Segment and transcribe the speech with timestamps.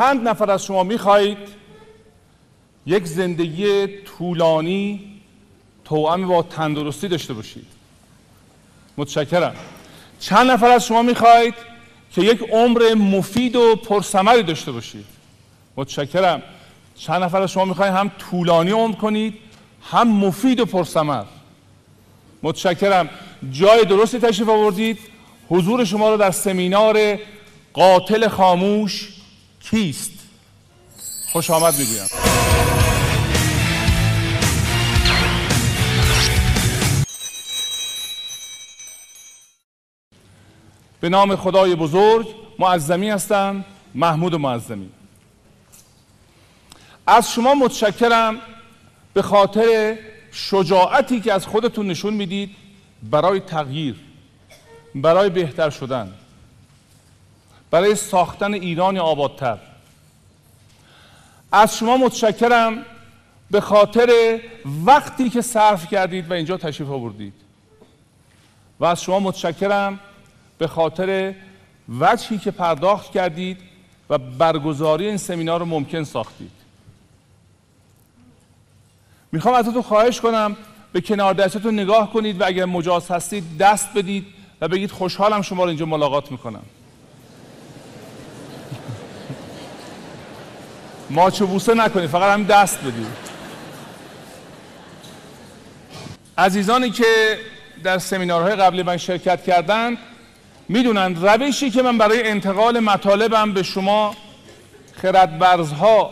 [0.00, 1.38] چند نفر از شما می‌خواهید
[2.86, 5.00] یک زندگی طولانی
[5.84, 7.66] توأم با تندرستی داشته باشید.
[8.96, 9.54] متشکرم.
[10.20, 11.54] چند نفر از شما می‌خواهید
[12.12, 15.04] که یک عمر مفید و پرثمری داشته باشید؟
[15.76, 16.42] متشکرم.
[16.96, 19.34] چند نفر از شما می‌خواهید هم طولانی عمر کنید
[19.82, 21.24] هم مفید و پرثمر؟
[22.42, 23.08] متشکرم.
[23.52, 24.98] جای درستی تشریف آوردید.
[25.48, 27.18] حضور شما رو در سمینار
[27.72, 29.19] قاتل خاموش
[29.60, 30.10] کیست؟
[31.32, 32.06] خوش آمد می‌گویم.
[41.00, 44.90] به نام خدای بزرگ معظمی هستم محمود معظمی.
[47.06, 48.40] از شما متشکرم
[49.14, 49.98] به خاطر
[50.32, 52.50] شجاعتی که از خودتون نشون می‌دید
[53.02, 53.96] برای تغییر
[54.94, 56.14] برای بهتر شدن.
[57.70, 59.58] برای ساختن ایران آبادتر.
[61.52, 62.84] از شما متشکرم
[63.50, 64.40] به خاطر
[64.84, 67.34] وقتی که صرف کردید و اینجا تشریف آوردید.
[68.80, 70.00] و از شما متشکرم
[70.58, 71.34] به خاطر
[72.00, 73.58] وجهی که پرداخت کردید
[74.10, 76.50] و برگزاری این سمینار رو ممکن ساختید.
[79.32, 80.56] می‌خوام ازتون خواهش کنم
[80.92, 84.26] به کنار دستتون نگاه کنید و اگر مجاز هستید دست بدید
[84.60, 86.62] و بگید خوشحالم شما رو اینجا ملاقات می‌کنم.
[91.10, 93.06] ماچو بوسه نکنید فقط هم دست بدید
[96.38, 97.38] عزیزانی که
[97.84, 99.98] در سمینارهای قبلی من شرکت کردند
[100.68, 104.16] می‌دونند روشی که من برای انتقال مطالبم به شما
[104.92, 106.10] خردورزها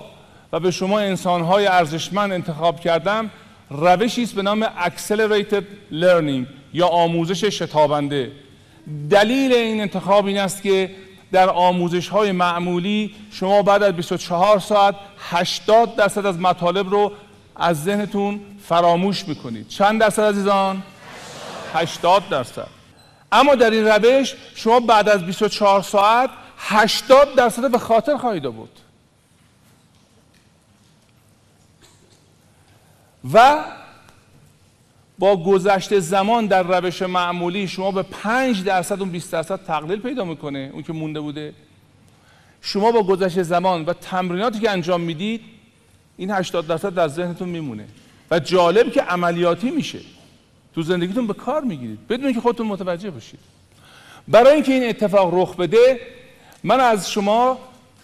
[0.53, 3.31] و به شما انسانهای ارزشمند انتخاب کردم
[3.71, 8.33] روشی است به نام Accelerated Learning یا آموزش شتابنده.
[9.11, 10.91] دلیل این انتخاب این است که
[11.33, 14.95] در آموزش های معمولی شما بعد از 24 ساعت
[15.31, 17.13] 80 درصد از مطالب رو
[17.57, 19.69] از ذهنتون فراموش می‌کنید.
[19.69, 20.83] چند درصد عزیزان؟
[21.75, 22.67] 80 درصد.
[23.33, 28.71] اما در این روش شما بعد از 24 ساعت 80 درصد به خاطر خواهید آورد.
[33.33, 33.65] و
[35.19, 40.25] با گذشت زمان در روش معمولی شما به 5 درصد اون 20 درصد تقلیل پیدا
[40.25, 41.55] می‌کنه اون که مونده بوده.
[42.61, 45.41] شما با گذشت زمان و تمریناتی که انجام می‌دید
[46.17, 47.85] این 80 درصد در ذهنتون میمونه.
[48.31, 49.99] و جالب که عملیاتی میشه.
[50.75, 52.09] تو زندگیتون به کار می‌گیرید.
[52.09, 53.41] بدون که خودتون متوجه باشید
[54.29, 56.01] برای اینکه این اتفاق رخ بده
[56.65, 57.59] من از شما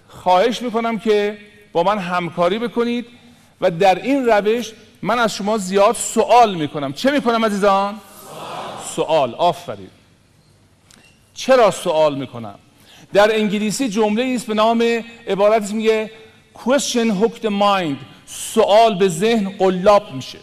[0.09, 1.39] خواهش می‌کنم که
[1.73, 3.07] با من همکاری بکنید
[3.61, 4.73] و در این روش
[5.05, 6.93] من از شما زیاد سوال می‌کنم.
[6.93, 8.01] چه می‌کنم عزیزان؟
[8.95, 9.35] سوال.
[9.35, 9.91] آفرین.
[11.35, 12.59] چرا سوال می‌کنم؟
[13.13, 16.11] در انگلیسی جمله است به نام عبارتی میگه
[16.55, 17.97] question hook the mind.
[18.27, 20.39] سوال به ذهن قلاب میشه.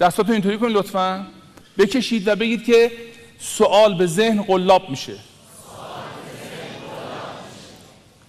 [0.00, 1.26] دستاتون اینطوری کنید لطفا.
[1.78, 2.92] بکشید و بگید که
[3.40, 5.16] سوال به ذهن قلاب میشه.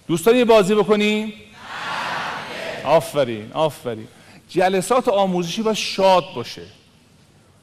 [0.08, 1.32] دوستان یه بازی بکنیم
[2.84, 3.52] آفرین.
[3.52, 4.08] آفرین.
[4.52, 6.66] جلسات آموزشی باید شاد باشه.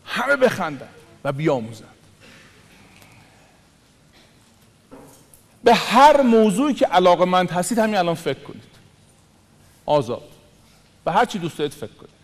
[0.06, 0.90] همه بخندن
[1.24, 1.86] و بیاموزن.
[5.64, 8.64] به هر موضوعی که علاقه مند هستید همین الان فکر کنید.
[9.86, 10.30] آزاد.
[11.06, 12.20] به هر چی دوست دارید فکر کنید.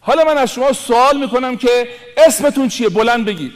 [0.00, 1.88] حالا من از شما سوال می‌کنم که
[2.26, 3.52] اسمتون چیه؟ بلند بگید.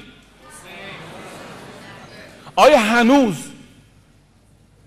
[2.57, 3.37] آیا هنوز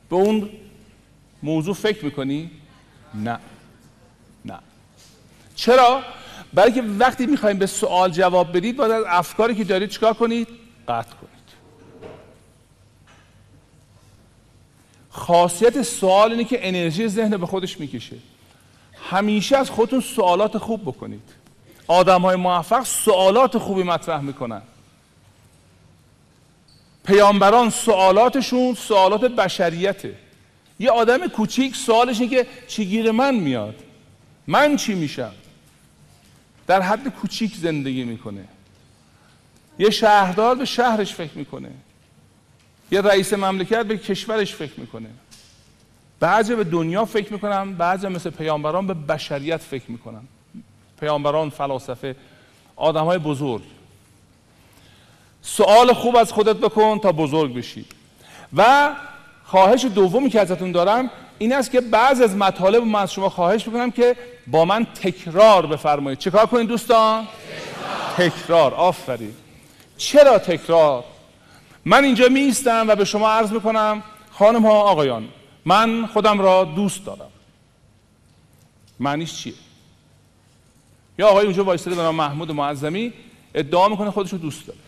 [0.10, 0.50] به اون
[1.44, 2.52] موضوع فکر می‌کنی؟
[3.14, 3.53] نه نه.
[5.56, 6.02] چرا؟
[6.54, 10.48] برای که وقتی می‌خوایم به سوال جواب بدید باید از افکاری که دارید چیکار کنید؟
[10.88, 11.34] قطع کنید.
[15.10, 18.16] خاصیت سوال اینه که انرژی ذهن به خودش می‌کشه.
[19.10, 21.30] همیشه از خودتون سوالات خوب بکنید.
[21.88, 24.62] آدم های موفق سوالات خوبی مطرح می‌کنن.
[27.06, 30.16] پیامبران سوالاتشون سوالات بشریته.
[30.80, 33.76] یه آدم کوچیک سوالش اینه که چی گیر من میاد؟
[34.48, 35.32] من چی میشم؟
[36.68, 38.44] در حد کوچیک زندگی می‌کنه.
[39.80, 41.72] یه شهردار به شهرش فکر می‌کنه.
[42.92, 45.10] یه رئیس مملکت به کشورش فکر می‌کنه.
[46.20, 50.22] بعضی به دنیا فکر می‌کنم بعضی مثل پیامبران به بشریت فکر می‌کنن.
[51.00, 52.16] پیامبران فلاسفه
[52.76, 53.64] آدم های بزرگ.
[55.42, 57.86] سوال خوب از خودت بکن تا بزرگ بشی.
[58.58, 58.92] و
[59.44, 61.10] خواهش دومی که ازتون دارم
[61.44, 64.16] این است که بعض از مطالب من از شما خواهش می‌کنم که
[64.48, 66.20] با من تکرار بفرمایید.
[66.20, 67.28] چیکار کنید دوستان؟
[68.14, 68.74] تکرار, تکرار.
[68.74, 69.34] آفرین.
[69.98, 71.04] چرا تکرار؟
[71.86, 75.28] من اینجا میستم و به شما عرض می‌کنم خانم ها آقایان
[75.66, 77.32] من خودم را دوست دارم.
[79.00, 79.54] معنیش چیه؟
[81.20, 83.14] یا آقای اونجا وایستاده به محمود معظمی
[83.54, 84.80] ادعا می‌کنه خودش رو دوست داره.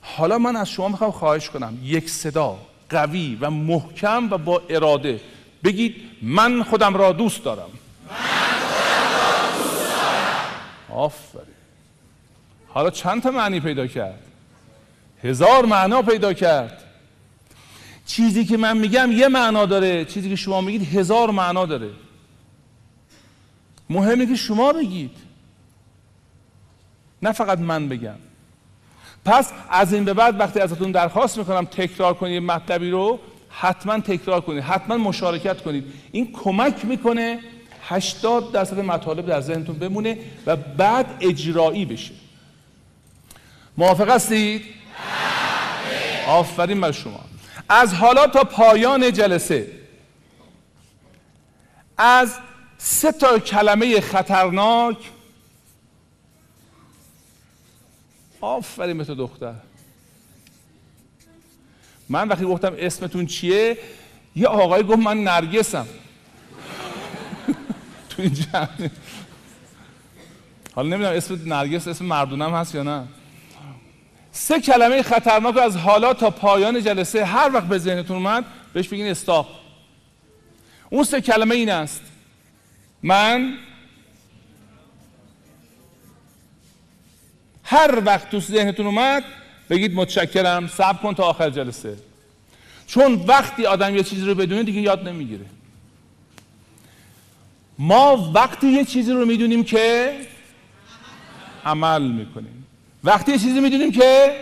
[0.00, 2.58] حالا من از شما می‌خوام خواهش کنم یک صدا
[2.90, 5.20] قوی و محکم و با اراده
[5.64, 7.70] بگید من خودم را دوست دارم.
[10.88, 11.44] آفرین.
[12.68, 14.22] حالا چند تا معنی پیدا کرد؟
[15.22, 16.84] هزار معنا پیدا کرد.
[18.06, 21.90] چیزی که من میگم یه معنا داره چیزی که شما میگید هزار معنا داره.
[23.90, 25.16] مهمه که شما بگید.
[27.22, 28.16] نه فقط من بگم.
[29.24, 34.40] پس از این به بعد وقتی ازتون درخواست می‌کنم تکرار کنید مطلبی رو حتما تکرار
[34.40, 35.84] کنید حتما مشارکت کنید.
[36.12, 37.38] این کمک می‌کنه
[37.82, 42.14] 80 درصد مطالب در ذهنتون بمونه و بعد اجرایی بشه.
[43.76, 44.64] موافق هستید؟
[46.26, 47.20] آفرین بر شما.
[47.68, 49.80] از حالا تا پایان جلسه
[51.98, 52.34] از
[52.78, 54.96] سه تا کلمه خطرناک
[58.40, 59.54] آفرین به تو دختر.
[62.10, 63.78] من وقتی گفتم اسمتون چیه
[64.36, 65.86] یه آقای گفت من نرگسم.
[68.08, 68.90] تو این جمعه
[70.74, 73.04] حالا نمی‌دونم اسم نرگس اسم مردونم هست یا نه.
[74.32, 79.06] سه کلمه خطرناک از حالا تا پایان جلسه هر وقت به ذهنتون اومد بهش بگین
[79.06, 79.46] استاپ.
[80.90, 82.02] اون سه کلمه این است.
[83.02, 83.54] من
[87.64, 89.24] هر وقت تو ذهنتون اومد
[89.70, 91.96] بگید متشکرم صبر کن تا آخر جلسه.
[92.86, 95.46] چون وقتی آدم یه چیزی رو بدونه دیگه یاد نمی‌گیره.
[97.78, 100.16] ما وقتی یه چیزی رو می‌دونیم که
[101.64, 102.66] عمل می‌کنیم.
[103.04, 104.36] وقتی یه چیزی می‌دونیم که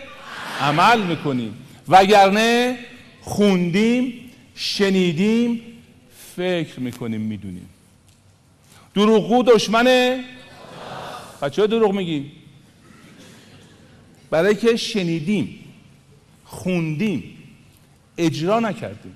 [0.61, 1.65] عمل می‌کنیم.
[1.89, 2.79] وگرنه
[3.21, 5.61] خوندیم شنیدیم
[6.37, 7.69] فکر می‌کنیم می‌دونیم.
[8.95, 10.25] دروغگو دشمنه
[11.43, 12.33] بچه دروغ میگی؟
[14.31, 15.59] برای که شنیدیم
[16.45, 17.39] خوندیم
[18.19, 19.15] اجرا نکردیم.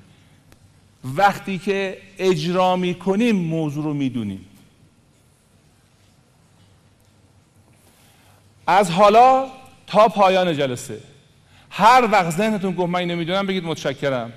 [1.04, 4.44] وقتی که اجرا می‌کنیم موضوع رو می‌دونیم.
[8.66, 9.46] از حالا
[9.86, 11.00] تا پایان جلسه.
[11.70, 14.32] هر وقت ذهنتون گفت من نمی‌دونم بگید متشکرم.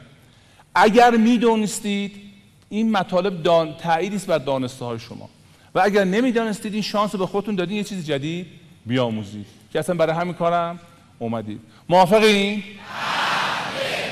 [0.75, 2.21] اگر می‌دونستید
[2.69, 3.77] این مطالب دان...
[3.77, 5.29] تأییدی است بر دانسته های شما.
[5.75, 8.47] و اگر نمی‌دانستید این شانس رو به خودتون دادین یه چیز جدید
[8.85, 9.45] بیاموزید.
[9.73, 10.79] که اصلا برای همین کارم
[11.19, 11.61] اومدید.
[11.89, 12.63] موافقین؟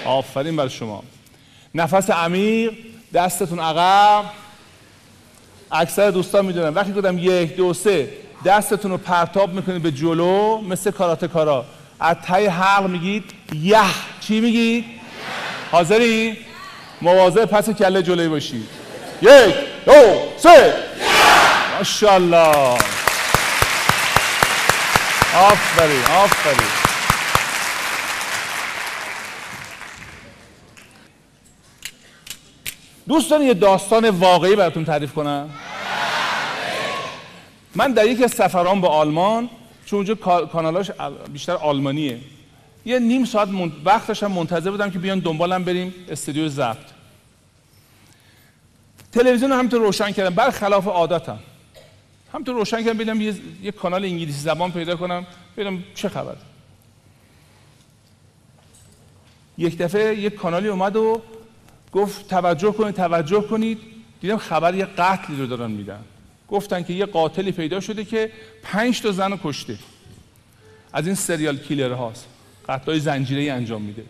[0.05, 1.03] آفرین بر شما.
[1.75, 2.74] نفس عمیق
[3.13, 4.25] دستتون عقب.
[5.72, 6.69] اکثر دوستان می‌دونن.
[6.69, 8.10] وقتی گفتم یک دو سه
[8.45, 11.65] دستتون رو پرتاب می‌کنید به جلو مثل کارات کارا.
[12.00, 13.77] از تای حق میگید یه.
[14.19, 14.86] چی میگید؟
[15.72, 16.38] حاضری؟
[17.01, 18.67] مواظب پس کله جلوی باشید.
[19.22, 19.55] یک
[19.86, 19.93] دو
[20.38, 20.74] سه.
[21.77, 22.77] ماشاءالله.
[25.35, 26.67] آفرین آفرین.
[33.07, 35.49] دوستان یه داستان واقعی براتون تعریف کنم؟
[37.75, 39.49] من در یکی از سفران به آلمان
[39.85, 40.91] چون اونجا کانالاش
[41.33, 42.19] بیشتر آلمانیه.
[42.85, 43.71] یه نیم ساعت من...
[43.85, 46.77] وقت داشتم منتظر بودم که بیان دنبالم بریم استودیو ضبط.
[49.11, 50.35] تلویزیون رو همینطور روشن کردم.
[50.35, 51.39] برخلاف عادتم.
[52.33, 53.35] همینطور روشن کردم ببینم یه...
[53.63, 56.35] یه کانال انگلیسی زبان پیدا کنم ببینم چه خبر.
[59.57, 61.21] یک دفعه یک کانالی اومد و
[61.91, 63.79] گفت توجه کنید توجه کنید.
[64.21, 65.99] دیدم خبر یه قتلی رو دارن میدن.
[66.49, 68.31] گفتن که یه قاتلی پیدا شده که
[68.63, 69.77] پنج تا زن رو کشته.
[70.93, 72.27] از این سریال کیلر هاست.
[72.69, 74.03] قتلای زنجیره انجام میده.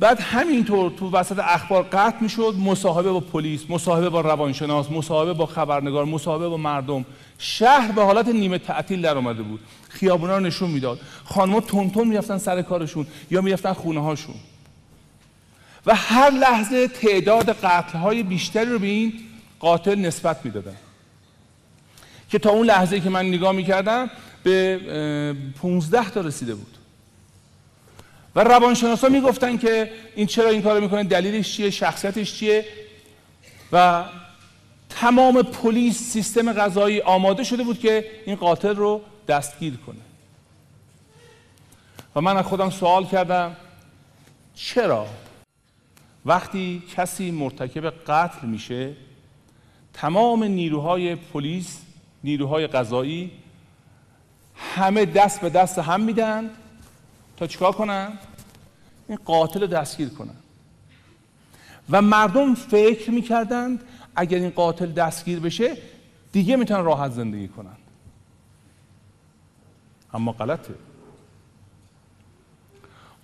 [0.00, 5.46] بعد همینطور تو وسط اخبار قطع می‌شد مصاحبه با پلیس مصاحبه با روانشناس مصاحبه با
[5.46, 7.04] خبرنگار مصاحبه با مردم.
[7.38, 9.60] شهر به حالت نیمه تعطیل در اومده بود.
[9.88, 11.00] خیابونا رو نشون می‌داد.
[11.24, 14.34] خانم‌ها تون می‌رفتن سر کارشون یا می‌رفتن خونه هاشون
[15.86, 19.12] و هر لحظه تعداد قتل های بیشتری رو به این
[19.60, 20.76] قاتل نسبت می‌دادن.
[22.30, 24.10] که تا اون لحظه که من نگاه می‌کردم
[24.42, 24.80] به
[25.62, 26.76] 15 تا رسیده بود.
[28.34, 32.64] و روانشناسا می‌گفتن که این چرا این کارو می‌کنه دلیلش چیه شخصیتش چیه؟
[33.72, 34.04] و
[34.90, 40.00] تمام پلیس سیستم غذایی آماده شده بود که این قاتل رو دستگیر کنه.
[42.16, 43.56] و من از خودم سوال کردم
[44.54, 45.06] چرا
[46.26, 48.92] وقتی کسی مرتکب قتل میشه
[49.92, 51.78] تمام نیروهای پلیس
[52.24, 53.30] نیروهای قضایی
[54.56, 56.50] همه دست به دست هم میدن
[57.40, 58.18] تا چیکار کنن؟
[59.08, 60.36] این قاتل رو دستگیر کنن.
[61.90, 63.84] و مردم فکر می‌کردند
[64.16, 65.76] اگر این قاتل دستگیر بشه
[66.32, 67.76] دیگه می‌تونن راحت زندگی کنن.
[70.14, 70.74] اما غلطه.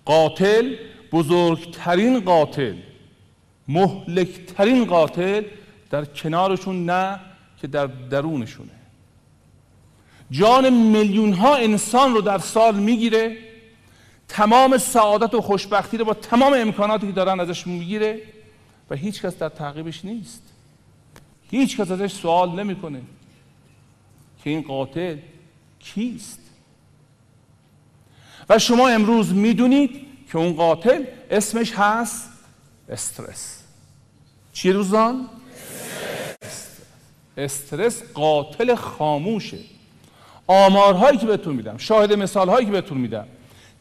[0.05, 0.75] قاتل
[1.11, 2.75] بزرگترین قاتل
[3.67, 5.43] مهلکترین قاتل
[5.89, 7.19] در کنارشون نه
[7.61, 8.71] که در درونشونه.
[10.31, 13.46] جان میلیون ها انسان رو در سال می‌گیره
[14.27, 18.21] تمام سعادت و خوشبختی رو با تمام امکاناتی که دارن ازش می‌گیره
[18.89, 20.43] و هیچ کس در تعقیبش نیست.
[21.51, 23.01] هیچ کس ازش سوال نمی‌کنه
[24.43, 25.17] که این قاتل
[25.79, 26.39] کیست.
[28.49, 32.29] و شما امروز می‌دونید که اون قاتل اسمش هست
[32.89, 33.63] استرس.
[34.53, 35.29] چی روزان؟
[37.37, 38.03] استرس.
[38.13, 39.57] قاتل خاموشه.
[40.47, 43.27] آمارهایی که بهتون میدم شاهد مثالهایی که بهتون میدم.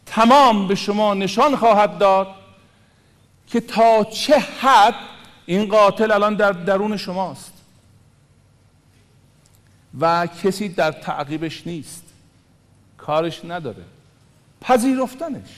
[0.07, 2.27] تمام به شما نشان خواهد داد
[3.47, 4.95] که تا چه حد
[5.47, 7.53] این قاتل الان در درون شماست
[10.01, 12.03] و کسی در تعقیبش نیست.
[12.99, 13.85] کارش نداره.
[14.61, 15.49] پذیرفتنش.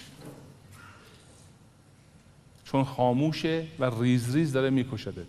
[2.65, 5.27] چون خاموشه و ریز ریز داره میکشدت.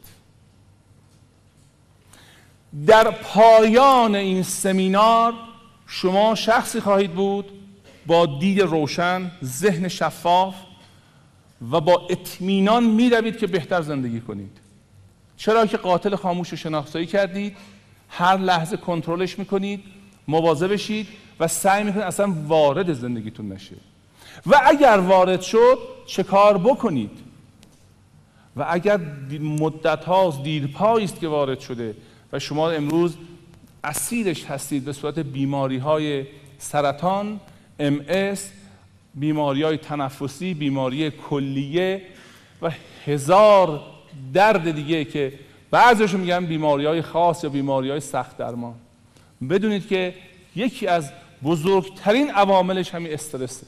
[2.88, 5.34] در پایان این سمینار
[5.88, 7.59] شما شخصی خواهید بود
[8.10, 10.56] با دید روشن ذهن شفاف
[11.72, 14.58] و با اطمینان می‌روید که بهتر زندگی کنید.
[15.38, 17.58] چرا که قاتل خاموش شناسایی کردید
[18.10, 19.84] هر لحظه کنترلش می‌کنید
[20.28, 21.08] مواظب بشید
[21.40, 23.76] و سعی می‌کنید اصلا وارد زندگیتون نشه
[24.46, 27.12] و اگر وارد شد چه کار بکنید؟
[28.56, 29.00] و اگر
[29.40, 31.96] مدت هاست دیرپایی است که وارد شده
[32.34, 33.18] و شما امروز
[33.84, 36.26] اسیرش هستید به صورت بیماری های
[36.58, 37.40] سرطان
[37.80, 38.36] ام
[39.16, 42.02] بیماری های تنفسی بیماری کلیه
[42.62, 42.72] و
[43.06, 43.82] هزار
[44.34, 45.34] درد دیگه که
[45.72, 48.76] بعضیش میگن بیماری های خاص یا بیماری های سخت درمان.
[49.50, 50.14] بدونید که
[50.56, 51.12] یکی از
[51.44, 53.68] بزرگترین عواملش همین استرسه.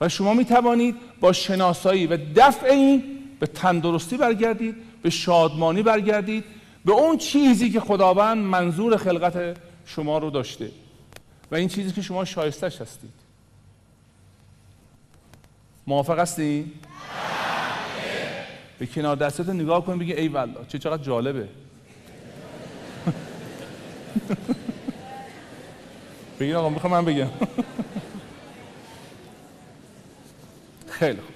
[0.00, 3.04] و شما می توانید با شناسایی و دفع این
[3.40, 6.44] به تندرستی برگردید به شادمانی برگردید
[6.84, 9.56] به اون چیزی که خداوند منظور خلقت
[9.86, 10.70] شما رو داشته.
[11.50, 13.12] و این چیزی که شما شایستش هستید.
[15.86, 16.72] موافق هستی؟
[18.78, 21.48] به کنار دستت نگاه کن بگی ای والله چه چقدر جالبه.
[26.40, 27.30] بگین آقا می‌خوام من بگم.
[30.98, 31.34] خیلی خوب.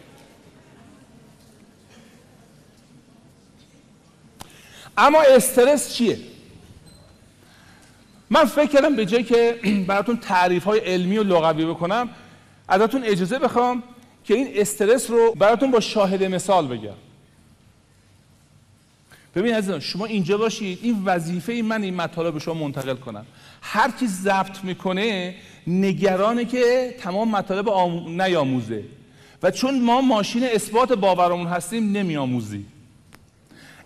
[4.98, 6.31] اما استرس چیه؟
[8.32, 12.08] من فکر کردم به جای که براتون تعریف های علمی و لغوی بکنم
[12.68, 13.82] ازتون اجازه بخوام
[14.24, 16.94] که این استرس رو براتون با شاهد مثال بگم.
[19.34, 23.26] ببین عزیزان شما اینجا باشید این وظیفه من این مطالب به شما منتقل کنم.
[23.62, 25.34] هر کی ضبط می‌کنه
[25.66, 28.22] نگرانه که تمام مطالب آم...
[28.22, 28.84] نیاموزه.
[29.42, 32.64] و چون ما ماشین اثبات باورمون هستیم نمیآموزی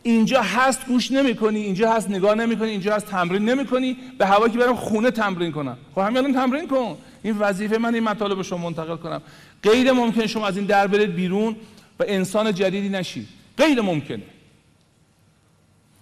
[0.07, 4.59] اینجا هست گوش نمی‌کنی اینجا هست نگاه نمی‌کنی اینجا هست تمرین نمی‌کنی به هوا که
[4.59, 5.79] برم خونه تمرین کنم.
[5.95, 6.99] خب همین الان تمرین کن.
[7.23, 9.23] این وظیفه من این مطالب شما منتقل کنم.
[9.63, 11.57] غیر ممکن شما از این در برید بیرون
[12.01, 13.27] و انسان جدیدی نشی.
[13.59, 14.23] غیر ممکنه.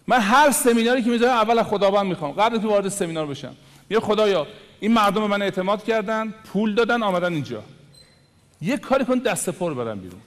[0.06, 2.32] من هر سمیناری که می‌ذارم اول از خداوند می‌خوام.
[2.32, 3.54] قبل که وارد سمینار بشم.
[3.88, 4.46] میگه خدایا
[4.80, 7.62] این مردم به من اعتماد کردن پول دادن آمدن اینجا.
[8.62, 10.20] یه کاری کن دست پر برم بیرون.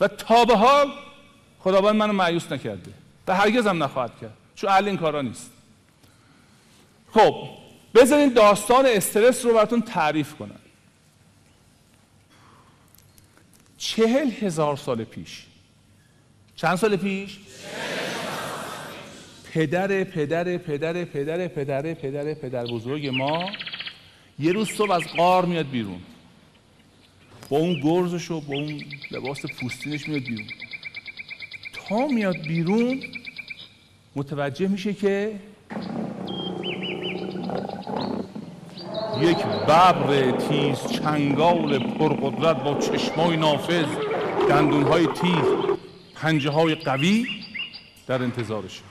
[0.00, 0.88] و تا به حال
[1.60, 2.92] خداوند منو معیوس نکرده.
[3.28, 4.36] و هرگز هم نخواهد کرد.
[4.54, 5.50] چون اهل این کارا نیست.
[7.10, 7.48] خب
[7.94, 10.60] بذارین داستان استرس رو براتون تعریف کنم.
[13.78, 15.46] چهل هزار سال پیش.
[16.56, 17.38] چند سال پیش؟
[19.52, 23.50] پدر پدر پدر پدر پدر پدر پدر بزرگ ما
[24.38, 26.00] یه روز صبح از قار میاد بیرون.
[27.48, 30.46] با اون گرزش و با اون لباس پوستینش میاد بیرون.
[31.96, 33.00] میاد بیرون.
[34.16, 35.32] متوجه میشه که
[39.20, 43.86] یک ببر تیز چنگال پرقدرت با چشمای نافذ
[44.48, 45.44] دندونهای تیز
[46.14, 47.26] پنجه های قوی
[48.06, 48.82] در انتظارشه.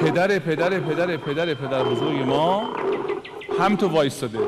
[0.00, 2.74] پدر پدر پدر پدر پدر بزرگ ما
[3.58, 4.38] هم تو وایستاده.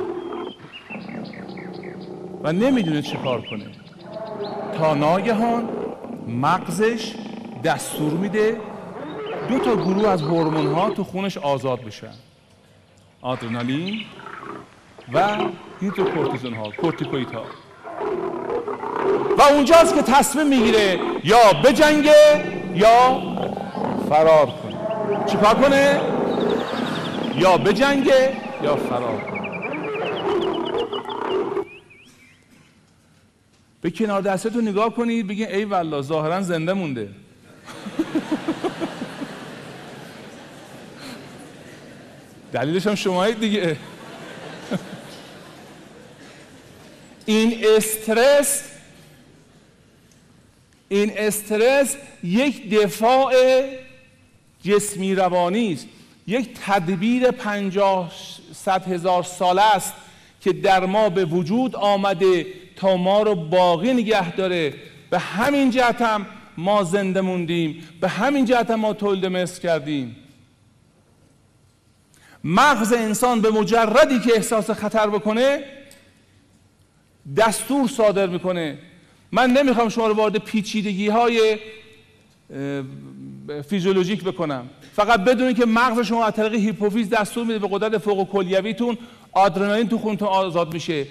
[2.43, 3.67] و نمی‌دونه چه کار کنه.
[4.79, 5.69] تا ناگهان
[6.27, 7.13] مغزش
[7.65, 8.61] دستور میده
[9.49, 12.13] دو تا گروه از هورمون ها تو خونش آزاد بشن.
[13.23, 14.01] آدرنالین
[15.13, 15.29] و
[15.81, 17.43] هیدروکورتیزون ها کورتیکوید ها
[19.39, 23.23] و اونجاست که تصمیم می‌گیره یا بجنگه یا
[24.09, 25.27] فرار کنه.
[25.27, 26.01] چیکار کنه؟
[27.37, 29.32] یا بجنگه یا فرار کنه.
[33.83, 37.09] به کنار دستتون نگاه کنید بگین ای والله ظاهرا زنده مونده.
[42.53, 43.77] دلیلش هم شمایید دیگه.
[47.27, 48.63] این استرس
[50.89, 53.35] این استرس یک دفاع
[54.65, 55.87] جسمی روانی است.
[56.27, 58.13] یک تدبیر پنجاه
[58.55, 59.93] صد هزار ساله است
[60.41, 64.75] که در ما به وجود آمده تا ما رو باقی نگه داره.
[65.11, 67.89] به همین جهت هم ما زنده موندیم.
[68.01, 70.17] به همین جهت هم ما تولد مثل کردیم.
[72.45, 75.65] مغز انسان به مجردی که احساس خطر بکنه
[77.37, 78.79] دستور صادر می‌کنه.
[79.33, 81.59] من نمی‌خوام شما رو وارد پیچیدگی های
[83.69, 84.69] فیزیولوژیک بکنم.
[84.93, 88.99] فقط بدونید که مغز شما از طریق هیپوفیز دستور میده به قدرت فوق کلیویتون
[89.33, 91.07] آدرنالین تو خونتون آزاد میشه.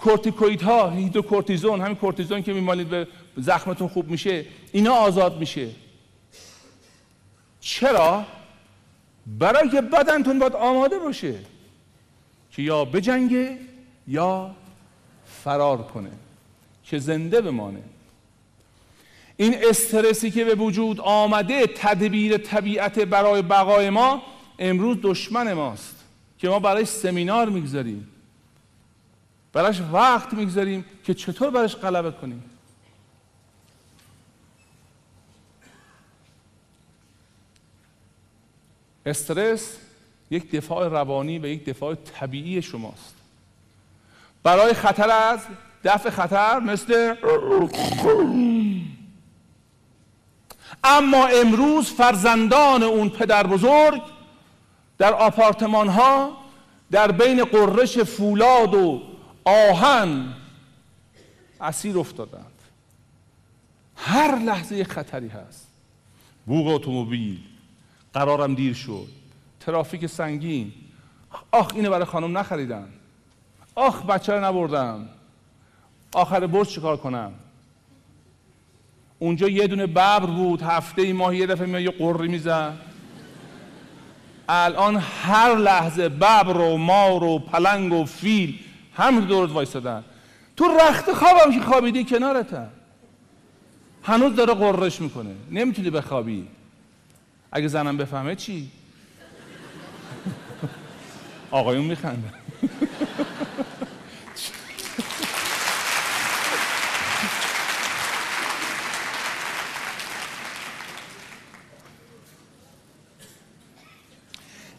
[0.00, 5.68] کورتیکوید ها هیدروکورتیزون همین کورتیزون که میمالید به زخمتون خوب میشه اینا آزاد میشه.
[7.60, 8.24] چرا؟
[9.26, 11.34] برای که بدنتون باید آماده باشه
[12.50, 13.58] که یا بجنگه
[14.08, 14.50] یا
[15.44, 16.10] فرار کنه
[16.84, 17.82] که زنده بمانه.
[19.36, 24.22] این استرسی که به وجود آمده تدبیر طبیعت برای بقای ما
[24.58, 25.96] امروز دشمن ماست
[26.38, 28.09] که ما برای سمینار می‌گذاریم.
[29.52, 32.50] براش وقت می‌گذاریم که چطور براش غلبه کنیم.
[39.06, 39.76] استرس
[40.30, 43.14] یک دفاع روانی و یک دفاع طبیعی شماست.
[44.42, 45.40] برای خطر از
[45.84, 47.14] دفع خطر مثل
[50.84, 54.02] اما امروز فرزندان اون پدر بزرگ
[54.98, 56.36] در آپارتمان ها
[56.90, 59.09] در بین قررش فولاد و
[59.44, 60.34] آهن
[61.60, 62.44] اسیر افتادند.
[63.96, 65.66] هر لحظه خطری هست.
[66.46, 67.38] بوغ اتومبیل
[68.14, 69.08] قرارم دیر شد.
[69.60, 70.72] ترافیک سنگین.
[71.50, 72.88] آخ اینو برای خانم نخریدم.
[73.74, 75.08] آخ بچه رو نبردم.
[76.12, 77.32] آخر برج چیکار کنم؟
[79.18, 80.62] اونجا یه دونه ببر بود.
[80.62, 82.78] هفته ای ماه یه دفعه میاد یه قری میزن.
[84.48, 88.58] الان هر لحظه ببر و مار و پلنگ و فیل
[88.96, 90.04] همین دورت وایستادن
[90.56, 92.68] تو رخت خوابم که خوابیدی کنارتم
[94.02, 95.34] هنوز داره قررش می‌کنه.
[95.50, 96.48] نمی‌تونی بخوابی.
[97.52, 98.70] اگه زنم بفهمه چی؟
[101.50, 102.28] آقایون میخنده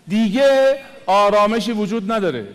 [0.07, 2.47] دیگه آرامشی وجود نداره.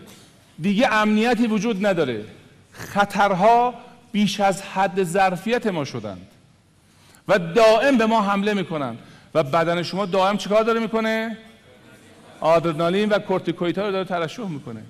[0.60, 2.24] دیگه امنیتی وجود نداره.
[2.72, 3.74] خطرها
[4.12, 6.26] بیش از حد ظرفیت ما شدند.
[7.28, 8.96] و دائم به ما حمله می‌کنن
[9.34, 11.36] و بدن شما دائم چیکار داره می‌کنه؟
[12.40, 14.82] آدرنالین و کورتیکوئیدها رو داره ترشح می‌کنه.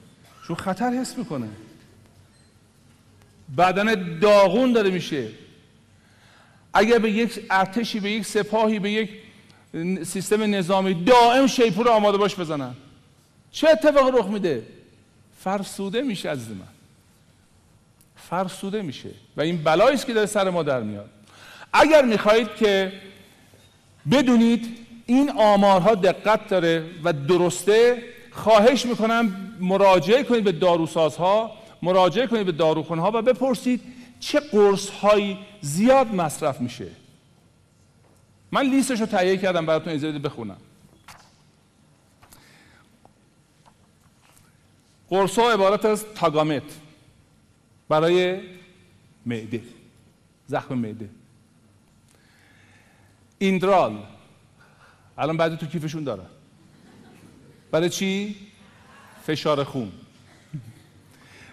[0.46, 1.48] چون خطر حس می‌کنه.
[3.58, 5.28] بدن داغون داره میشه.
[6.74, 9.10] اگر به یک ارتشی به یک سپاهی به یک
[10.04, 12.74] سیستم نظامی دائم شیپور آماده باش بزنن.
[13.52, 14.62] چه اتفاقی رخ میده؟
[15.46, 16.66] فرسوده میشه از من.
[18.16, 19.10] فرسوده میشه.
[19.36, 21.10] و این بلایی است که داره سر ما در میاد.
[21.72, 22.92] اگر می‌خواهید که
[24.10, 32.46] بدونید این آمارها دقت داره و درسته خواهش می‌کنم مراجعه کنید به داروسازها مراجعه کنید
[32.46, 33.80] به داروخونها و بپرسید
[34.20, 36.88] چه قرص هایی زیاد مصرف میشه.
[38.52, 40.56] من لیستش رو تهیه کردم براتون اجازه بخونم.
[45.10, 46.62] قرص ها عبارت از تاگامت.
[47.88, 48.40] برای
[49.26, 49.62] معده
[50.46, 51.08] زخم معده.
[53.38, 54.02] ایندرال.
[55.18, 56.22] الان بعضی تو کیفشون داره.
[57.70, 58.36] برای چی؟
[59.26, 59.92] فشار خون.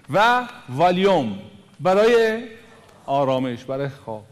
[0.10, 1.40] و والیوم.
[1.80, 2.44] برای
[3.06, 4.26] آرامش برای خواب.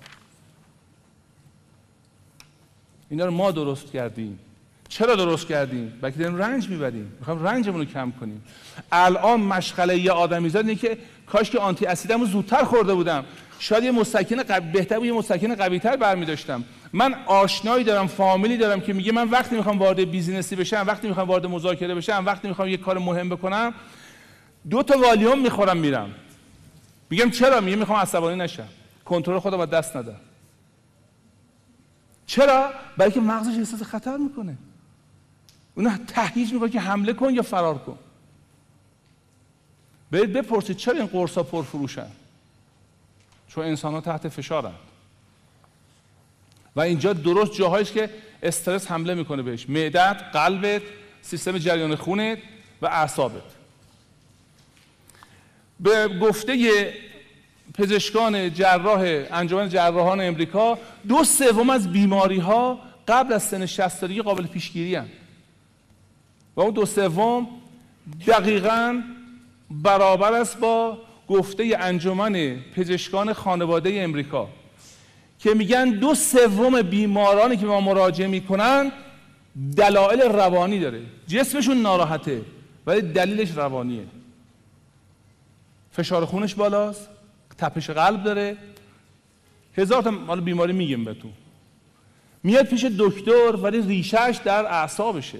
[3.09, 4.39] اینا رو ما درست کردیم.
[4.91, 7.11] چرا درست کردیم؟ بلکه داریم رنج می‌بریم.
[7.19, 8.43] می‌خوایم رنجمون رو کم کنیم.
[8.91, 13.25] الان مشغله یه آدمی زد که کاش که آنتی اسیدمو زودتر خورده بودم.
[13.59, 18.07] شاید یه مستکن قوی بهتر بود یه مستکن قوی تر برمی داشتم من آشنایی دارم
[18.07, 22.23] فامیلی دارم که میگه من وقتی می‌خوام وارد بیزینسی بشم وقتی می‌خوام وارد مذاکره بشم
[22.25, 23.73] وقتی می‌خوام یه کار مهم بکنم
[24.69, 26.09] دو تا والیوم می‌خورم میرم.
[27.09, 28.67] میگم چرا؟ میگه می‌خوام عصبانی نشم.
[29.05, 30.15] کنترل خودم دست ندم
[32.25, 34.57] چرا؟ برای که مغزش احساس خطر می‌کنه.
[35.75, 37.97] اون تهییج می‌کنه که حمله کن یا فرار کن.
[40.11, 42.07] برید بپرسید چرا این قرصا پرفروشن؟
[43.47, 44.73] چون انسان ها تحت فشارن.
[46.75, 48.09] و اینجا درست جاهایش که
[48.43, 49.69] استرس حمله می‌کنه بهش.
[49.69, 50.81] معدت قلبت
[51.21, 52.37] سیستم جریان خونت
[52.81, 53.43] و اعصابت.
[55.79, 56.93] به گفته
[57.73, 58.99] پزشکان جراح
[59.31, 65.20] انجمن جراحان امریکا دو سوم از بیماری ها قبل از سن 60 قابل پیشگیری هستند
[66.61, 67.47] و اون دو سوم
[68.27, 69.01] دقیقا
[69.71, 70.97] برابر است با
[71.27, 74.49] گفته انجمن پزشکان خانواده امریکا
[75.39, 78.91] که میگن دو سوم بیمارانی که ما مراجعه می‌کنن
[79.77, 81.01] دلایل روانی داره.
[81.27, 82.41] جسمشون ناراحته
[82.87, 84.05] ولی دلیلش روانیه.
[85.91, 87.09] فشار خونش بالاست
[87.57, 88.57] تپش قلب داره.
[89.77, 91.31] هزار تا بیماری میگیم بهتون.
[92.43, 95.39] میاد پیش دکتر ولی ریشهش در اعصابشه.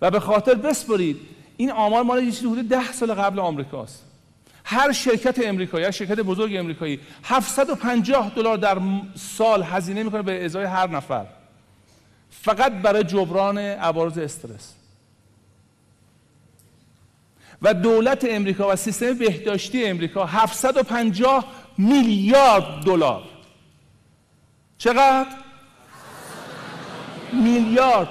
[0.00, 1.20] و به خاطر بسپرید
[1.56, 4.02] این آمار مال یه حدود ده سال قبل آمریکاست.
[4.64, 8.78] هر شرکت امریکایی هر شرکت بزرگ امریکایی 750 دلار در
[9.14, 11.26] سال هزینه می‌کنه به ازای هر نفر.
[12.30, 14.74] فقط برای جبران عوارض استرس.
[17.62, 21.44] و دولت امریکا و سیستم بهداشتی امریکا 750
[21.78, 23.22] میلیارد دلار.
[24.78, 25.26] چقدر؟
[27.32, 28.08] میلیارد.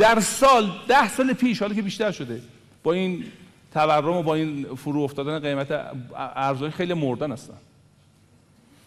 [0.00, 2.42] در سال ده سال پیش حالا که بیشتر شده
[2.82, 3.24] با این
[3.74, 7.54] تورم و با این فرو افتادن قیمت ارزهای خیلی مردن هستن.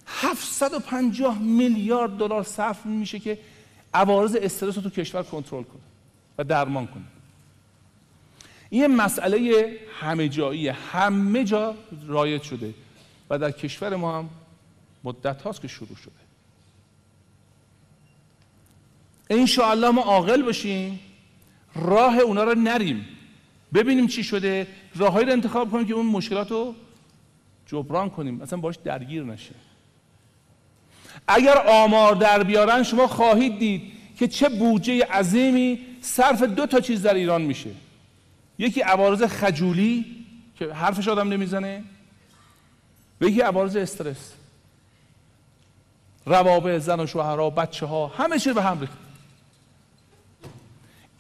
[0.08, 3.38] 750 میلیارد دلار صرف میشه که
[3.94, 5.82] عوارض استرس رو تو کشور کنترل کنه
[6.38, 7.04] و درمان کنه.
[8.70, 11.76] این مسئله همه جایی همه جا
[12.08, 12.74] رایج شده
[13.30, 14.30] و در کشور ما هم
[15.04, 16.23] مدت هاست که شروع شده.
[19.34, 21.00] ان ما عاقل باشیم.
[21.76, 23.06] راه اونا رو نریم.
[23.74, 24.68] ببینیم چی شده.
[24.96, 26.76] راههایی رو انتخاب کنیم که اون مشکلات رو
[27.66, 28.36] جبران کنیم.
[28.36, 29.56] مثلا باش درگیر نشه
[31.28, 33.82] اگر آمار در بیارن شما خواهید دید
[34.20, 37.70] که چه بودجه عظیمی صرف دو تا چیز در ایران میشه.
[38.58, 40.06] یکی عوارض خجولی
[40.60, 41.84] که حرفش آدم نمی‌زنه.
[43.22, 44.34] و یکی عوارض استرس.
[46.26, 49.03] روابط زن و شوهرها بچه ها همه چیز به هم ریخت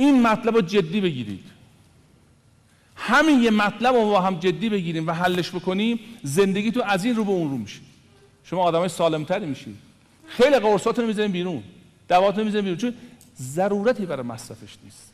[0.05, 1.45] این مطلب رو جدی بگیرید.
[2.95, 7.15] همین یه مطلب رو با هم جدی بگیریم و حلش بکنیم زندگی تو از این
[7.15, 7.79] رو به اون رو میشه.
[8.43, 9.77] شما آدمای سالمتری میشید
[10.27, 11.63] خیلی قرصات رو می‌ذاریم بیرون.
[12.09, 12.77] دوات رو می‌ذاریم بیرون.
[12.77, 12.93] چون
[13.41, 15.13] ضرورتی برای مصرفش نیست.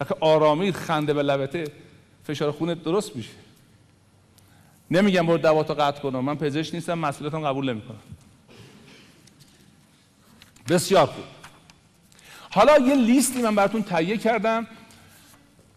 [0.00, 1.64] وقتی آرامید خنده به لبته
[2.24, 3.30] فشار خونت درست میشه.
[4.90, 8.00] نمیگم برو دواتو قطع کنم من پزشک نیستم مسئولیتم قبول نمی‌کنم.
[10.68, 11.24] بسیار خوب.
[12.54, 14.66] حالا یه لیستی من براتون تهیه کردم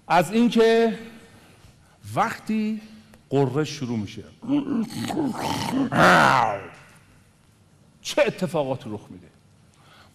[0.07, 0.99] از اینکه
[2.15, 2.81] وقتی
[3.29, 4.23] قره شروع میشه.
[8.01, 9.27] چه اتفاقاتی رخ میده؟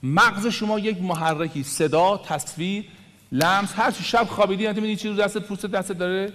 [0.02, 2.84] مغز شما یک محرکی صدا تصویر
[3.32, 6.32] لمس هر شب خوابیدی انت می‌بینی چیزی رو دست پوست دست داره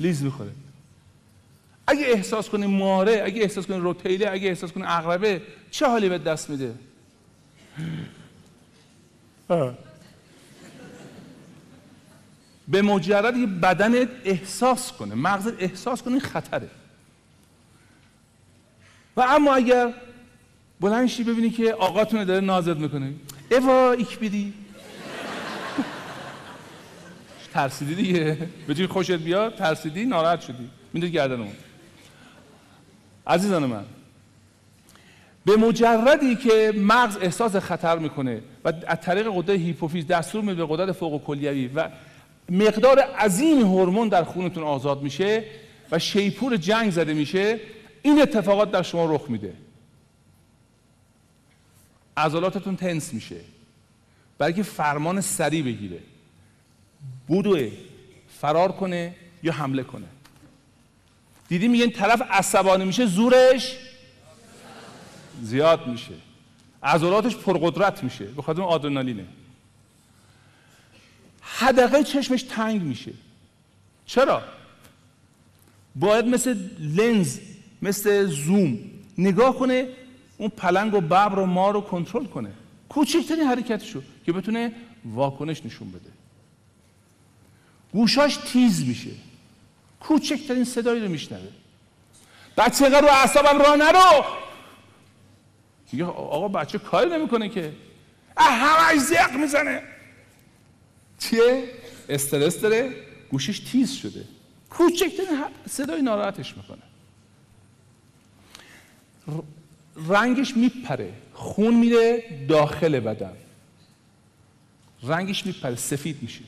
[0.00, 0.50] لیز می‌خوره.
[1.86, 6.18] اگه احساس کنی ماره اگه احساس کنی روتیله اگه احساس کنی اغربه چه حالی به
[6.18, 6.74] دست میده؟
[12.68, 16.70] به مجرد که بدنت احساس کنه مغزت احساس کنه خطره.
[19.16, 19.94] و اما اگر
[20.80, 23.14] بلنشی ببینی که آقاتون داره نازت می‌کنه.
[23.50, 24.54] ایوا ایک بیدی.
[27.54, 28.48] ترسیدی دیگه.
[28.66, 30.70] به خوشت بیاد ترسیدی ناراحت شدی.
[30.92, 31.52] می‌دونی گردن اون
[33.26, 33.84] عزیزان من
[35.48, 40.76] به مجردی که مغز احساس خطر می‌کنه و از طریق قدرت هیپوفیز دستور میده به
[40.76, 41.88] قدرت فوق کلیوی و
[42.50, 45.44] مقدار عظیم هورمون در خونتون آزاد میشه
[45.90, 47.60] و شیپور جنگ زده میشه
[48.02, 49.52] این اتفاقات در شما رخ میده.
[52.16, 53.40] عضلاتتون تنس میشه.
[54.38, 55.98] برای که فرمان سریع بگیره.
[57.26, 57.70] بودوه.
[58.40, 60.06] فرار کنه یا حمله کنه.
[61.48, 63.76] دیدی میگن طرف عصبانی میشه زورش
[65.42, 66.14] زیاد میشه.
[66.82, 68.24] عضلاتش پرقدرت میشه.
[68.24, 69.24] به خاطر آدرنالینه.
[71.40, 73.12] حدقه چشمش تنگ میشه.
[74.06, 74.42] چرا؟
[75.96, 77.38] باید مثل لنز
[77.82, 78.78] مثل زوم
[79.18, 79.88] نگاه کنه
[80.38, 82.50] اون پلنگ و ببر و ما رو کنترل کنه.
[82.88, 84.72] کوچکترین حرکتشو که بتونه
[85.04, 86.10] واکنش نشون بده.
[87.92, 89.10] گوشاش تیز میشه.
[90.00, 91.48] کوچکترین صدایی رو میشنوه.
[92.56, 94.24] بچه رو اعصابم راه نرو!
[95.92, 97.72] میگه آقا بچه کاری نمی‌کنه که.
[98.36, 99.82] همش زیق می‌زنه.
[101.18, 101.64] چیه؟
[102.08, 102.92] استرس داره.
[103.30, 104.24] گوشش تیز شده.
[104.70, 106.82] کوچکترین صدای ناراحتش می‌کنه.
[110.08, 111.12] رنگش میپره.
[111.32, 113.36] خون میره داخل بدن.
[115.02, 115.76] رنگش میپره.
[115.76, 116.40] سفید میشه.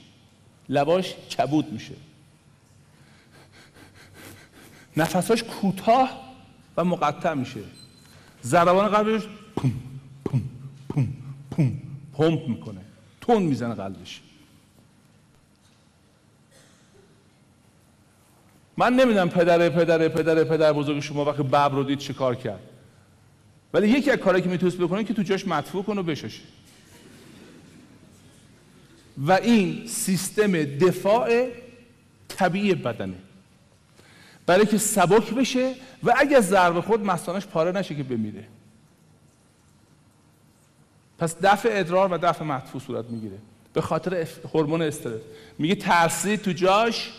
[0.68, 1.94] لباش کبود میشه.
[4.96, 6.34] نفساش کوتاه
[6.76, 7.60] و مقطع میشه.
[8.44, 9.22] ضربان قلبش
[9.56, 9.72] پوم
[10.24, 10.42] پوم
[10.88, 11.08] پوم
[11.50, 11.82] پوم.
[12.14, 12.80] پمپ می‌کنه.
[13.20, 14.20] تون می‌زنه قلبش.
[18.76, 22.60] من نمی‌دونم پدر پدر پدر پدر بزرگ شما وقتی ببر رو دید چه کار کرد.
[23.74, 26.42] ولی یکی از کارهایی که می‌تونست بکنه که تو جاش مدفوع کن و بشاشه
[29.18, 31.48] و این سیستم دفاع
[32.28, 33.16] طبیعی بدنه.
[34.50, 38.44] برای که سبک بشه و اگه ضربه خود مستانش پاره نشه که بمیره.
[41.18, 43.38] پس دفع ادرار و دفع مدفوع صورت می‌گیره.
[43.72, 45.20] به خاطر هورمون استرس.
[45.58, 47.12] میگه ترسی تو جاش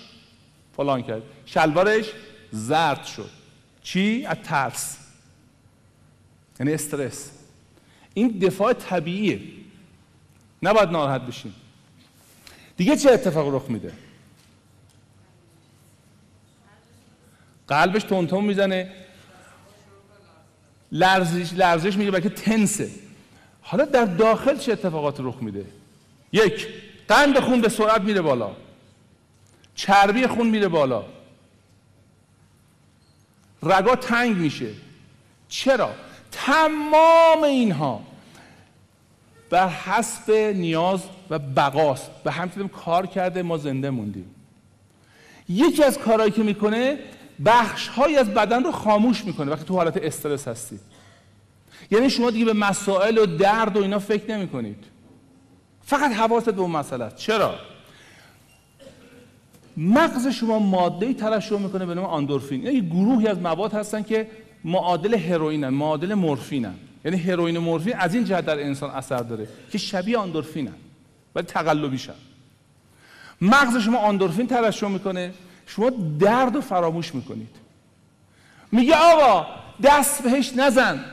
[0.77, 1.21] فلان کرد.
[1.45, 2.05] شلوارش
[2.51, 3.29] زرد شد.
[3.83, 4.97] چی؟ از ترس.
[6.59, 7.31] یعنی استرس.
[8.13, 9.41] این دفاع طبیعیه.
[10.63, 11.55] نباید ناراحت بشیم.
[12.77, 13.93] دیگه چه اتفاق رخ میده؟
[17.75, 18.91] قلبش تون می‌زنه.
[20.91, 22.89] لرزش لرزش میگه بلکه تنسه.
[23.61, 25.65] حالا در داخل چه اتفاقات رخ میده؟
[26.31, 26.67] یک
[27.07, 28.51] قند خون به سرعت میره بالا.
[29.75, 31.03] چربی خون میره بالا.
[33.63, 34.69] رگا تنگ میشه.
[35.49, 35.89] چرا؟
[36.31, 38.01] تمام اینها
[39.49, 42.11] بر حسب نیاز و بقاست.
[42.25, 44.35] و همچنین کار کرده ما زنده موندیم.
[45.49, 46.99] یکی از کارهایی که می‌کنه
[47.45, 50.79] بخش های از بدن رو خاموش می‌کنه وقتی تو حالت استرس هستید
[51.91, 54.83] یعنی شما دیگه به مسائل و درد و اینا فکر نمی کنید
[55.83, 57.15] فقط حواست به اون مسئله است.
[57.15, 57.55] چرا؟
[59.77, 64.27] مغز شما ماده ترشح می‌کنه به نام آندورفین یعنی گروهی از مواد هستن که
[64.63, 66.73] معادل هروئینن معادل مورفینن.
[67.05, 70.73] یعنی هروئین و مورفین از این جهت در انسان اثر داره که شبیه آندورفینن
[71.35, 72.13] ولی تقلبیشن.
[73.41, 75.33] مغز شما آندورفین ترشح می‌کنه.
[75.65, 77.55] شما درد و فراموش می‌کنید.
[78.71, 79.47] میگه آقا
[79.83, 81.05] دست بهش نزن.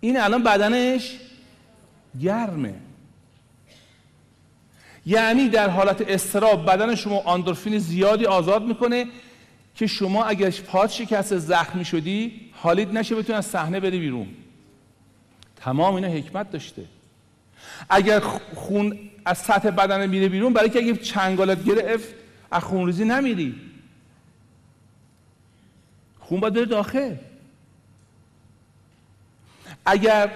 [0.00, 1.16] این الان بدنش
[2.20, 2.74] گرمه.
[5.06, 9.06] یعنی در حالت استراب بدن شما آندورفین زیادی آزاد می‌کنه
[9.74, 14.28] که شما اگر پاد شکست زخمی شدی حالید نشه بتونی از صحنه بری بیرون.
[15.56, 16.84] تمام اینا حکمت داشته.
[17.90, 18.20] اگر
[18.54, 22.14] خون از سطح بدن میره بیرون برای که اگه چنگالت گرفت
[22.52, 23.54] از خونریزی نمیری.
[26.20, 27.14] خون باید بره داخل.
[29.86, 30.30] اگر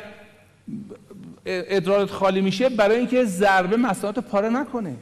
[1.46, 4.96] ادرارت خالی میشه برای اینکه ضربه مسائلات پاره نکنه.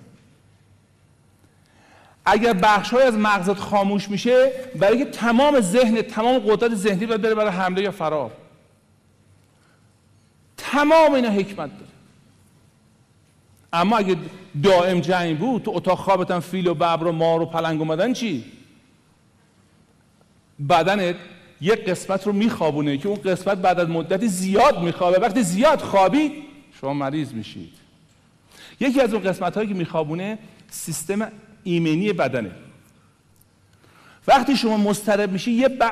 [2.26, 7.34] اگر بخش از مغزت خاموش میشه برای اینکه تمام ذهن تمام قدرت ذهنی باید بره
[7.34, 8.30] برای حمله یا فرار.
[10.56, 11.93] تمام اینا حکمت داره.
[13.74, 14.16] اما اگه
[14.62, 18.44] دائم جنگ بود تو اتاق خوابتم فیل و ببر و مار و پلنگ اومدن چی؟
[20.68, 21.16] بدنت
[21.60, 25.18] یک قسمت رو میخوابونه که اون قسمت بعد از مدتی زیاد میخوابه.
[25.18, 26.32] وقتی زیاد خوابید
[26.80, 27.72] شما مریض میشید.
[28.80, 30.38] یکی از اون قسمت هایی که میخوابونه
[30.70, 31.32] سیستم
[31.64, 32.50] ایمنی بدنه.
[34.28, 35.82] وقتی شما مضطرب میشی یه ب...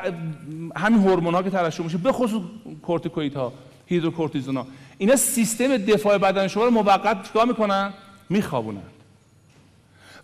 [0.76, 2.42] همین هورمون ها که ترشح میشه به خصوص
[2.82, 3.52] کورتیکوئید ها
[3.86, 4.66] هیدروکورتیزون ها
[5.02, 7.92] اینا سیستم دفاع بدن شما رو موقت چیکار می‌کنن؟
[8.30, 8.82] میخوابونن.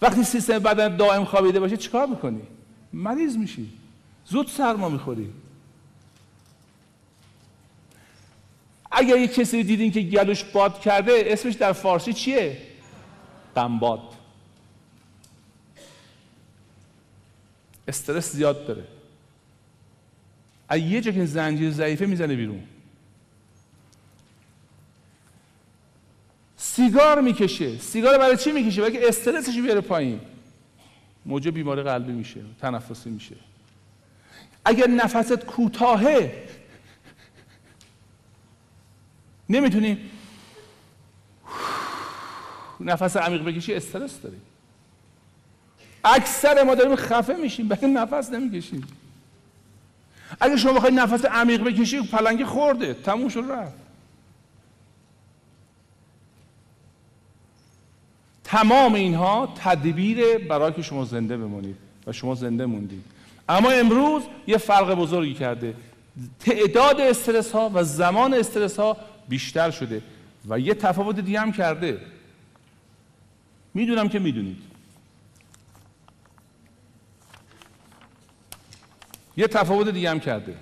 [0.03, 2.43] وقتی سیستم بدن دائم خوابیده باشه چیکار می‌کنی؟
[2.93, 3.73] مریض میشی.
[4.27, 5.33] زود سرما می‌خوری.
[8.91, 12.63] اگر یه کسی دیدین که گلوش باد کرده اسمش در فارسی چیه؟
[13.55, 14.01] قنباد.
[17.89, 18.85] استرس زیاد داره.
[20.69, 22.63] از یه جا که زنجیر ضعیفه می‌زنه بیرون.
[26.61, 27.79] سیگار می‌کشه.
[27.79, 30.21] سیگار برای چی می‌کشه؟ برای استرسش بیاره پایین.
[31.27, 33.35] موجب بیماری قلبی میشه تنفسی میشه.
[34.65, 36.49] اگر نفست کوتاهه
[39.49, 40.11] نمی‌تونی.
[42.81, 44.37] نفس عمیق بکشی استرس داری.
[46.05, 48.87] اکثر ما داریم خفه میشیم برای نفس نمی‌کشیم.
[50.41, 53.78] اگه شما بخواید نفس عمیق بکشی پلنگی خورده تموم شد رفت.
[58.49, 63.05] تمام اینها تدبیر برای که شما زنده بمونید و شما زنده موندید.
[63.49, 65.75] اما امروز یه فرق بزرگی کرده.
[66.41, 68.97] تعداد استرس ها و زمان استرس ها
[69.29, 70.03] بیشتر شده
[70.49, 72.01] و یه تفاوت دیگه هم کرده.
[73.75, 74.63] می‌دونم که می‌دونید.
[79.37, 80.55] یه تفاوت دیگه هم کرده.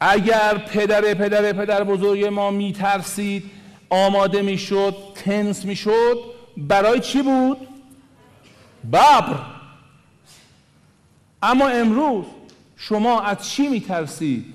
[0.00, 3.50] اگر پدر پدر پدر بزرگ ما میترسید
[3.90, 6.18] آماده می‌شد تنس می‌شد
[6.56, 7.58] برای چی بود؟
[8.88, 9.40] ببر
[11.42, 12.24] اما امروز
[12.76, 14.54] شما از چی میترسید؟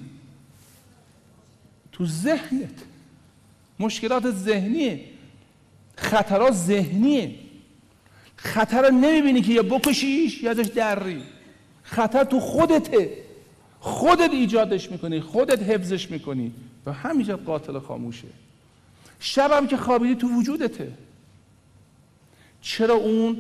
[1.92, 2.70] تو ذهنت.
[3.80, 5.00] مشکلات ذهنیه.
[5.96, 7.36] خطرات ذهنیه.
[8.36, 11.24] خطر رو نمی‌بینی که یا بکشیش یا ازش دری
[11.84, 13.23] خطر تو خودته.
[13.84, 16.52] خودت ایجادش می‌کنی خودت حفظش می‌کنی
[16.86, 18.28] و همینجا قاتل خاموشه.
[19.20, 20.92] شبم که خوابیدی تو وجودته.
[22.62, 23.38] چرا اون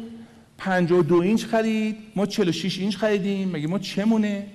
[0.58, 4.48] 52 اینچ خرید؟ ما 46 اینچ خریدیم مگه ما چمونه؟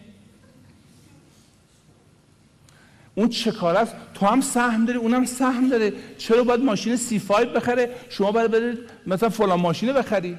[3.15, 5.93] اون چه کار است؟ تو هم سهم داری اونم سهم داره.
[6.19, 10.39] چرا باید ماشین سی 5 بخره؟ شما باید برید مثلا فلان ماشینه بخری.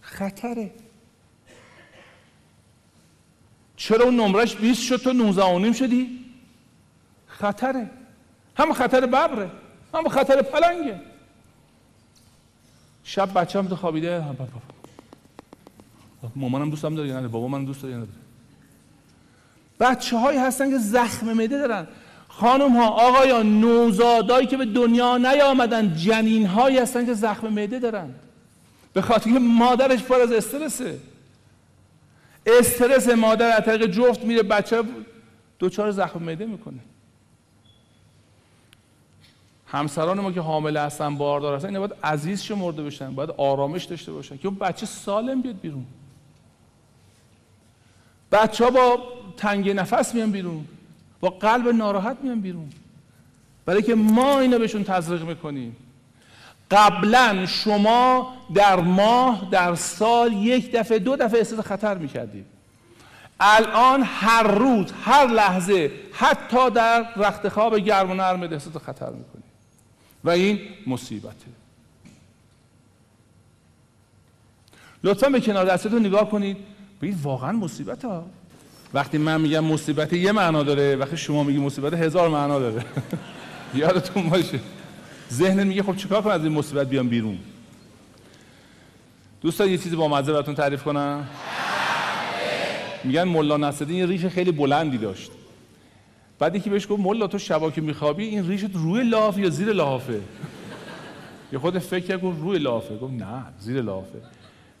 [0.00, 0.70] خطره.
[3.78, 6.24] چرا اون نمرش 20 شد تو 19 نیم شدی؟
[7.26, 7.90] خطره.
[8.56, 9.50] هم خطر ببره.
[9.94, 11.00] هم خطر پلنگه.
[13.04, 14.24] شب بچه هم تو خوابیده؟
[16.36, 18.06] مامانم دوستم داره یا نه؟ بابا من دوست داره یا
[19.80, 21.86] بچه هایی هستن که زخم معده دارن.
[22.28, 28.14] خانم ها آقایان نوزادایی که به دنیا نیامدن جنین هایی هستن که زخم معده دارن.
[28.92, 30.98] به خاطر که مادرش پر از استرسه.
[32.46, 34.82] استرس مادر از طریق جفت میره بچه
[35.58, 36.78] دوچار زخم معده می‌کنه.
[39.66, 44.12] همسران ما که حامل هستن باردار هستن اینا باید عزیز شمرده بشن باید آرامش داشته
[44.12, 45.86] باشن که اون بچه سالم بیاد بیرون.
[48.32, 49.02] بچه با
[49.36, 50.64] تنگ نفس میان بیرون
[51.20, 52.70] با قلب ناراحت میان بیرون.
[53.66, 55.76] برای که ما اینا بهشون تزریق می‌کنیم.
[56.70, 62.46] قبلا شما در ماه در سال یک دفعه دو دفعه احساس خطر می‌کردید.
[63.40, 69.44] الان هر روز هر لحظه حتی در رخت خواب گرم و نرم احساس خطر می‌کنید.
[70.24, 71.46] و این مصیبته.
[75.04, 76.56] لطفا به کنار دستتون نگاه کنید.
[76.98, 78.26] ببینید واقعا مصیبت ها.
[78.94, 80.96] وقتی من میگم مصیبت یه معنا داره.
[80.96, 82.84] وقتی شما میگی مصیبت هزار معنا داره.
[83.74, 84.60] یادتون باشه.
[85.32, 87.38] ذهن میگه خب چیکار کنم از این مصیبت بیام بیرون؟
[89.40, 91.28] دوستان یه چیزی با مزه براتون تعریف کنم.
[93.04, 95.30] میگن ملا نصرالدین یه ریش خیلی بلندی داشت.
[96.38, 99.72] بعد یکی بهش گفت ملا تو شبا که میخوابی این ریشت روی لاف یا زیر
[99.72, 100.20] لافه؟
[101.52, 102.96] یه خود فکر کرد روی لافه.
[102.96, 104.18] گفت نه زیر لافه.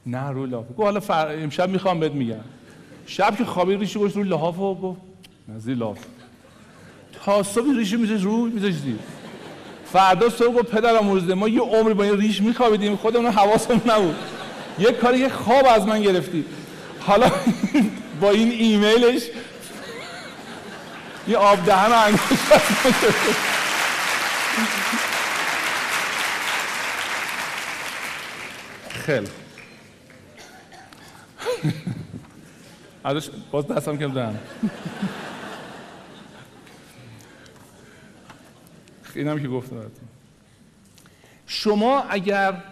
[0.06, 0.74] نه روی لافه.
[0.74, 1.36] گفت حالا فر...
[1.42, 2.40] امشب می‌خوام بهت میگم.
[3.06, 5.00] شب که خوابی ریش گوش روی لحاف و گفت
[5.48, 5.98] نه زیر لاف
[7.12, 8.98] تا صبح ریش میذاش روی میذاش زیر.
[9.92, 12.96] فردا صبح پدرم مرزده ما یه عمری با این ریش میخوابیدیم.
[12.96, 14.16] خودمون حواسمون نبود.
[14.78, 16.44] یه کاری یه خواب از من گرفتی.
[17.00, 17.30] حالا
[18.20, 19.22] با این ایمیلش
[21.28, 22.22] یه آب دهن انگشت
[28.90, 29.28] خیلی.
[33.04, 34.38] ازش باز دستم کم دهن.
[39.18, 39.76] اینم که گفتم
[41.46, 42.62] شما اگر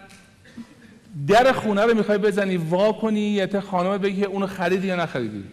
[1.27, 5.43] در خونه رو می‌خوای بزنی وا کنی یا خانم بگی که اونو خریدی یا نخریدی.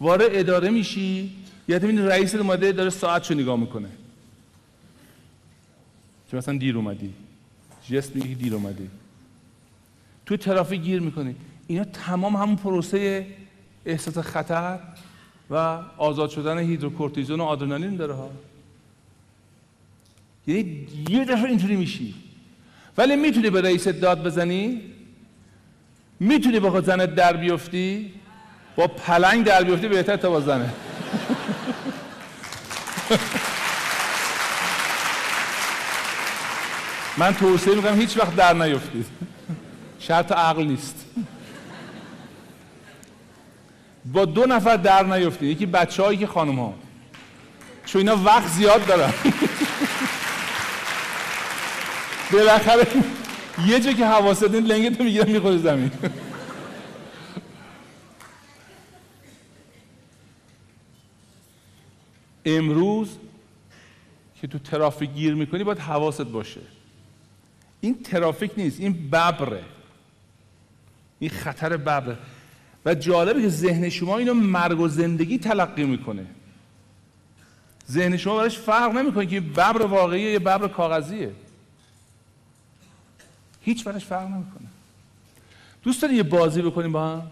[0.00, 1.30] وارد اداره میشی
[1.68, 3.88] یا ببینید رئیس اومده داره ساعتشو نگاه می‌کنه.
[6.30, 7.14] که مثلا دیر اومدی.
[7.90, 8.90] جست میگه دیر اومدی.
[10.26, 11.34] تو ترافیک گیر می‌کنی.
[11.66, 13.26] اینا تمام همون پروسه
[13.86, 14.78] احساس خطر
[15.50, 18.30] و آزاد شدن هیدروکورتیزون و آدرنالین داره ها.
[20.50, 22.14] یعنی یه دفعه اینطوری میشی.
[22.98, 24.80] ولی می‌تونی به رئیست داد بزنی؟
[26.20, 28.12] می‌تونی با زنت در بیفتی؟
[28.76, 30.70] با پلنگ در بیفتی بهتر تا با زنه.
[37.18, 39.06] من توصیه می‌کنم هیچ وقت در نیفتید
[39.98, 41.06] شرط عقل نیست.
[44.04, 46.74] با دو نفر در نیفتید یکی بچه هایی که خانم ها
[47.86, 49.12] چون اینا وقت زیاد دارن.
[52.32, 52.86] بالاخره
[53.66, 55.90] یه جا که حواست نیست لنگت می‌گیرن می‌خوری زمین.
[62.44, 63.08] امروز
[64.40, 66.60] که تو ترافیک گیر می‌کنی باید حواست باشه.
[67.80, 69.62] این ترافیک نیست این ببره.
[71.18, 72.18] این خطر ببره.
[72.84, 76.26] و جالبه که ذهن شما اینو مرگ و زندگی تلقی می‌کنه.
[77.90, 81.32] ذهن شما براش فرق نمی‌کنه که ببر واقعیه یا ببر کاغذیه.
[83.62, 84.68] هیچ براش فرق نمی‌کنه.
[85.82, 87.22] دوست داری یه بازی بکنیم با هم؟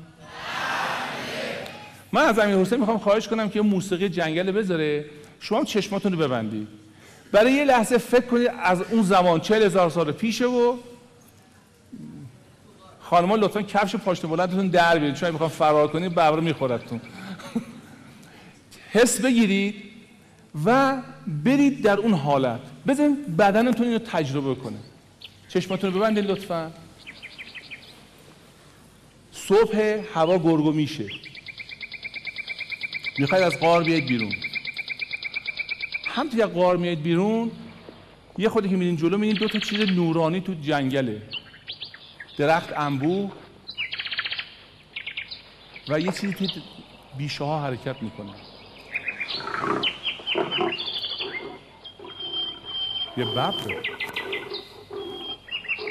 [2.12, 5.04] من از امیر حسین می‌خوام خواهش کنم که موسیقی جنگل بذاره.
[5.40, 6.68] شما هم چشماتون رو ببندید
[7.32, 10.76] برای یه لحظه فکر کنید از اون زمان چهل هزار سال پیشه و
[13.00, 15.14] خانم‌ها لطفا کفش پاشنه بلندتون در بیارید.
[15.14, 17.00] چون می‌خوام فرار کنید ببر میخورتون.
[18.90, 19.74] حس بگیرید
[20.64, 22.60] و برید در اون حالت.
[22.86, 24.76] بزنید بدنتون اینو تجربه کنه.
[25.48, 26.72] چشماتون رو ببندید لطفا.
[29.32, 29.76] صبح
[30.14, 31.08] هوا گرگو میشه.
[33.18, 34.32] می‌خواید از غار بیاید بیرون.
[36.06, 37.50] هم توی غار میاید بیرون
[38.38, 41.22] یه خودی که میرین جلو میرین دو تا چیز نورانی تو جنگله.
[42.38, 43.32] درخت انبوه
[45.88, 46.46] و یه چیزی که
[47.18, 48.32] بیشه ها حرکت می‌کنه.
[53.16, 53.54] یه ببر.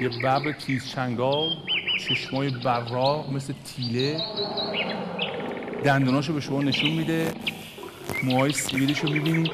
[0.02, 1.50] یه ببر تیز چنگال
[2.08, 4.22] چشمای براق مثل تیله.
[5.84, 7.32] دندوناشو به شما نشون میده.
[8.24, 9.52] موهای سیبیلش رو می‌بینید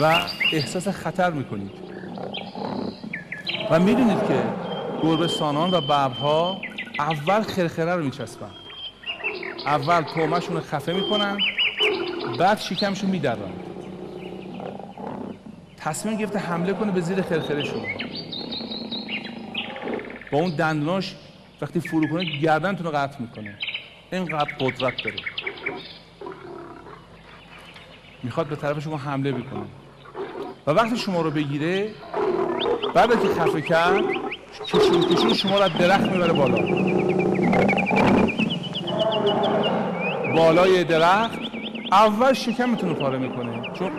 [0.00, 1.70] و احساس خطر می‌کنید.
[3.70, 4.42] و می‌دونید که
[5.02, 6.60] گربستانان و ببرها
[6.98, 8.50] اول خرخره رو میچسبن.
[9.66, 11.38] اول تومشون رو خفه می‌کنن
[12.38, 13.52] بعد شکمشون میدرن.
[15.80, 17.82] تصمیم گرفته حمله کنه به زیر خرخره شما.
[20.32, 21.14] با اون دندوناش
[21.60, 23.58] وقتی فرو کنه گردنتون رو قطع می‌کنه.
[24.12, 25.16] اینقدر قدرت داره.
[28.22, 29.66] می‌خواد به طرف شما حمله بکنه.
[30.66, 31.90] و وقتی شما رو بگیره
[32.94, 34.04] بعد که خفه کرد
[34.66, 36.58] کشون کشون شما رو درخت می‌بره بالا.
[40.36, 41.38] بالای درخت
[41.92, 43.72] اول شکمتون رو پاره می‌کنه.
[43.78, 43.90] چون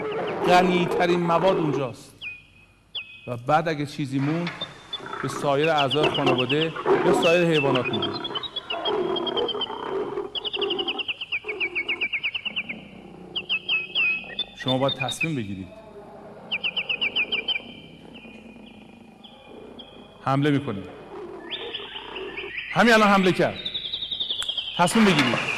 [0.50, 2.16] غنی ترین مواد اونجاست.
[3.28, 4.52] و بعد اگه چیزی موند
[5.22, 6.74] به سایر اعضای خانواده
[7.06, 8.08] یا سایر حیوانات میده.
[14.64, 15.68] شما باید تصمیم بگیرید.
[20.26, 20.89] حمله می‌کنید
[22.74, 23.60] همین الان حمله کرد.
[24.78, 25.50] تصمیم بگیرید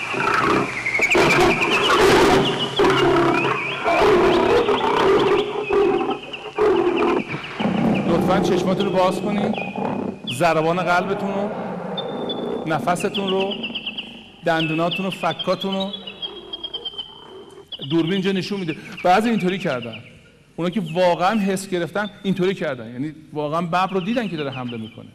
[8.08, 9.56] لطفا چشماتون رو باز کنید
[10.38, 11.50] ضربان قلبتون رو
[12.68, 13.54] نفستون رو
[14.46, 15.92] دندوناتون و فکاتون رو.
[17.90, 18.76] دوربین اینجا نشون میده.
[19.04, 19.96] بعضی اینطوری کردن.
[20.56, 22.92] اونا که واقعا حس گرفتن اینطوری کردن.
[22.92, 25.10] یعنی واقعا ببر رو دیدن که داره حمله می‌کنه.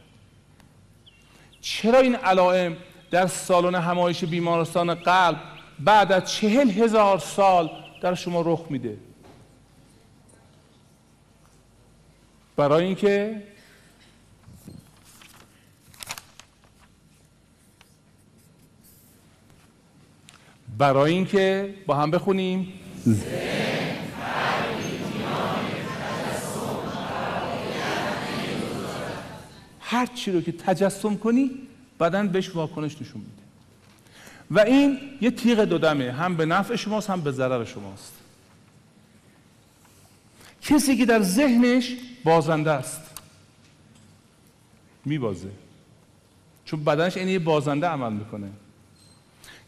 [1.61, 2.77] چرا این علائم
[3.11, 5.37] در سالن همایش بیمارستان قلب
[5.79, 7.71] بعد از چهل هزار سال
[8.03, 8.97] در شما رخ میده؟
[12.57, 13.43] برای اینکه
[20.79, 22.73] برای اینکه با هم بخونیم.
[29.81, 31.51] هر چی رو که تجسم کنی
[32.01, 33.43] بدن بهش واکنش نشون میده.
[34.51, 38.13] و این یه تیغ دودمه هم به نفع شماست هم به ضرر شماست.
[40.67, 43.01] کسی که در ذهنش بازنده است.
[45.05, 45.49] میبازه.
[46.65, 48.51] چون بدنش این یه بازنده عمل می‌کنه.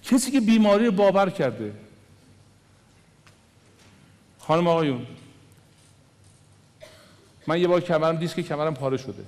[0.03, 1.73] کسی که بیماری رو باور کرده.
[4.39, 5.07] خانم آقایون
[7.47, 9.25] من یه بار کمرم دیسک کمرم پاره شده.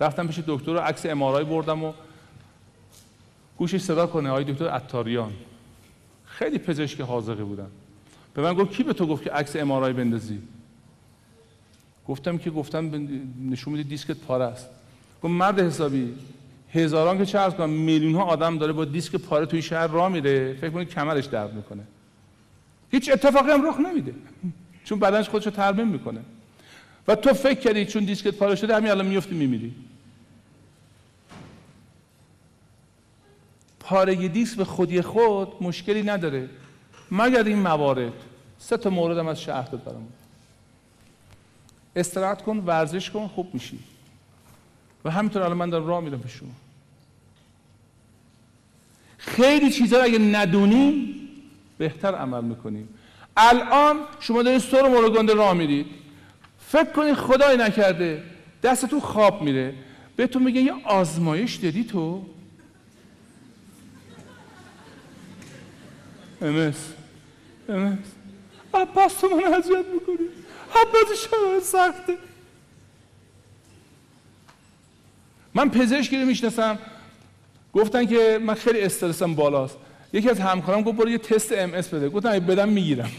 [0.00, 1.92] رفتم پیش دکتر رو عکس ام‌آر‌آی بردم و
[3.58, 4.30] گوشش صدا کنه.
[4.30, 5.32] آقای دکتر اتاریان
[6.26, 7.70] خیلی پزشک حاذقی بودن.
[8.34, 10.40] به من گفت کی به تو گفت که عکس ام‌آر‌آی بندازی؟
[12.08, 13.08] گفتم که گفتم
[13.50, 14.68] نشون میده دیسکت پاره است.
[15.22, 16.14] گفت مرد حسابی
[16.72, 20.54] هزاران که چه کنم میلیون ها آدم داره با دیسک پاره توی شهر راه میره
[20.60, 21.82] فکر کنید کمرش درد می‌کنه.
[22.90, 24.14] هیچ اتفاقی هم رخ نمیده.
[24.84, 26.20] چون بدنش خودشو ترمیم می‌کنه.
[27.08, 29.74] و تو فکر کردی چون دیسکت پاره شده همین الان میفتی میمیری.
[33.80, 36.48] پارگی دیسک به خودی خود مشکلی نداره.
[37.10, 38.12] مگر این موارد.
[38.58, 39.84] سه تا مورد هم از شهر داد
[41.96, 43.78] استراحت کن ورزش کن خوب میشی.
[45.04, 46.50] و همینطور الان من دارم راه میرم به شما.
[49.18, 51.14] خیلی چیزا اگه ندونیم
[51.78, 52.88] بهتر عمل می‌کنیم
[53.36, 55.86] الان شما دارید سر مورگنده راه میرید
[56.58, 58.22] فکر کنید خدای نکرده
[58.62, 59.74] دستتون خواب میره.
[60.16, 62.26] بهتون میگه یه آزمایش دادی تو.
[66.42, 66.92] امس
[67.68, 67.98] امس
[68.74, 70.43] عباس تو من اذیت می‌کنی.
[70.74, 72.16] عباس شما سخته.
[75.54, 76.78] من پزشکی رو می‌شناسم.
[77.72, 79.76] گفتن که من خیلی استرسم بالاست.
[80.12, 82.08] یکی از همکارم گفت برو یه تست ام اس بده.
[82.08, 83.10] گفتم اگه بدم می‌گیرم.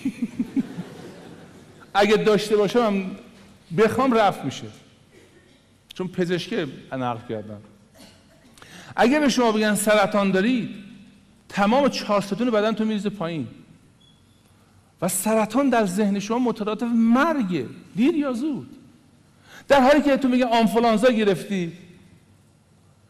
[1.94, 3.12] اگه داشته باشم
[3.78, 4.68] بخوام رفت میشه.
[5.94, 6.56] چون پزشکی
[6.92, 7.62] نقل کردم
[8.96, 10.70] اگه به شما بگن سرطان دارید
[11.50, 13.48] تمام چهار ستون بدن تو میریزه پایین.
[15.02, 17.66] و سرطان در ذهن شما مترادف مرگه
[17.96, 18.78] دیر یا زود.
[19.68, 21.74] در حالی که تو میگه آنفولانزا گرفتی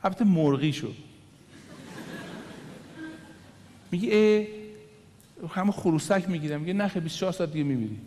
[0.03, 0.95] البته مرغی شد
[3.91, 4.47] میگه ای
[5.49, 7.97] همه خروسک می‌گیرم میگه نخه 24 ساعت دیگه میمیری.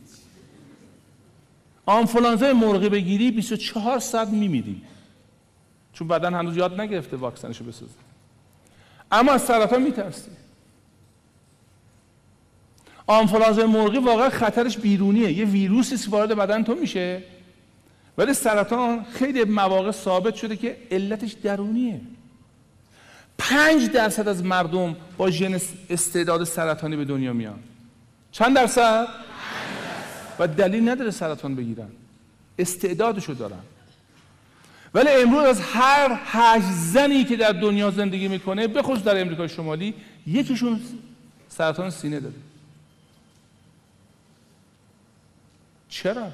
[1.87, 4.83] آنفولانزا مرغی بگیری 24 ساعت میمیری.
[5.93, 7.93] چون بدن هنوز یاد نگرفته واکسنشو بسازه.
[9.13, 10.31] اما از سرطان میترسی.
[13.09, 15.33] آنفولانزا مرغی واقعا خطرش بیرونیه.
[15.33, 17.23] یه ویروسی وارد بدن تو میشه.
[18.19, 22.01] ولی سرطان خیلی مواقع ثابت شده که علتش درونیه.
[23.39, 27.59] پنج درصد از مردم با ژن استعداد سرطانی به دنیا میان.
[28.33, 29.07] چند درصد؟
[30.39, 31.89] و دلیل نداره سرطان بگیرن.
[32.59, 33.61] استعدادشو دارن.
[34.95, 39.49] ولی امروز از هر هشت زنی که در دنیا زندگی می‌کنه به خصوص در امریکای
[39.49, 39.95] شمالی
[40.27, 40.81] یکیشون
[41.49, 42.35] سرطان سینه داره.
[45.89, 46.29] چرا؟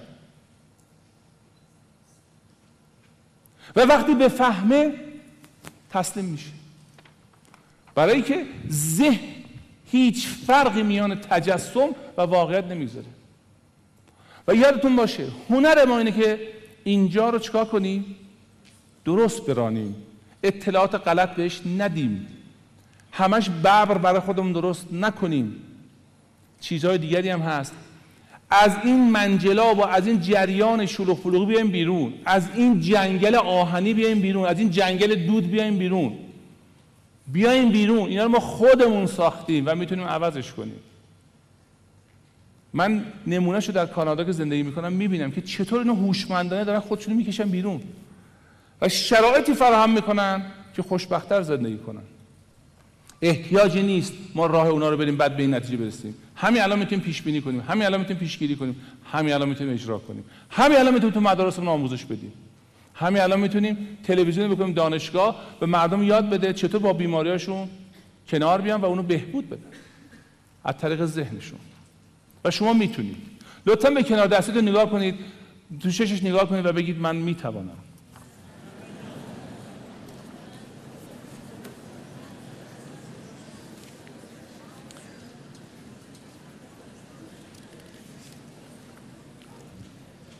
[3.77, 4.95] و وقتی به فهمه
[5.91, 6.51] تسلیم میشه.
[7.95, 9.35] برای که ذهن
[9.91, 13.07] هیچ فرقی میان تجسم و واقعیت نمی‌ذاره
[14.49, 16.49] و یادتون باشه هنر ما اینه که
[16.85, 18.17] اینجا رو چکار کنیم؟
[19.05, 19.97] درست برانیم.
[20.43, 22.27] اطلاعات غلط بهش ندیم.
[23.13, 25.63] همش ببر برای خودمون درست نکنیم.
[26.61, 27.75] چیزهای دیگری هم هست.
[28.63, 32.13] از این منجلاب و از این جریان شلوغ پلوغی بیایم بیرون.
[32.25, 34.47] از این جنگل آهنی بیایم بیرون.
[34.47, 36.13] از این جنگل دود بیایم بیرون.
[37.33, 38.09] بیایم بیرون.
[38.09, 40.81] اینا رو ما خودمون ساختیم و می‌تونیم عوضش کنیم.
[42.73, 47.49] من نمونهشو در کانادا که زندگی می‌کنم می‌بینم که چطور اینا هوشمندانه دارن خودشونو می‌کشن
[47.49, 47.81] بیرون.
[48.81, 50.43] و شرایطی فراهم می‌کنن
[50.77, 52.03] که خوشبختتر زندگی کنن.
[53.23, 56.15] احتیاجی نیست ما راه اونا رو بریم بعد به این نتیجه برسیم.
[56.37, 58.77] همین الان می‌تونیم پیش بینی کنیم همین الان می‌تونیم پیشگیری کنیم
[59.13, 60.25] همین الان می‌تونیم اجرا کنیم.
[60.51, 62.33] همین الان می‌تونیم تو مدارسمون آموزش بدیم.
[62.95, 67.69] همین الان می‌تونیم تلویزیون بکنیم دانشگاه به مردم یاد بده چطور با بیماریاشون
[68.29, 69.61] کنار بیان و اونو بهبود بدن.
[70.65, 71.59] از طریق ذهنشون.
[72.45, 73.17] و شما می‌تونید.
[73.67, 75.15] لطفا به کنار دستتون نگاه کنید
[75.81, 77.79] تو ششش نگاه کنید و بگید من می‌توانم.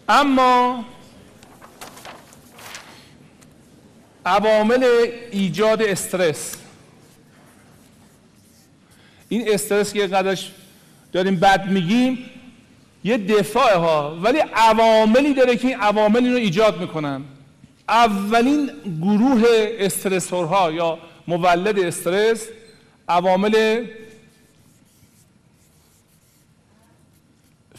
[0.09, 0.85] اما
[4.27, 4.85] عوامل
[5.31, 6.57] ایجاد استرس.
[9.29, 10.53] این استرس که قدرش
[11.13, 12.19] داریم بد میگیم
[13.05, 17.25] یه دفاع ها ولی عواملی داره که این عوامل رو ایجاد می‌کنن.
[17.89, 18.71] اولین
[19.03, 19.43] گروه
[19.79, 22.47] استرسورها یا مولد استرس
[23.09, 23.85] عوامل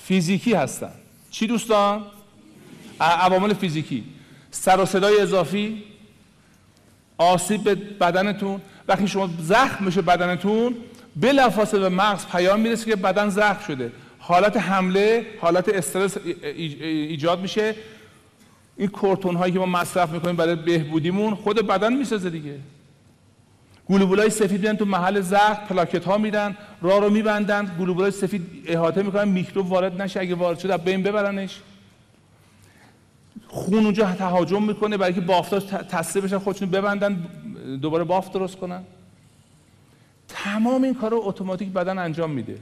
[0.03, 0.91] فیزیکی هستن.
[1.31, 2.05] چی دوستان؟
[2.99, 4.03] عوامل فیزیکی.
[4.51, 5.83] سر و صدای اضافی
[7.17, 8.61] آسیب به بدنتون.
[8.87, 10.75] وقتی شما زخم بشه بدنتون
[11.15, 13.91] بلافاصله به مغز پیام می‌رسه که بدن زخم شده.
[14.19, 17.75] حالت حمله حالت استرس ایجاد میشه.
[18.77, 22.59] این کورتون هایی که ما مصرف می‌کنیم برای بهبودیمون خود بدن می‌سازه دیگه.
[23.89, 27.75] گلوبولای سفید میان تو محل زخم پلاکت ها میدن راه رو میبندن.
[27.79, 31.59] گلوبولای سفید احاطه می‌کنن میکروب وارد نشه اگه وارد شده بین ببرنش.
[33.55, 37.13] خون اونجا تهاجم می‌کنه برای که بافتاش تصریح بشن خودشون ببندن
[37.81, 38.83] دوباره بافت درست کنن.
[40.27, 42.57] تمام این کار رو اتوماتیک بدن انجام میده.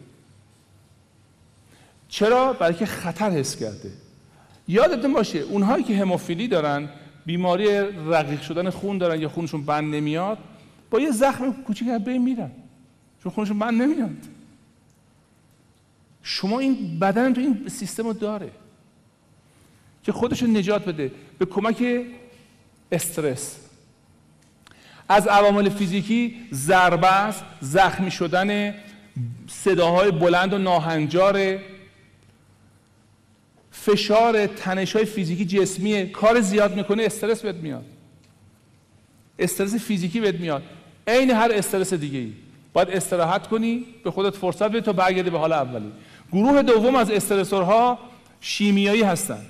[2.10, 3.92] چرا؟ برای که خطر حس کرده.
[4.68, 6.90] یادتون باشه اونهایی که هموفیلی دارن
[7.26, 7.68] بیماری
[8.08, 10.38] رقیق شدن خون دارن یا خونشون بند نمیاد
[10.90, 12.52] با یه زخم کوچیک از میرن.
[13.24, 14.10] چون خونشون بند نمیاد.
[16.24, 18.52] شما این بدن تو این سیستم رو داره.
[20.04, 21.84] که خودشون نجات بده به کمک
[22.92, 23.58] استرس.
[25.10, 28.76] از عوامل فیزیکی ضربه است زخمی شدن
[29.48, 31.60] صداهای بلند و ناهنجار
[33.72, 36.10] فشار تنش های فیزیکی جسمی.
[36.10, 37.86] کار زیاد می‌کنه استرس بهت میاد.
[39.40, 40.64] استرس فیزیکی بهت میاد.
[41.08, 42.34] عین هر استرس دیگه ای
[42.74, 45.92] باید استراحت کنی به خودت فرصت بدی تا برگردی به حال اولی.
[46.32, 48.00] گروه دوم از استرسورها
[48.42, 49.46] شیمیایی هستن.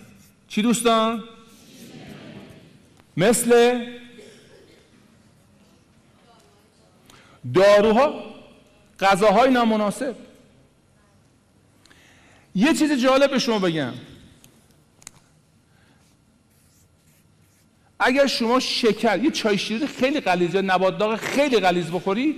[0.53, 1.23] چی دوستان؟
[3.17, 3.79] مثل
[7.53, 8.23] داروها
[8.99, 10.15] غذاهای نامناسب.
[12.55, 13.93] یه چیز جالب به شما بگم.
[17.99, 22.35] اگر شما شکر یه چای شیرین خیلی غلیظ نبات داغ خیلی غلیظ بخورید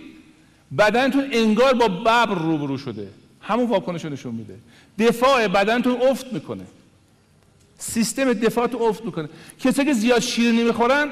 [0.77, 3.07] بدنتون انگار با ببر روبرو شده.
[3.41, 4.57] همون واکنش نشون میده.
[4.99, 6.65] دفاع بدنتون افت می‌کنه.
[7.77, 9.29] سیستم دفاعتون افت می‌کنه.
[9.59, 11.11] کسایی که زیاد شیرینی می‌خورن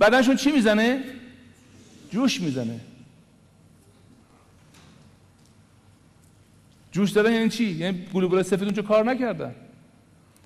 [0.00, 1.04] بدنشون چی می‌زنه؟
[2.10, 2.80] جوش می‌زنه.
[6.92, 9.54] جوش دادن یعنی چی؟ یعنی گلوبول سفید اونجا کار نکردن.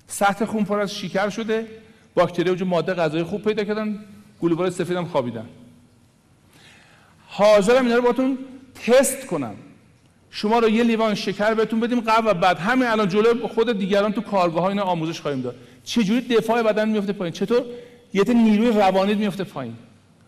[0.07, 1.67] سطح خون پر از شکر شده
[2.15, 3.99] باکتری اونجا ماده غذایی خوب پیدا کردن
[4.41, 5.49] گلوبول سفید هم خوابیدن.
[7.27, 8.37] حاضرم اینا رو باتون
[8.75, 9.55] تست کنم.
[10.37, 12.59] شما رو یه لیوان شکر بهتون بدیم قبل و بعد.
[12.59, 15.55] همین الان جلو خود دیگران تو کارگاه ها اینا آموزش خواهیم داد.
[15.83, 17.65] چجوری دفاع بدن میفته پایین؟ چطور؟
[18.13, 19.75] یه نیروی روانی میفته پایین.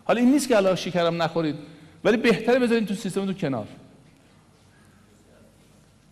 [0.03, 1.55] حالا این نیست که الان شکرم نخورید
[2.03, 3.67] ولی بهتره بذارین تو سیستم تو کنار.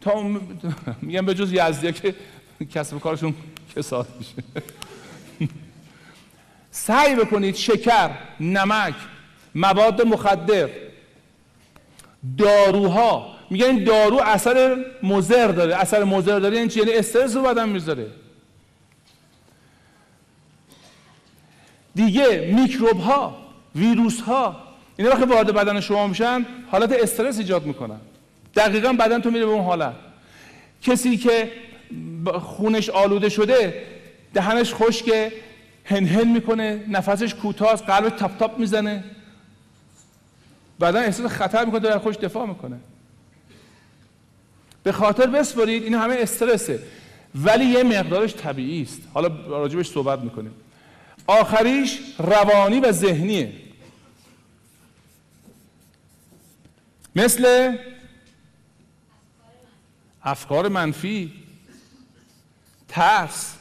[0.02, 0.24] تا
[1.02, 2.16] میگم به جز یزدیا که
[2.74, 3.34] کسب کارشون
[3.76, 4.34] کساد میشه.
[6.72, 8.96] سعی بکنید شکر نمک
[9.56, 10.70] مواد مخدر
[12.38, 15.76] داروها میگن دارو اثر مضر داره.
[15.76, 18.08] اثر مضر داره یعنی چی؟ یعنی استرس رو بدن می‌ذاره.
[21.96, 23.38] دیگه میکروب ها
[23.76, 24.64] ویروس ها
[24.98, 28.00] اینا وقتی وارد بدن شما میشن حالت استرس ایجاد می‌کنن.
[28.56, 29.94] دقیقا بدن تو میره به اون حالت.
[30.82, 31.52] کسی که
[32.40, 33.84] خونش آلوده شده
[34.34, 35.32] دهنش خشکه
[35.86, 39.04] هن می‌کنه نفسش کوتاه قلبش تپ تاپ می‌زنه.
[40.80, 42.78] بعدا احساس خطر می‌کنه در خوش دفاع می‌کنه.
[44.88, 46.84] به خاطر بسپرید این همه استرسه.
[47.36, 49.02] ولی یه مقدارش طبیعی است.
[49.14, 50.52] حالا راجبش صحبت می‌کنیم.
[51.28, 53.54] آخریش روانی و ذهنیه.
[57.16, 57.76] مثل
[60.24, 61.34] افکار منفی
[62.88, 63.56] ترس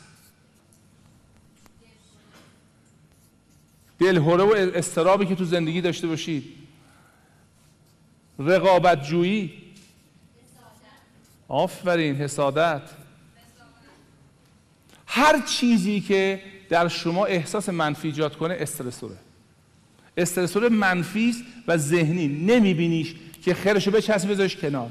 [3.99, 6.45] دلهوره و استرابی که تو زندگی داشته باشید
[8.39, 9.66] رقابت جویی
[11.49, 12.83] آفرین حسادت.
[15.07, 19.17] هر چیزی که در شما احساس منفی ایجاد کنه استرسوره.
[20.17, 21.35] استرسور منفی
[21.69, 22.29] و ذهنی.
[22.29, 24.91] نمیبینیش که خیرشو بچسب بذارش کنار.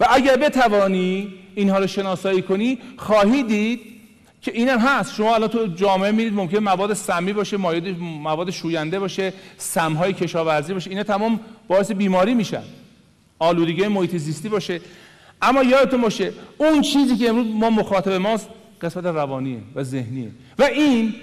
[0.00, 3.80] و اگر بتوانی اینها رو شناسایی کنی خواهی دید
[4.42, 5.14] که اینم هست.
[5.14, 7.56] شما الان تو جامعه میرید ممکن مواد سمی باشه
[8.00, 12.62] مواد شوینده باشه سمهای کشاورزی باشه اینا تمام باعث بیماری میشن.
[13.38, 14.80] آلودگی محیط زیستی باشه.
[15.42, 18.48] اما یادتون باشه اون چیزی که امروز ما مخاطب ماست
[18.80, 20.30] قسمت روانیه و ذهنیه.
[20.58, 21.14] و این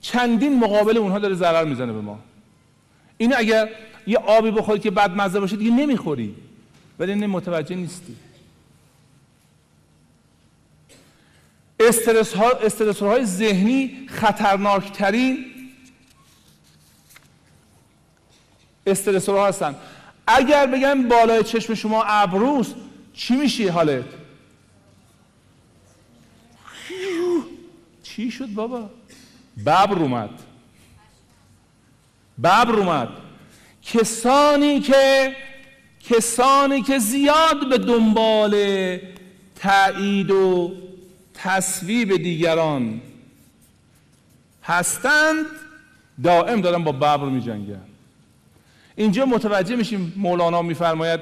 [0.00, 2.18] چندین مقابل اونها داره ضرر می‌زنه به ما.
[3.18, 3.68] این اگر
[4.06, 6.34] یه آبی بخوری که بد مزه باشه دیگه نمی‌خوری.
[6.98, 8.16] ولی نه متوجه نیستی.
[11.80, 15.44] استرس, ها، استرس های ذهنی خطرناکترین
[18.86, 19.74] استرس ها هستن.
[20.36, 22.74] اگر بگم بالای چشم شما ابروست
[23.14, 24.04] چی میشه حالت؟
[28.02, 28.90] چی شد بابا؟
[29.66, 30.30] ببر اومد.
[32.38, 33.08] ببر اومد.
[33.82, 35.36] کسانی که
[36.00, 38.54] کسانی که زیاد به دنبال
[39.54, 40.72] تایید و
[41.34, 43.00] تصویب دیگران
[44.62, 45.46] هستند
[46.24, 47.91] دائم دارن با ببر می جنگن
[48.96, 51.20] اینجا متوجه میشیم مولانا میفرماید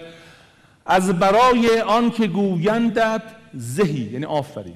[0.87, 3.23] از برای آن که گویندت
[3.55, 4.75] زهی یعنی آفرین.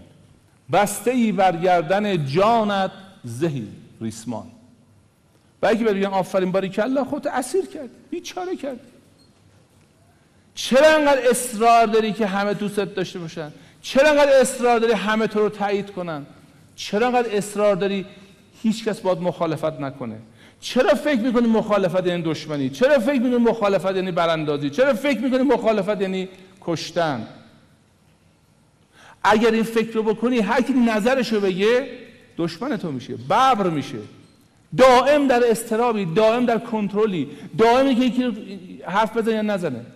[0.73, 2.91] بسته ای برگردن جانت
[3.25, 3.69] زهی
[4.01, 4.47] ریسمان.
[5.63, 8.81] و اگه بگن آفرین باری کلا خودت اسیر کرد بیچاره کرد
[10.55, 15.41] چرا انقدر اصرار داری که همه دوستت داشته باشن؟ چرا انقدر اصرار داری همه تو
[15.41, 16.27] رو تایید کنن؟
[16.77, 18.07] چرا انقدر اصرار داری
[18.63, 20.19] هیچ کس باید مخالفت نکنه؟
[20.65, 25.43] چرا فکر می‌کنی مخالفت یعنی دشمنی؟ چرا فکر می‌کنی مخالفت یعنی براندازی؟ چرا فکر می‌کنی
[25.43, 26.29] مخالفت یعنی
[26.61, 27.27] کشتن؟
[29.25, 31.89] اگر این فکر رو بکنی هر کی نظرش رو بگه
[32.39, 33.99] دشمن تو میشه ببر میشه.
[34.77, 39.87] دائم در استرابی دائم در کنترلی دائمی که یکی حرف بزنه یا نزنه.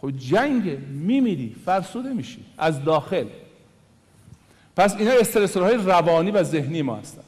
[0.00, 3.26] خب جنگ میمیری فرسوده میشی از داخل.
[4.76, 7.27] پس اینا استرسورهای روانی و ذهنی ما هستن.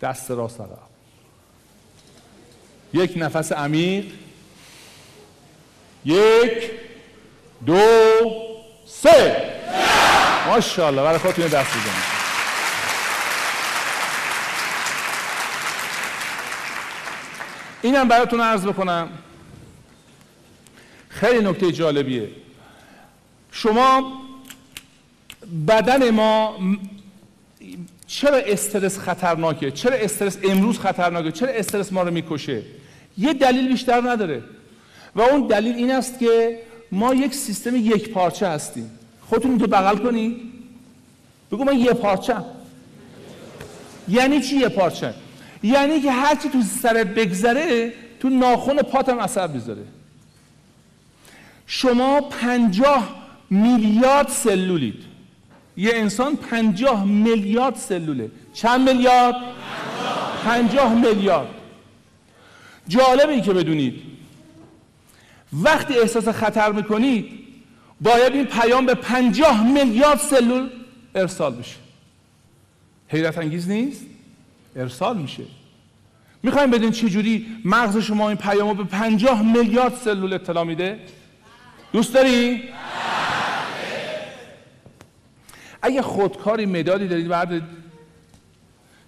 [0.00, 0.88] دست راست عقب
[2.94, 4.04] یک نفس عمیق.
[6.04, 6.70] یک
[7.66, 7.82] دو
[8.86, 9.54] سه.
[10.46, 12.18] ماشاءالله برای خودتون دست بزنید
[17.82, 19.08] اینم براتون عرض بکنم.
[21.08, 22.30] خیلی نکته جالبیه.
[23.52, 24.12] شما
[25.68, 26.58] بدن ما
[28.08, 32.62] چرا استرس خطرناکه؟ چرا استرس امروز خطرناکه؟ چرا استرس ما رو می‌کشه؟
[33.18, 34.42] یه دلیل بیشتر نداره.
[35.16, 36.58] و اون دلیل این است که
[36.92, 38.90] ما یک سیستم یک پارچه هستیم.
[39.20, 40.40] خودتون اینجا بغل کنی.
[41.52, 42.36] بگو من یه پارچه
[44.08, 45.14] یعنی چی یه پارچه؟
[45.62, 49.82] یعنی که هرچی تو سرت بگذره تو ناخون پاتم اثر بذاره
[51.66, 55.04] شما پنجاه میلیارد سلولید.
[55.78, 59.34] یه انسان پنجاه میلیارد سلوله چند میلیارد؟
[60.44, 61.48] پنجاه میلیارد
[62.88, 64.02] جالبه ای که بدونید
[65.52, 67.30] وقتی احساس خطر می‌کنید
[68.00, 70.70] باید این پیام به پنجاه میلیارد سلول
[71.14, 71.76] ارسال بشه
[73.08, 74.02] حیرت انگیز نیست؟
[74.76, 75.42] ارسال میشه
[76.42, 81.00] می‌خوایم بدین چجوری مغز شما این پیام رو به پنجاه میلیارد سلول اطلاع میده؟
[81.92, 82.62] دوست داری؟
[85.82, 87.62] اگه خودکاری مدادی دارید بعد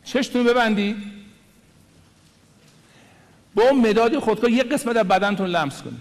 [0.05, 0.97] چشتون ببندید
[3.55, 6.01] با اون مدادی خودکار یه قسمت از بدنتون لمس کنید.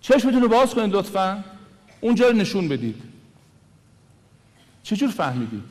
[0.00, 1.44] چشمتون رو باز کنید لطفا.
[2.00, 3.02] اونجا رو نشون بدید.
[4.82, 5.62] چجور فهمیدید؟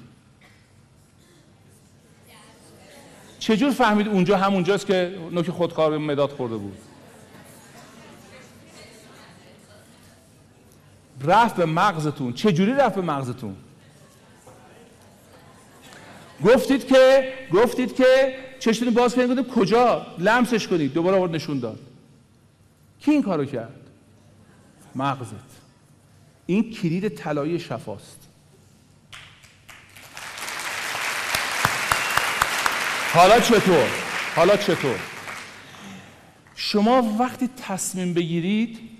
[3.40, 6.78] چجور فهمید اونجا همونجاست که نوک خودکار مداد خورده بود؟
[11.22, 12.34] رفت به مغزتون.
[12.34, 13.56] چجوری رفت به مغزتون؟
[16.46, 20.94] گفتید که گفتید که چشتون باز کنید کجا؟ لمسش کنید.
[20.94, 21.80] دوباره آورد نشون داد.
[23.00, 23.82] کی این کارو کرد؟
[24.96, 25.56] مغزت.
[26.46, 28.20] این کلید طلایی شفاست.
[33.14, 33.88] حالا چطور؟
[34.36, 35.00] حالا چطور؟
[36.56, 38.95] شما وقتی تصمیم بگیرید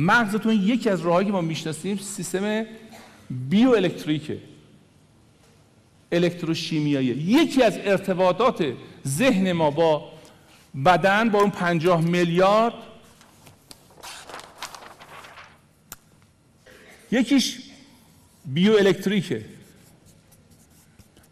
[0.00, 2.66] مغزتون یکی از راههایی که ما می‌شناسیم سیستم
[3.30, 4.38] بیو الکتریکه
[6.12, 7.06] الکتروشیمیایی.
[7.06, 8.72] یکی از ارتباطات
[9.06, 10.12] ذهن ما با
[10.84, 12.74] بدن با اون پنجاه میلیارد.
[17.10, 17.58] یکیش
[18.46, 19.44] بیو الکتریکه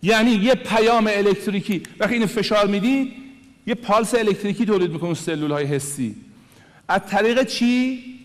[0.02, 1.82] یعنی یه پیام الکتریکی.
[2.00, 3.12] وقتی این فشار می‌دید
[3.66, 6.16] یه پالس الکتریکی تولید می‌کنه سلول های حسی.
[6.88, 8.15] از طریق چی؟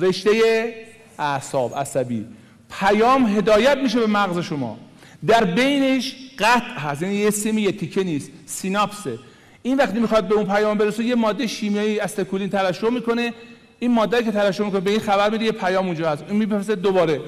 [0.00, 0.74] رشته
[1.18, 2.26] اعصاب عصبی.
[2.70, 4.78] پیام هدایت میشه به مغز شما.
[5.26, 9.18] در بینش قطع هست یعنی یه سیمی یه تیکه نیست سیناپسه.
[9.62, 13.34] این وقتی می‌خواد به اون پیام برسه یه ماده شیمیایی استکولین ترشح می‌کنه.
[13.78, 16.24] این ماده که ترشح می‌کنه به این خبر میده یه پیام اونجا هست.
[16.28, 17.20] این می‌پرسه دوباره.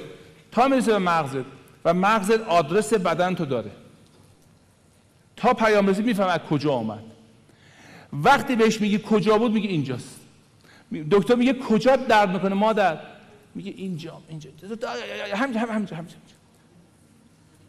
[0.53, 1.45] تا می‌رسه به مغزت
[1.85, 3.71] و مغزت آدرس بدن تو داره.
[5.37, 7.03] تا پیام رسید میفهم از کجا آمد.
[8.13, 10.20] وقتی بهش میگی کجا بود میگه اینجاست.
[11.11, 12.99] دکتر میگه کجا درد می‌کنه مادر؟
[13.55, 14.51] میگه اینجا اینجا.
[15.35, 16.17] همینجا همینجا همینجا.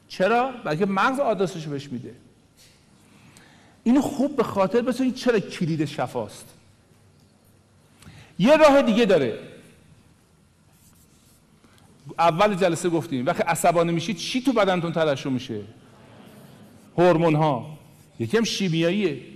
[0.08, 2.16] چرا؟ بلکه مغز آدرسش بهش میده.
[3.84, 6.46] اینو خوب به خاطر بسازید چرا کلید شفاست.
[8.40, 9.40] یه راه دیگه داره.
[12.20, 15.62] اول جلسه گفتیم وقتی عصبانی میشید چی تو بدنتون ترشح میشه؟
[16.98, 17.78] هورمون ها
[18.20, 19.31] یکم شیمیاییه.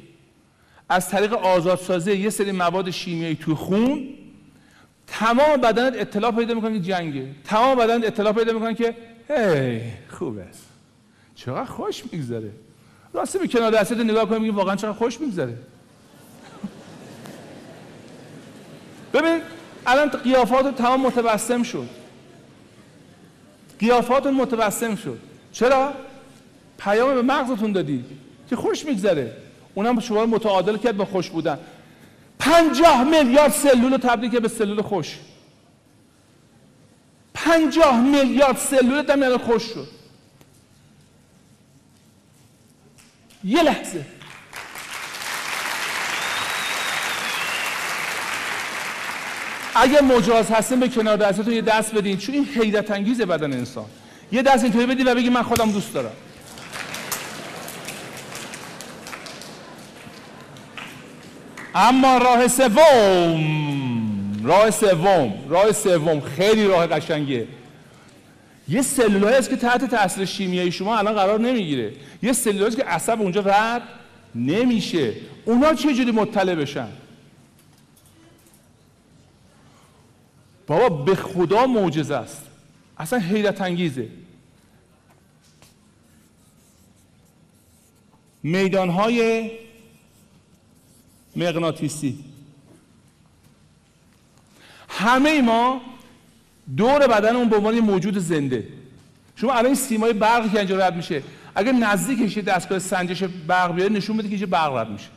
[0.89, 4.07] از طریق آزادسازی یه سری مواد شیمیایی تو خون
[5.07, 7.27] تمام بدنت اطلاع پیدا می‌کنه که جنگه.
[7.43, 8.95] تمام بدنت اطلاع پیدا می‌کنه که
[9.27, 10.45] هی خوبه.
[11.35, 12.51] چقدر خوش میگذره.
[13.13, 15.57] راستی به کنار دستت نگاه کنیم واقعا چقدر خوش میگذره.
[19.13, 19.41] ببین
[19.87, 21.89] الان قیافات تمام متبسم شد.
[23.79, 25.19] قیافات متبسم شد.
[25.51, 25.93] چرا؟
[26.77, 28.05] پیام به مغزتون دادی
[28.49, 29.37] که خوش میگذره.
[29.75, 31.59] اونم شما رو متعادل کرد به خوش بودن.
[32.39, 35.17] پنجاه میلیارد سلول تبدیل به سلول خوش.
[37.33, 39.87] پنجاه میلیارد سلول دم خوش شد.
[43.43, 44.05] یه لحظه.
[49.75, 53.85] اگه مجاز هستین به کنار دستتون یه دست بدین چون این حیرت انگیزه بدن انسان.
[54.31, 56.11] یه دست اینطوری بدین و بگی من خودم دوست دارم.
[61.75, 67.47] اما راه سوم راه سوم راه سوم خیلی راه قشنگیه.
[68.67, 71.93] یه سلولایی است که تحت تاثیر شیمیایی شما الان قرار نمی‌گیره.
[72.23, 73.81] یه سلولایی که عصب اونجا رد
[74.35, 75.13] نمیشه.
[75.45, 76.87] اونا چه جوری مطلع بشن؟
[80.67, 82.43] بابا به خدا معجزه است.
[82.97, 84.07] اصلا حیرت انگیزه.
[88.43, 89.51] میدان های
[91.35, 92.19] مغناطیسی.
[94.89, 95.81] همه ما
[96.77, 98.67] دور بدنمون به عنوان موجود زنده.
[99.35, 101.23] شما الان این سیمای برقی که اینجا رد میشه
[101.55, 105.07] اگر نزدیکش دستگاه سنجش برق بیاره نشون بده که اینجا برق رد میشه.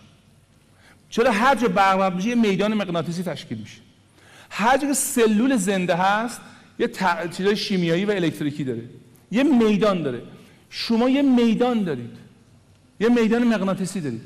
[1.10, 3.80] چرا هر جا برق رد میشه یه میدان مغناطیسی تشکیل میشه.
[4.50, 6.40] هر جا که سلول زنده هست
[6.78, 6.90] یه
[7.36, 8.82] چیزای شیمیایی و الکتریکی داره.
[9.30, 10.22] یه میدان داره.
[10.70, 12.16] شما یه میدان دارید.
[13.00, 14.22] یه میدان مغناطیسی دارید.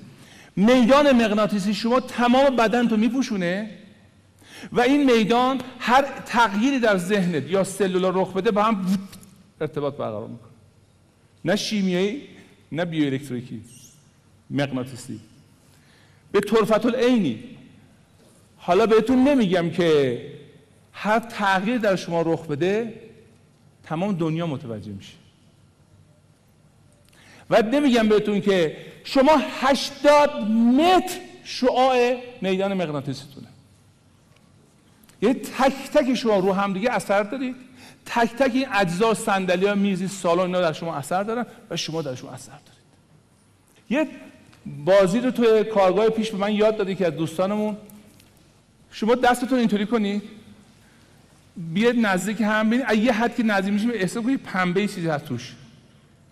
[0.57, 3.70] میدان مغناطیسی شما تمام بدن تو میپوشونه؟
[4.72, 8.98] و این میدان هر تغییری در ذهنت یا سلولا رخ بده با هم
[9.61, 10.50] ارتباط برقرار می‌کنه.
[11.44, 12.22] نه شیمیایی
[12.72, 13.62] نه بیوالکتریکی
[14.50, 15.20] مغناطیسی.
[16.32, 17.44] به طرفت العینی
[18.57, 20.20] حالا بهتون نمیگم که
[20.92, 23.00] هر تغییر در شما رخ بده
[23.84, 25.14] تمام دنیا متوجه میشه.
[27.50, 33.46] و نمیگم بهتون که شما 80 متر شعاع میدان مغناطیسیتونه.
[35.22, 37.57] یعنی تک تک شما رو هم دیگه اثر دارید.
[38.07, 42.03] تک تک این اجزا صندلی ها میزی سالن اینا در شما اثر دارن و شما
[42.03, 42.82] در شما اثر دارید.
[43.90, 44.09] یه
[44.84, 47.76] بازی رو توی کارگاه پیش به من یاد دادی که از دوستانمون.
[48.90, 50.22] شما دستتون اینطوری کنید
[51.57, 53.05] بیاد نزدیک هم ببینید.
[53.05, 55.55] یه حد که نزدیک میشه احساس کنید پنبه چیزی هست توش.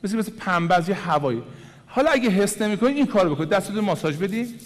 [0.05, 1.43] مثل مثل پنبه از یه هوایی.
[1.91, 4.61] حالا اگه حس نمی‌کنید این کارو بکنید دستتون ماساژ بدید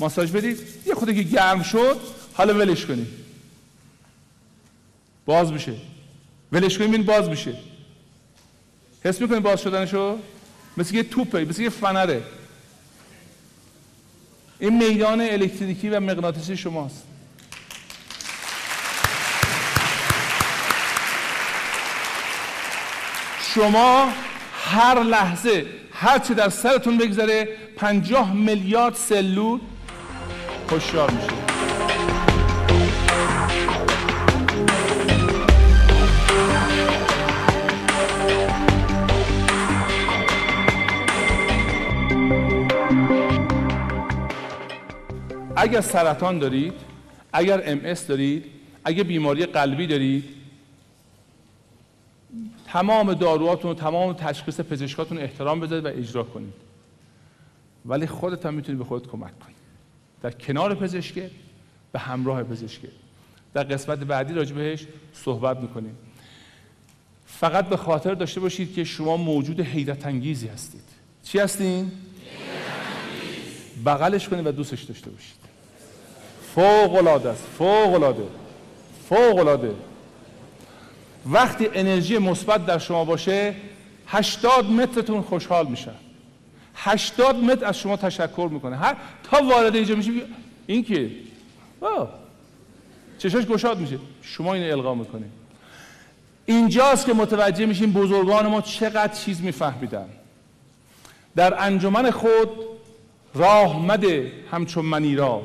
[0.00, 2.00] ماساژ بدید یه خودی که گرم شد.
[2.34, 3.06] حالا ولش کنید
[5.26, 5.72] باز میشه.
[6.52, 7.54] ولش کنید ببین باز میشه.
[9.04, 10.18] حس می‌کنید باز شدنشو؟
[10.76, 12.22] مثل یه توپه مثل یه فنره.
[14.58, 17.02] این میدان الکتریکی و مغناطیسی شماست.
[23.54, 24.12] شما
[24.64, 25.66] هر لحظه
[26.00, 29.60] هر در سرتون بگذره پنجاه میلیارد سلول
[30.70, 31.26] هوشیار میشه
[45.56, 46.72] اگر سرطان دارید
[47.32, 48.44] اگر ام دارید
[48.84, 50.39] اگر بیماری قلبی دارید
[52.72, 56.52] تمام داروهاتون و تمام تشخیص پزشکاتون احترام بذارید و اجرا کنید.
[57.86, 59.54] ولی خودت هم می‌تونی به خودت کمک کنی.
[60.22, 61.30] در کنار پزشکه
[61.92, 62.88] به همراه پزشکه
[63.54, 65.96] در قسمت بعدی راجع بهش صحبت می‌کنیم.
[67.26, 70.84] فقط به خاطر داشته باشید که شما موجود حیرت انگیزی هستید.
[71.22, 71.92] چی هستین؟
[73.86, 75.40] بغلش کنید و دوستش داشته باشید.
[76.54, 77.46] فوق العاده است.
[77.58, 78.26] فوق العاده.
[79.08, 79.74] فوق العاده.
[81.26, 83.54] وقتی انرژی مثبت در شما باشه
[84.06, 85.90] 80 مترتون خوشحال میشه
[86.74, 88.76] 80 متر از شما تشکر می‌کنه.
[88.76, 90.10] هر تا وارد اینجا میشه
[90.66, 91.10] این که
[93.18, 93.98] چشاش گشاد میشه.
[94.22, 95.30] شما اینو القا می‌کنید.
[96.46, 100.08] اینجاست که متوجه میشیم بزرگان ما چقدر چیز میفهمیدن.
[101.36, 102.48] در انجمن خود
[103.34, 105.42] راه مده همچون منی را.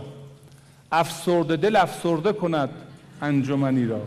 [0.92, 2.70] افسرده دل افسرده کند
[3.22, 4.02] انجمنی را.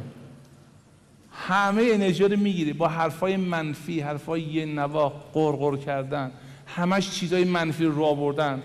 [1.47, 6.31] همه انرژی رو می‌گیره با حرفای منفی حرفای یه نوا قرقر کردن
[6.67, 8.63] همش چیزای منفی رو آوردن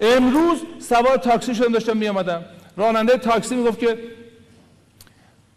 [0.00, 2.44] امروز سوار تاکسی شدم داشتم می آمدم
[2.76, 3.98] راننده تاکسی می‌گفت که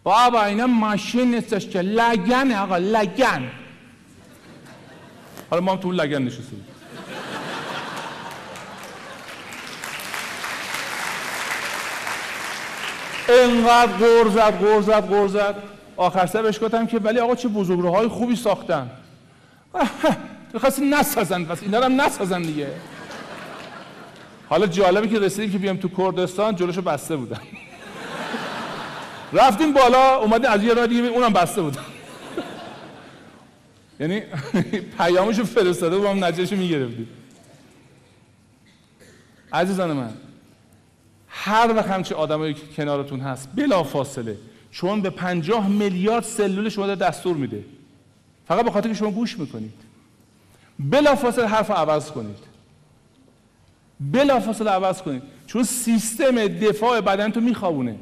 [0.03, 3.51] بابا اینا ماشین نیستش که لگن آقا لگن.
[5.49, 6.65] حالا ما هم تو لگن نشستیم.
[13.29, 15.55] انقدر غور زد غور زد غور زد.
[15.97, 18.89] آخر سر بهش گفتم که ولی آقا چه بزرگراهای خوبی ساختن.
[20.53, 22.67] می‌خواستی نسازن پس اینا هم نسازن دیگه.
[24.49, 27.39] حالا جالبه که رسیدیم که بیام تو کردستان جلوشو بسته بودن
[29.33, 31.81] رفتیم بالا اومدیم از یه راه دیگه اونم بسته بودن
[33.99, 34.21] یعنی
[34.97, 37.09] پیامشو فرستاده بودم نجاشو می‌گرفتیم.
[39.53, 40.13] عزیزان من
[41.35, 44.37] هر وقت همچه آدمایی که کنارتون هست بلا فاصله
[44.71, 47.63] چون به پنجاه میلیارد سلول شما در دستور میده.
[48.47, 49.73] فقط به خاطر که شما گوش می‌کنید.
[50.79, 52.37] بلا فاصله حرف عوض کنید.
[53.99, 55.23] بلافاصله عوض کنید.
[55.47, 57.95] چون سیستم دفاع بدن تو میخوابونه.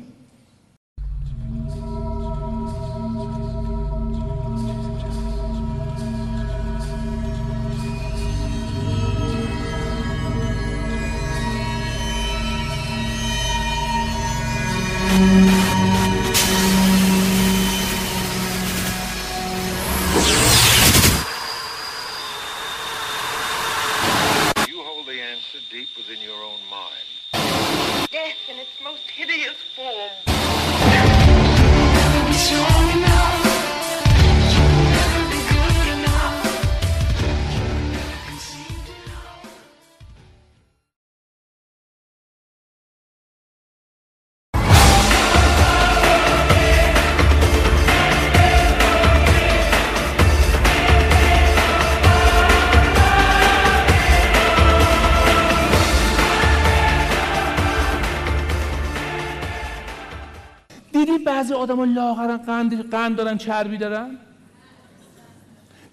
[61.61, 64.17] بعضی آدما لاغرن قند قند دارن چربی دارن؟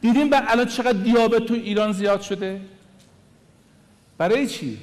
[0.00, 2.60] دیدیم الان چقدر دیابت تو ایران زیاد شده؟
[4.18, 4.78] برای چی؟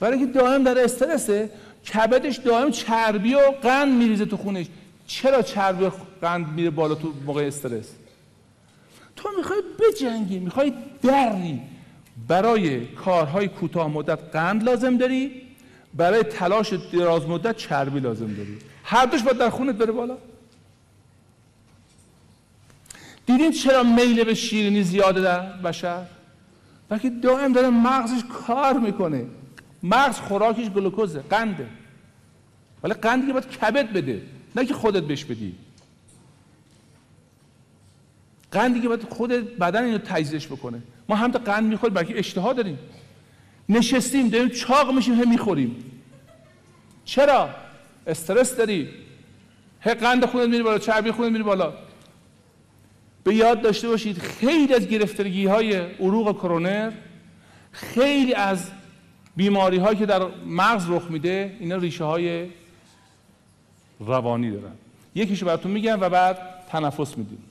[0.00, 1.50] برای اینکه دائم در استرسه
[1.94, 4.66] کبدش دائم چربی و قند میریزه تو خونش.
[5.06, 5.90] چرا چربی و
[6.20, 7.88] قند میره بالا تو موقع استرس؟
[9.16, 11.60] تو می‌خوای بجنگی می‌خوای دری
[12.28, 15.42] برای کارهای کوتاه مدت قند لازم داری
[15.94, 18.58] برای تلاش دراز مدت چربی لازم داری.
[18.90, 20.16] هر دوش باید در خونت بره بالا.
[23.26, 26.06] دیدین چرا میل به شیرینی زیاده در بشر؟
[26.88, 29.26] بلکه دائم داره مغزش کار می‌کنه.
[29.82, 31.66] مغز خوراکش گلوکوزه قنده.
[32.82, 34.22] ولی قندی که باید کبد بده
[34.56, 35.54] نه که خودت بهش بدی.
[38.52, 40.82] قندی که باید خود بدن اینو تجزیهش بکنه.
[41.08, 42.78] ما هم تا قند می‌خوریم بلکه اشتها داریم.
[43.68, 45.84] نشستیم داریم چاق میشیم هم می‌خوریم.
[47.04, 47.50] چرا؟
[48.10, 48.88] استرس داری؟
[49.80, 51.72] هی قند خونت میری بالا چربی خونت میری بالا.
[53.24, 56.92] به یاد داشته باشید خیلی از گرفتگی های عروق کرونر
[57.72, 58.70] خیلی از
[59.36, 62.46] بیماری هایی که در مغز رخ میده اینا ریشه های
[64.00, 64.72] روانی دارن.
[65.14, 66.38] یکیشو براتون میگم و بعد
[66.70, 67.44] تنفس میدیم.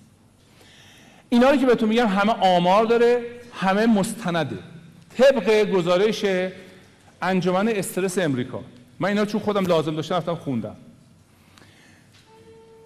[1.30, 4.58] اینا رو که بهتون میگم همه آمار داره همه مستنده.
[5.18, 6.26] طبق گزارش
[7.22, 8.64] انجمن استرس امریکا.
[9.00, 10.76] من اینا چون خودم لازم داشتم رفتم خوندم.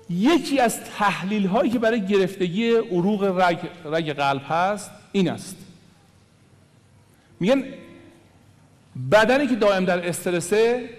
[0.09, 5.57] یکی از تحلیل هایی که برای گرفتگی عروق رگ, رگ قلب هست این است.
[7.39, 7.63] میگن
[9.11, 10.89] بدنی که دائم در استرسه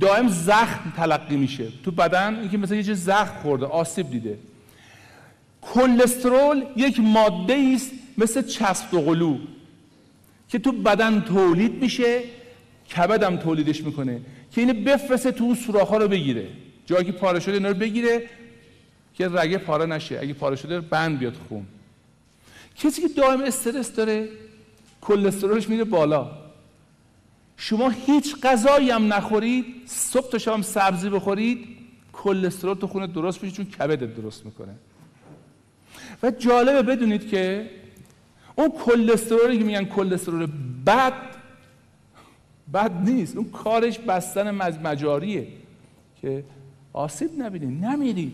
[0.00, 1.68] دائم زخم تلقی میشه.
[1.84, 4.38] تو بدن اینکه مثلا یه چیز زخم خورده آسیب دیده.
[5.62, 9.38] کلسترول یک ماده است مثل چسب و قلو
[10.48, 12.20] که تو بدن تولید میشه
[12.96, 14.20] کبدم تولیدش می‌کنه
[14.50, 16.48] که اینه بفرسته تو اون سوراخ ها رو بگیره.
[16.86, 18.28] جایی که پاره شده اینا رو بگیره
[19.14, 20.18] که رگه پاره نشه.
[20.22, 21.66] اگه پاره شده بند بیاد خون.
[22.76, 24.28] کسی که دائم استرس داره
[25.00, 26.30] کلسترولش میره بالا.
[27.56, 31.68] شما هیچ غذایی هم نخورید صبح تا شام سبزی بخورید
[32.12, 34.74] کلسترول تو خونه درست میشه چون کبدت درست می‌کنه.
[36.22, 37.70] و جالبه بدونید که
[38.54, 40.46] اون کلسترولی که میگن کلسترول
[40.86, 41.12] بد
[42.74, 43.36] بد نیست.
[43.36, 45.46] اون کارش بستن مجاریه
[46.22, 46.44] که
[46.92, 48.32] آسیب نبینی نمیری.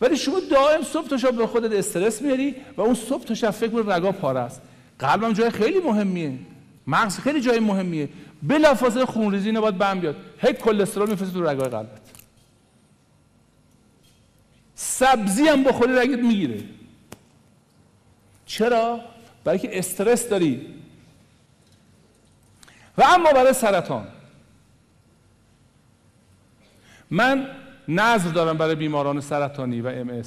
[0.00, 3.50] ولی شما دائم صبح تا شب به خودت استرس میاری و اون صبح تا شب
[3.50, 4.62] فکر کنی رگا پاره است.
[4.98, 6.38] قلبم جای خیلی مهمیه.
[6.86, 8.08] مغز خیلی جای مهمیه.
[8.42, 10.16] بلافاصله خونریزی نباید بم بیاد.
[10.38, 12.00] هی کلسترول میفرسته تو رگای قلبت.
[14.74, 16.62] سبزی هم بخوری رگت می‌گیره.
[18.46, 19.00] چرا؟
[19.44, 20.73] برای که استرس داری.
[22.98, 24.06] و اما برای سرطان.
[27.10, 27.46] من
[27.88, 30.22] نظر دارم برای بیماران سرطانی و ام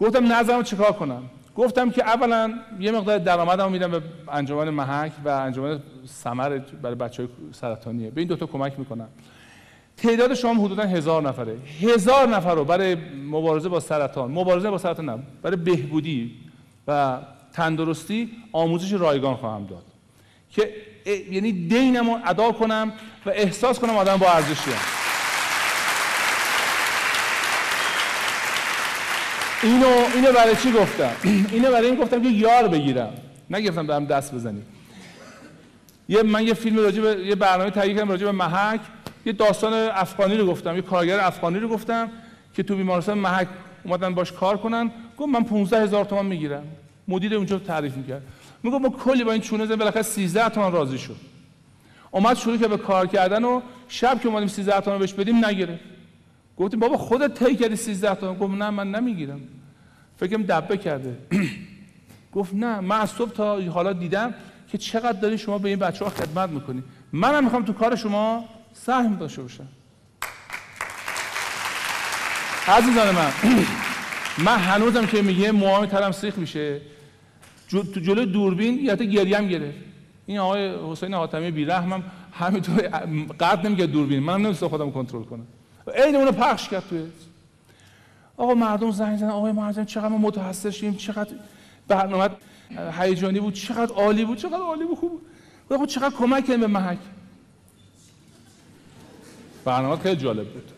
[0.00, 1.22] گفتم نظرم چیکار کنم؟
[1.56, 7.22] گفتم که اولا یه مقدار درآمدمو میدم به انجمن محک و انجمن سمر برای بچه
[7.22, 8.10] های سرطانیه.
[8.10, 9.08] به این دوتا کمک می‌کنم.
[9.96, 11.56] تعداد شما حدودا هزار نفره.
[11.80, 12.94] هزار نفر رو برای
[13.30, 14.30] مبارزه با سرطان.
[14.30, 16.34] مبارزه با سرطان نه برای بهبودی
[16.88, 17.18] و
[17.52, 19.84] تندرستی آموزش رایگان خواهم داد.
[20.50, 20.74] که
[21.06, 22.92] یعنی دینم رو ادا کنم
[23.26, 24.70] و احساس کنم آدم با ارزشی
[29.62, 31.12] اینو اینو برای چی گفتم؟
[31.52, 33.10] اینو برای این گفتم که یار بگیرم.
[33.50, 34.62] نگفتم برم دست بزنی
[36.08, 38.80] یه من یه فیلم راجع به یه برنامه تهیه کردم راجع به محک.
[39.26, 42.10] یه داستان افغانی رو گفتم یه کارگر افغانی رو گفتم
[42.54, 43.48] که تو بیمارستان محک
[43.84, 44.90] اومدن باش کار کنن.
[45.18, 46.62] گفت من 15 هزار تومان می‌گیرم.
[47.08, 48.22] مدیر اونجا تعریف می‌کرد.
[48.62, 51.16] میگه ما کلی با این چونه زدیم بالاخره 13 تومن راضی شد.
[52.10, 55.84] اومد شروع که به کار کردن و شب که اومدیم 13 تومن بهش بدیم نگرفت.
[56.56, 59.40] گفتیم بابا خودت طی کردی 13 تومن گفت نه من نمی‌گیرم.
[60.16, 61.18] فکرم دبه کرده.
[62.34, 64.34] گفت نه من از صبح تا حالا دیدم
[64.68, 66.82] که چقدر داری شما به این بچه ها خدمت می‌کنی.
[67.12, 69.68] منم می‌خوام تو کار شما سهم داشته باشم.
[72.68, 73.32] عزیزان من
[74.46, 76.80] من هنوزم که میگه موهام ترم سیخ میشه.
[77.80, 79.78] تو جلو دوربین یادت گریم گرفت.
[80.26, 82.02] این آقای حسین حاتمی بیرحمم
[82.32, 82.76] همینطور
[83.40, 84.20] قد نمیگه دوربین.
[84.20, 85.46] منم نمیستم خودم کنترل کنم.
[85.94, 87.02] عین اونو پخش کرد توی.
[88.36, 89.30] آقا مردم زنگ زدن.
[89.30, 91.30] آقای مردم چقدر ما متحسر شیم چقدر
[91.88, 92.28] برنامه
[92.98, 95.20] هیجانی بود چقدر عالی بود چقدر عالی بود خوب
[95.68, 95.88] بود.
[95.88, 96.98] چقدر کمک به محک.
[99.64, 100.72] برنامه خیلی جالب بود.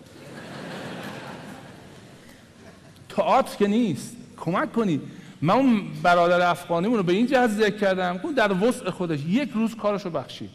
[3.08, 4.16] تئاتر که نیست.
[4.36, 5.02] کمک کنید
[5.44, 9.50] من اون برادر افغانیمون رو به این جهت ذکر کردم اون در وسع خودش یک
[9.54, 10.50] روز کارش رو بخشید.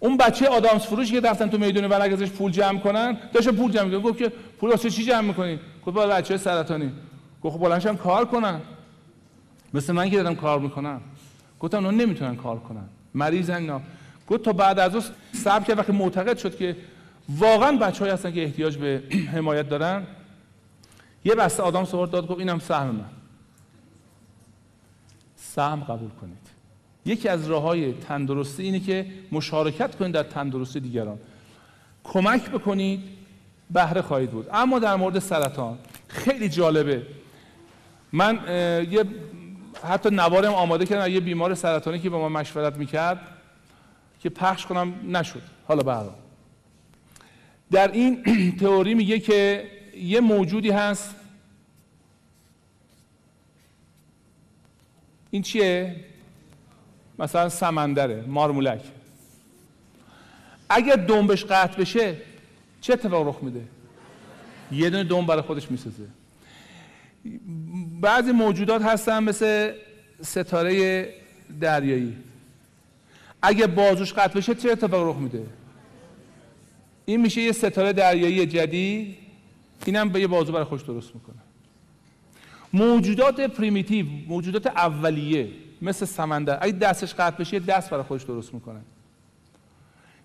[0.00, 3.72] اون بچه آدامس فروش که رفتن تو میدون ورق ازش پول جمع کنن داشت پول
[3.72, 6.92] جمع کنه گفت که پول واسه چی جمع می‌کنی؟ گفت با بچه سرطانی.
[7.42, 8.60] گفت خب بلنشم کار کنن
[9.74, 11.00] مثل من که دارم کار می‌کنم.
[11.60, 12.84] گفتم اونا نمی‌تونن کار کنن.
[13.14, 13.80] مریضن اینا.
[14.28, 15.78] گفت تا بعد از اون صبر کرد.
[15.78, 16.76] وقتی معتقد شد که
[17.28, 19.02] واقعا بچه‌ای هستن که احتیاج به
[19.34, 20.06] حمایت دارن
[21.24, 23.10] یه بسته آدم سوار داد گفت اینم سهم من.
[25.36, 26.44] سهم قبول کنید.
[27.06, 31.18] یکی از راه های تندرستی اینه که مشارکت کنید در تندرستی دیگران.
[32.04, 33.00] کمک بکنید
[33.70, 34.48] بهره خواهید بود.
[34.52, 37.06] اما در مورد سرطان خیلی جالبه.
[38.12, 38.40] من
[38.90, 39.04] یه
[39.84, 43.20] حتی نوارم آماده کردم یه بیمار سرطانی که با ما مشورت می‌کرد
[44.20, 45.42] که پخش کنم نشد.
[45.68, 46.14] حالا برام
[47.70, 48.22] در این
[48.60, 51.14] تئوری میگه که یه موجودی هست.
[55.30, 55.96] این چیه؟
[57.18, 58.80] مثلا سمندره مارمولک.
[60.68, 62.16] اگر دنبش قطع بشه
[62.80, 63.60] چه اتفاق رخ میده؟
[64.72, 66.06] یه دونه دنب برای خودش می‌سازه.
[68.00, 69.72] بعضی موجودات هستن مثل
[70.22, 71.08] ستاره
[71.60, 72.16] دریایی.
[73.42, 75.46] اگه بازوش قطع بشه چه اتفاق رخ میده؟
[77.04, 79.23] این میشه یه ستاره دریایی جدید.
[79.86, 81.36] اینم به یه بازو برای خوش درست می‌کنه.
[82.72, 85.48] موجودات پریمیتیو موجودات اولیه
[85.82, 88.80] مثل سمندر اگه دستش قطع بشه دست برای خودش درست می‌کنه.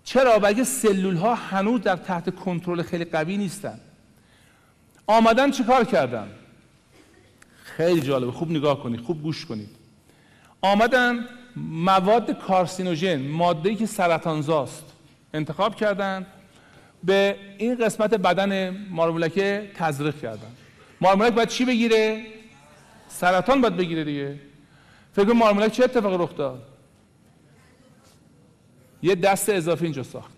[0.04, 3.80] چرا؟ بگه سلول ها هنوز در تحت کنترل خیلی قوی نیستن.
[5.08, 6.28] آمدن چیکار کردن؟
[7.64, 8.32] خیلی جالبه.
[8.32, 9.70] خوب نگاه کنید خوب گوش کنید.
[10.62, 11.26] آمدن
[11.56, 14.86] مواد کارسینوژن ماده‌ای که سرطانزاست
[15.34, 16.26] انتخاب کردن
[17.04, 20.52] به این قسمت بدن مارمولکه تزریق کردن.
[21.02, 22.26] مارمولک باید چی بگیره؟
[23.10, 24.40] سرطان باید بگیره دیگه.
[25.14, 26.62] فکر مارمولک چه اتفاقی رخ داد؟
[29.04, 30.32] یه دست اضافی اینجا ساخت.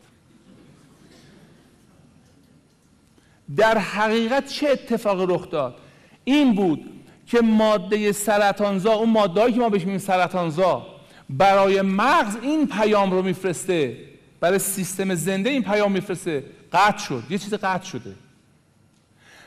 [3.57, 5.75] در حقیقت چه اتفاقی رخ داد؟
[6.23, 6.85] این بود
[7.27, 10.87] که ماده سرطانزا اون ماده که ما بهش میگیم سرطانزا
[11.29, 13.97] برای مغز این پیام رو میفرسته.
[14.41, 16.43] برای سیستم زنده این پیام میفرسته.
[16.73, 17.23] قطع شد.
[17.29, 18.15] یه چیز قطع شده.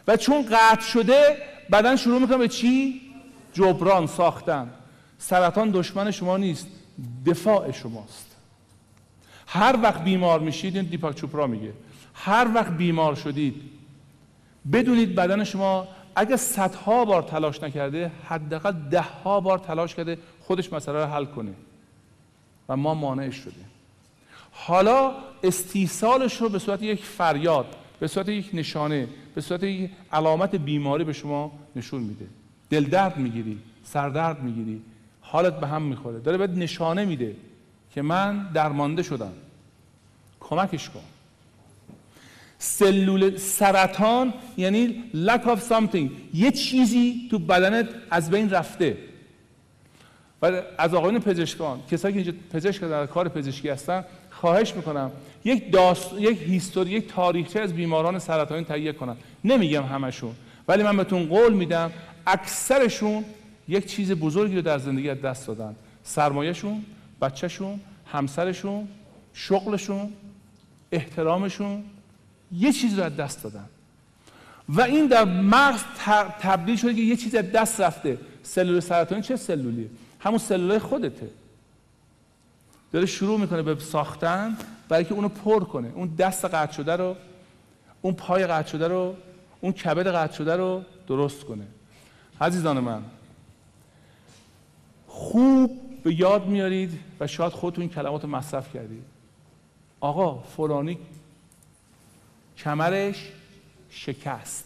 [0.08, 1.36] و چون قطع شده
[1.72, 3.00] بدن شروع می‌کنه به چی؟
[3.52, 4.70] جبران ساختن.
[5.18, 6.66] سرطان دشمن شما نیست.
[7.26, 8.36] دفاع شماست.
[9.46, 11.72] هر وقت بیمار میشید این دیپاک چوپرا میگه.
[12.14, 13.54] هر وقت بیمار شدید
[14.72, 20.72] بدونید بدن شما اگه صدها بار تلاش نکرده حداقل ده ها بار تلاش کرده خودش
[20.72, 21.52] مسئله رو حل کنه.
[22.68, 23.73] و ما مانعش شدیم.
[24.56, 25.12] حالا
[25.42, 27.66] استیصالش رو به صورت یک فریاد
[28.00, 32.26] به صورت یک نشانه به صورت یک علامت بیماری به شما نشون میده.
[32.70, 34.82] دل درد می‌گیری سردرد می‌گیری
[35.20, 36.20] حالت به هم می‌خوره.
[36.20, 37.36] داره بهت نشانه میده
[37.94, 39.32] که من درمانده شدم.
[40.40, 41.00] کمکش کن.
[42.58, 46.10] سلول سرطان یعنی lack of something.
[46.34, 48.98] یه چیزی تو بدنت از بین رفته.
[50.42, 54.04] و از آقایون پزشکان کسایی که اینجا پزشک در کار پزشکی هستن
[54.44, 55.10] خواهش می‌کنم.
[55.44, 56.12] یک داست...
[56.18, 60.32] یک هیستوری یک تاریخچه از بیماران سرطانی تهیه کنم نمیگم همشون
[60.68, 61.90] ولی من بهتون قول میدم
[62.26, 63.24] اکثرشون
[63.68, 65.76] یک چیز بزرگی رو در زندگی از دست دادن.
[66.02, 66.84] سرمایهشون
[67.22, 67.80] بچهشون
[68.12, 68.88] همسرشون
[69.34, 70.12] شغلشون
[70.92, 71.84] احترامشون
[72.52, 73.64] یه چیز رو از دست دادن.
[74.68, 75.82] و این در مغز
[76.40, 78.18] تبدیل شده که یه چیز از دست رفته.
[78.42, 79.88] سلول سرطانی چه سلولیه؟
[80.20, 81.28] همون سلول خودته.
[82.94, 84.56] داره شروع می‌کنه به ساختن
[84.88, 85.92] برای که اونو پر کنه.
[85.94, 87.16] اون دست قطع شده رو
[88.02, 89.16] اون پای قطع شده رو
[89.60, 91.66] اون کبد قطع شده رو درست کنه.
[92.40, 93.02] عزیزان من
[95.08, 99.04] خوب به یاد میارید و شاید خودتون کلمات رو مصرف کردید.
[100.00, 100.98] آقا فلانی
[102.56, 103.32] کمرش
[103.90, 104.64] شکست.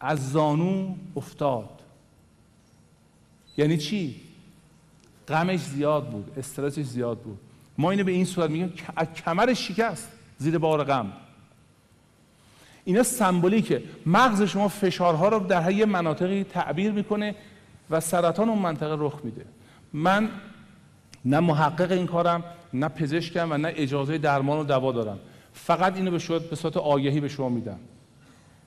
[0.00, 1.82] از زانو افتاد.
[3.56, 4.27] یعنی چی؟
[5.28, 7.38] غمش زیاد بود استرسش زیاد بود.
[7.78, 11.12] ما اینو به این صورت میگیم از کمرش شکست زیر بار غم.
[12.84, 13.82] اینا سمبولیکه.
[14.06, 17.34] مغز شما فشارها رو در یه مناطقی تعبیر می‌کنه
[17.90, 19.44] و سرطان اون منطقه رخ میده.
[19.92, 20.28] من
[21.24, 25.18] نه محقق این کارم نه پزشکم و نه اجازه درمان و دوا دارم.
[25.52, 27.78] فقط اینو به شما به صورت آگهی به شما میدم.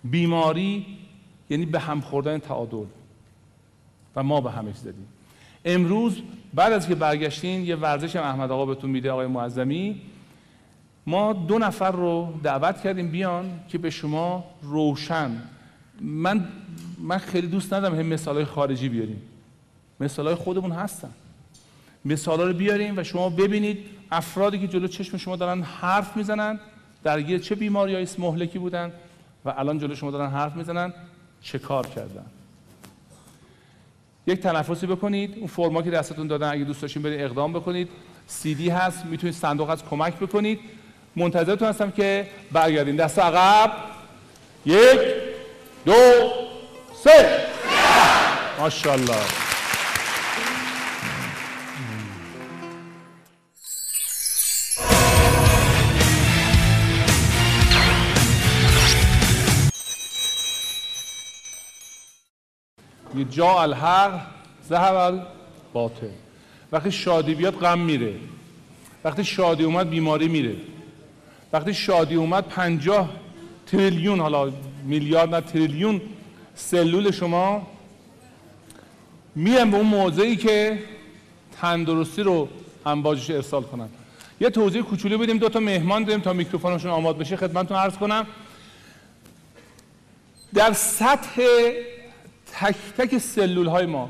[0.03, 0.85] بیماری
[1.49, 2.85] یعنی به هم خوردن تعادل.
[4.15, 5.07] و ما به همش زدیم.
[5.65, 6.21] امروز
[6.53, 10.01] بعد از که برگشتین یه ورزش هم احمد آقا بهتون میده آقای معظمی.
[11.05, 15.31] ما دو نفر رو دعوت کردیم بیان که به شما روشن.
[16.01, 16.47] من
[16.99, 19.21] من خیلی دوست ندارم هم مثالای خارجی بیاریم.
[19.99, 21.09] مثالای خودمون هستن.
[22.05, 23.77] مثالا رو بیاریم و شما ببینید
[24.11, 26.59] افرادی که جلو چشم شما دارن حرف می‌زنن
[27.03, 28.91] درگیر چه بیماری های مهلکی بودن
[29.45, 30.93] و الان جلو شما دارن حرف می‌زنن
[31.41, 32.25] چه کار کردن.
[34.27, 37.89] یک تنفسی بکنید اون فرما که دستتون دادن اگه دوست داشتین برید اقدام بکنید.
[38.27, 40.59] سی دی هست می‌تونید صندوق از کمک بکنید.
[41.15, 42.95] منتظرتون هستم که برگردین.
[42.95, 43.71] دست عقب.
[44.65, 44.99] یک
[45.85, 45.93] دو
[47.03, 47.39] سه.
[48.59, 49.50] ماشاءالله.
[63.15, 64.21] یه جا الحق
[64.69, 65.19] زهر
[65.73, 66.07] باطل
[66.71, 68.13] وقتی شادی بیاد غم میره.
[69.03, 70.55] وقتی شادی اومد بیماری میره.
[71.53, 73.09] وقتی شادی اومد پنجاه
[73.67, 74.51] تریلیون حالا
[74.83, 76.01] میلیارد نه تریلیون
[76.55, 77.67] سلول شما
[79.35, 80.83] میرن به اون موضعی که
[81.61, 82.47] تندرستی رو
[82.85, 83.89] انباجش ارسال کنن.
[84.41, 87.35] یه توضیح کوچولو بدیم دو تا مهمان داریم تا میکروفونشون آماد بشه.
[87.35, 88.27] خدمتتون عرض کنم.
[90.53, 91.41] در سطح
[92.51, 94.09] تک تک سلول های ما.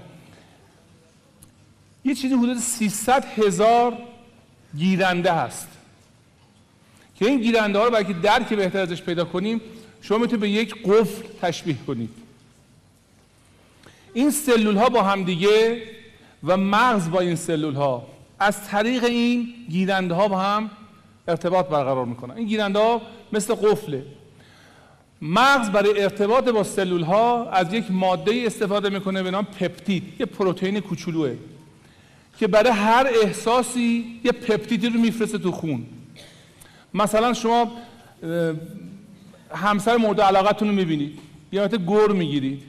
[2.05, 3.97] یه چیزی حدود 300 هزار
[4.77, 5.67] گیرنده هست.
[7.15, 9.61] که این گیرنده ها رو برای که درک بهتر ازش پیدا کنیم
[10.01, 12.09] شما می‌تونید به یک قفل تشبیه کنید.
[14.13, 15.83] این سلول ها با همدیگه
[16.43, 18.07] و مغز با این سلول ها
[18.39, 20.69] از طریق این گیرنده ها با هم
[21.27, 22.37] ارتباط برقرار می‌کنن.
[22.37, 23.01] این گیرنده ها
[23.31, 24.05] مثل قفله.
[25.21, 30.25] مغز برای ارتباط با سلول ها از یک ماده استفاده می‌کنه به نام پپتید یه
[30.25, 31.35] پروتئین کوچولوه
[32.37, 35.85] که برای هر احساسی یه پپتیدی رو میفرسته تو خون.
[36.93, 37.71] مثلا شما
[39.55, 41.19] همسر مورد علاقتون رو می‌بینید
[41.51, 42.63] یا گر می‌گیرید.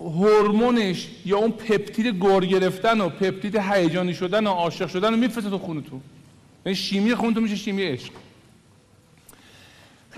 [0.00, 5.50] هورمونش یا اون پپتید گر گرفتن و پپتید هیجانی شدن و عاشق شدن رو میفرسته
[5.50, 6.00] تو خونتون.
[6.66, 8.12] یعنی شیمی خونتون میشه شیمی عشق.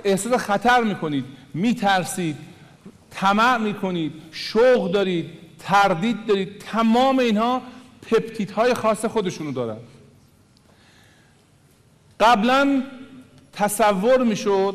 [0.04, 1.24] احساس خطر می‌کنید
[1.54, 2.36] میترسید
[3.10, 7.62] طمع می‌کنید شوق دارید تردید دارید تمام اینها
[8.10, 9.76] پپتیدهای خاص خودشونو دارن.
[12.20, 12.82] قبلا
[13.52, 14.74] تصور می‌شد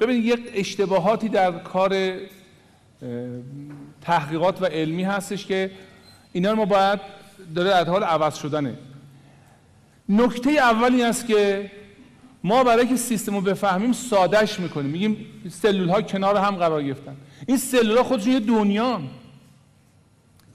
[0.00, 2.18] ببینید یک اشتباهاتی در کار
[4.02, 5.70] تحقیقات و علمی هستش که
[6.32, 7.00] اینا رو ما باید
[7.54, 8.78] داره در حال عوض شدنه.
[10.08, 11.70] نکته اولی است که
[12.44, 14.90] ما برای که سیستم رو بفهمیم سادش می‌کنیم.
[14.90, 17.16] میگیم سلول ها کنار هم قرار گرفتن.
[17.46, 19.00] این سلول ها خودشون یه دنیا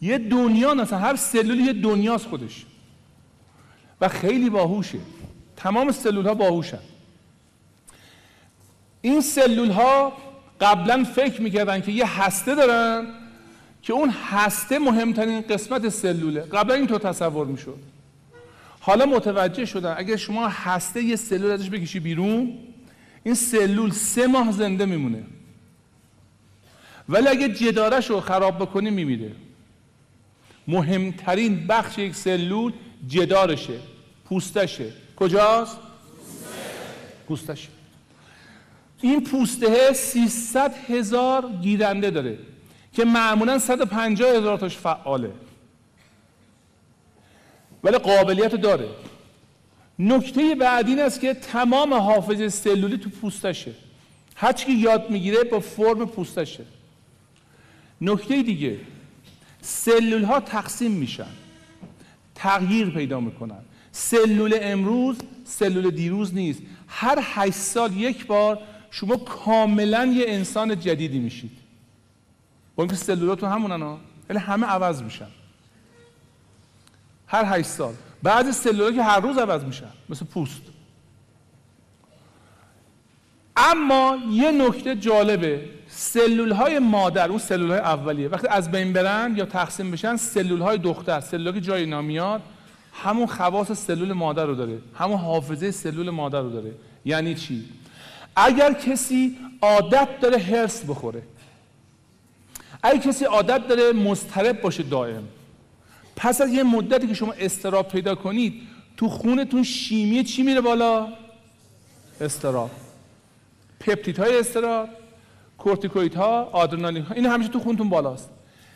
[0.01, 2.65] یه دنیا اصلا هر سلول یه دنیاست خودش.
[4.01, 4.99] و خیلی باهوشه.
[5.57, 6.79] تمام سلول ها باهوشن.
[9.01, 10.13] این سلول ها
[10.61, 13.07] قبلا فکر می‌کردن که یه هسته دارن
[13.81, 16.41] که اون هسته مهمترین قسمت سلوله.
[16.41, 17.94] قبلا اینطور تصور می‌شد.
[18.85, 22.57] حالا متوجه شدن اگر شما هسته یه سلول ازش بکشی بیرون
[23.23, 25.23] این سلول سه ماه زنده میمونه.
[27.09, 29.31] ولی اگه جدارش رو خراب بکنی میمیره.
[30.67, 32.73] مهمترین بخش یک سلول
[33.07, 33.79] جدارشه
[34.25, 34.93] پوستشه.
[35.15, 35.77] کجاست؟
[37.27, 37.69] پوستشه.
[39.01, 42.37] این پوسته 300 هزار گیرنده داره
[42.93, 45.31] که معمولا 150 هزار تاش فعاله.
[47.85, 48.87] ولی قابلیت داره.
[49.99, 53.71] نکته بعدی این است که تمام حافظه سلولی تو پوستشه.
[54.35, 56.65] هرچی که یاد می‌گیره با فرم پوستشه.
[58.01, 58.79] نکته دیگه
[59.61, 61.27] سلول ها تقسیم میشن.
[62.35, 63.59] تغییر پیدا می‌کنن.
[63.91, 66.61] سلول امروز سلول دیروز نیست.
[66.87, 68.59] هر هشت سال یک بار
[68.91, 71.51] شما کاملا یه انسان جدیدی میشید.
[72.75, 73.99] با اینکه سلولاتون همونن ها
[74.29, 75.27] یعنی همه عوض میشن.
[77.27, 77.93] هر هشت سال.
[78.23, 80.61] بعضی سلولها که هر روز عوض میشن مثل پوست.
[83.57, 88.27] اما یه نکته جالبه سلول های مادر اون سلول های اولیه.
[88.27, 92.41] وقتی از بین برن یا تقسیم بشن سلول های دختر سلول که جای نامیاد
[92.93, 94.77] همون خواص سلول مادر رو داره.
[94.95, 96.71] همون حافظه سلول مادر رو داره.
[97.05, 97.65] یعنی چی؟
[98.35, 101.21] اگر کسی عادت داره هرس بخوره
[102.83, 105.23] اگر کسی عادت داره مضطرب باشه دائم
[106.15, 108.53] پس از یه مدتی که شما استراب پیدا کنید
[108.97, 111.07] تو خونتون شیمی چی میره بالا؟
[112.21, 112.71] استراب
[113.79, 114.89] پپتیت های استراب
[115.57, 118.29] کورتیکوید ها آدرنالین ها این همیشه تو خونتون بالاست.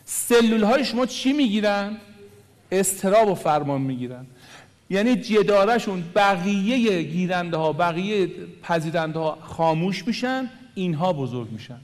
[0.05, 1.97] سلول های شما چی می‌گیرن؟
[2.71, 4.25] استراب و فرمان می‌گیرن.
[4.89, 8.29] یعنی جدارشون بقیه گیرنده ها بقیه
[8.63, 11.79] پذیرنده ها خاموش میشن اینها بزرگ میشن.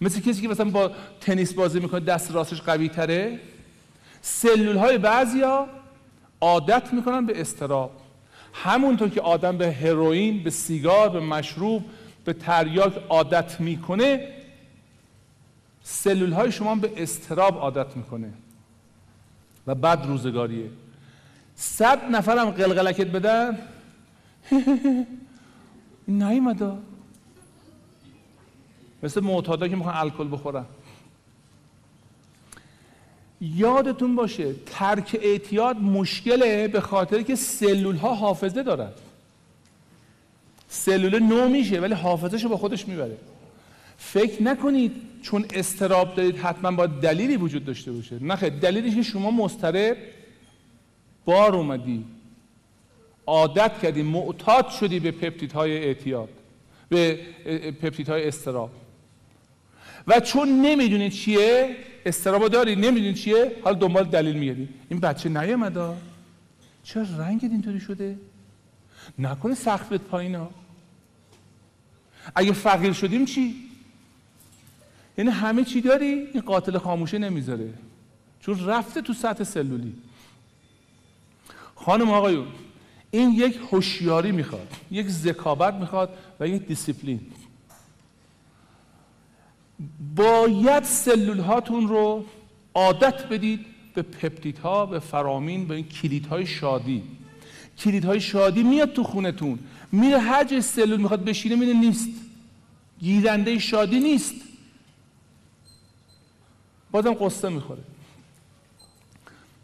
[0.00, 3.38] مثل کسی که مثلا با تنیس بازی می‌کنه دست راستش قوی تره
[4.22, 5.66] سلول های بعضیا
[6.40, 7.90] عادت می‌کنن به استراب
[8.52, 11.84] همونطور که آدم به هروئین به سیگار به مشروب
[12.24, 14.28] به تریاک عادت می‌کنه
[15.82, 18.32] سلول های شما به استراب عادت می‌کنه.
[19.66, 20.70] و بعد روزگاریه.
[21.56, 23.58] صد نفرم قلقلکت بدن.
[26.08, 26.72] نیومده.
[29.02, 30.64] مثل معتادا که می‌خوان الکل بخورن.
[33.40, 38.90] یادتون باشه ترک اعتیاد مشکله به خاطر که سلول ها حافظه دارن.
[40.68, 43.16] سلول نو میشه ولی حافظش رو با خودش می‌بره.
[43.98, 44.92] فکر نکنید
[45.22, 48.24] چون استراب دارید حتما با دلیلی وجود داشته باشه.
[48.24, 49.96] نه دلیلی که شما مسترب
[51.24, 52.04] بار اومدی.
[53.26, 56.28] عادت کردی معتاد شدی به پپتیدهای اعتیاد
[56.88, 57.20] به
[57.82, 58.70] پپتیدهای استراب.
[60.06, 61.76] و چون نمی‌دونی چیه
[62.06, 64.68] استرابو داری؟ نمی‌دونی چیه؟ حالا دنبال دلیل میگردی.
[64.88, 65.96] این بچه نیامده
[66.82, 68.18] چرا رنگ اینطوری شده؟
[69.18, 70.50] نکنه سقفت پایینا
[72.34, 73.54] اگه فقیر شدیم چی؟
[75.18, 77.68] یعنی همه چی داری؟ این قاتل خاموشه نمی‌ذاره.
[78.40, 79.94] چون رفته تو سطح سلولی.
[81.74, 82.46] خانم آقایون
[83.10, 87.20] این یک هوشیاری می‌خواد یک ذکاوت می‌خواد و یک دیسیپلین.
[90.16, 92.24] باید سلول هاتون رو
[92.74, 97.02] عادت بدید به پپتید ها به فرامین به این کلید های شادی.
[97.78, 99.58] کلید های شادی میاد تو خونتون.
[99.92, 102.08] میره هر جای سلول می‌خواد بشینه میره نیست.
[102.98, 104.34] گیرنده شادی نیست.
[106.90, 107.82] بازم قصه می‌خوره.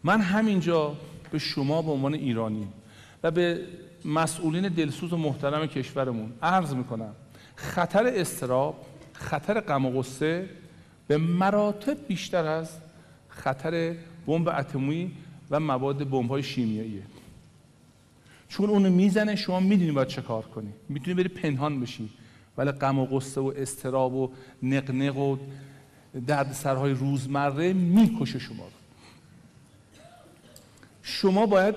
[0.03, 0.95] من همینجا
[1.31, 2.67] به شما به عنوان ایرانی
[3.23, 3.65] و به
[4.05, 7.11] مسئولین دلسوز و محترم کشورمون عرض می‌کنم
[7.55, 8.85] خطر استراب
[9.19, 10.49] خطر غم و غصه
[11.07, 12.69] به مراتب بیشتر از
[13.29, 13.95] خطر
[14.27, 15.11] بمب اتمی
[15.51, 17.03] و مواد بمب های شیمیاییه.
[18.49, 20.73] چون اونو می‌زنه شما می‌دونی باید چه کار کنی.
[20.89, 22.09] می‌تونی بری پنهان بشی.
[22.57, 24.31] ولی غم و قصه و استراب و
[24.63, 25.37] نقنق و
[26.27, 28.71] درد سرهای روزمره می‌کشه شما رو.
[31.01, 31.75] شما باید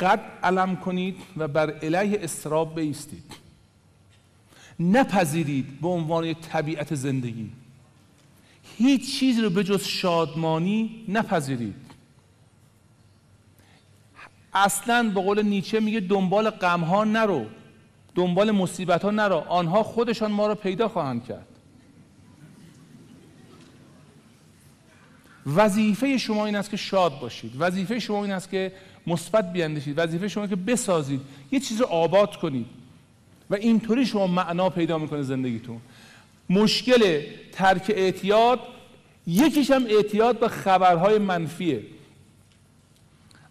[0.00, 3.41] قد علم کنید و بر علیه استراب بیستید.
[4.82, 7.50] نپذیرید به عنوان طبیعت زندگی.
[8.78, 11.74] هیچ چیزی رو به جز شادمانی نپذیرید.
[14.54, 17.46] اصلا به قول نیچه میگه دنبال غم ها نرو
[18.14, 21.46] دنبال مصیبت ها نرو آنها خودشان ما رو پیدا خواهند کرد.
[25.46, 27.52] وظیفه شما این است که شاد باشید.
[27.58, 28.72] وظیفه شما این است که
[29.06, 29.98] مثبت بیاندیشید.
[29.98, 31.20] وظیفه شما که بسازید.
[31.52, 32.81] یه چیز رو آباد کنید.
[33.52, 35.80] و اینطوری شما معنا پیدا می‌کنه زندگیتون.
[36.50, 37.22] مشکل
[37.52, 38.60] ترک اعتیاد
[39.26, 41.82] یکیش هم اعتیاد به خبرهای منفیه.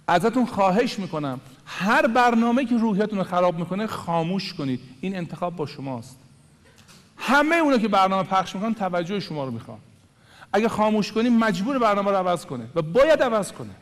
[0.07, 4.80] ازتون خواهش می‌کنم هر برنامه که روحیتون رو خراب می‌کنه خاموش کنید.
[5.02, 6.18] این انتخاب با شماست.
[7.18, 9.80] همه اونا که برنامه پخش می‌کنن توجه شما رو می‌خوان
[10.53, 13.76] اگه خاموش کنیم مجبور برنامه رو عوض کنه و باید عوض کنه.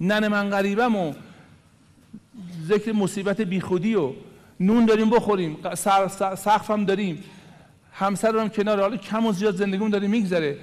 [0.00, 1.14] نن من غریبم و
[2.68, 4.12] ذکر مصیبت بیخودی و
[4.60, 5.56] نون داریم بخوریم
[6.34, 7.24] سقف هم داریم
[7.92, 10.58] همسر هم کنار حالا کم و زیاد زندگیمون داریم میگذره.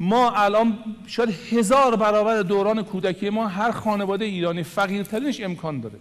[0.00, 5.98] ما الان شاید هزار برابر دوران کودکی ما هر خانواده ایرانی فقیرترینش امکان داره.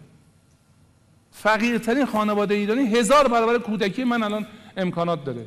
[1.31, 4.45] فقیرترین خانواده ایرانی هزار برابر کودکی من الان
[4.77, 5.45] امکانات داره.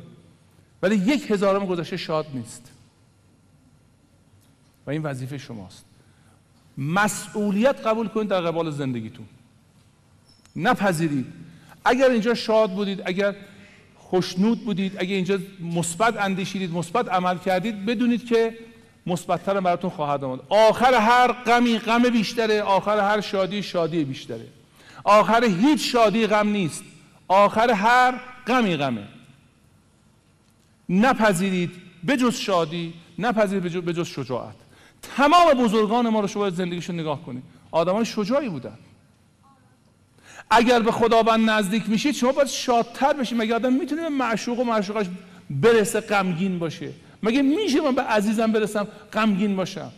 [0.83, 2.71] ولی یک هزارم گذشته شاد نیست.
[4.87, 5.85] و این وظیفه شماست.
[6.77, 9.25] مسئولیت قبول کنید در قبال زندگیتون.
[10.55, 11.25] نپذیرید.
[11.85, 13.35] اگر اینجا شاد بودید اگر
[13.95, 15.39] خوشنود بودید اگه اینجا
[15.75, 18.57] مثبت اندیشیدید مثبت عمل کردید بدونید که
[19.05, 20.39] مثبتتر براتون خواهد آمد.
[20.49, 24.47] آخر هر غمی غم بیشتره آخر هر شادی شادی بیشتره.
[25.03, 26.83] آخر هیچ شادی غم نیست.
[27.27, 29.07] آخر هر غمی غمه.
[30.89, 31.71] نپذیرید
[32.07, 34.55] بجز شادی نپذیرید بجز شجاعت.
[35.17, 37.43] تمام بزرگان ما رو شما زندگیشون نگاه کنید.
[37.71, 38.77] آدمان شجاعی بودن.
[40.51, 44.63] اگر به خداوند نزدیک میشید شما باید شادتر بشید مگه آدم می‌تونه به معشوق و
[44.63, 45.05] معشوقش
[45.49, 46.91] برسه غمگین باشه؟
[47.23, 49.91] مگه میشه من به عزیزم برسم غمگین باشم؟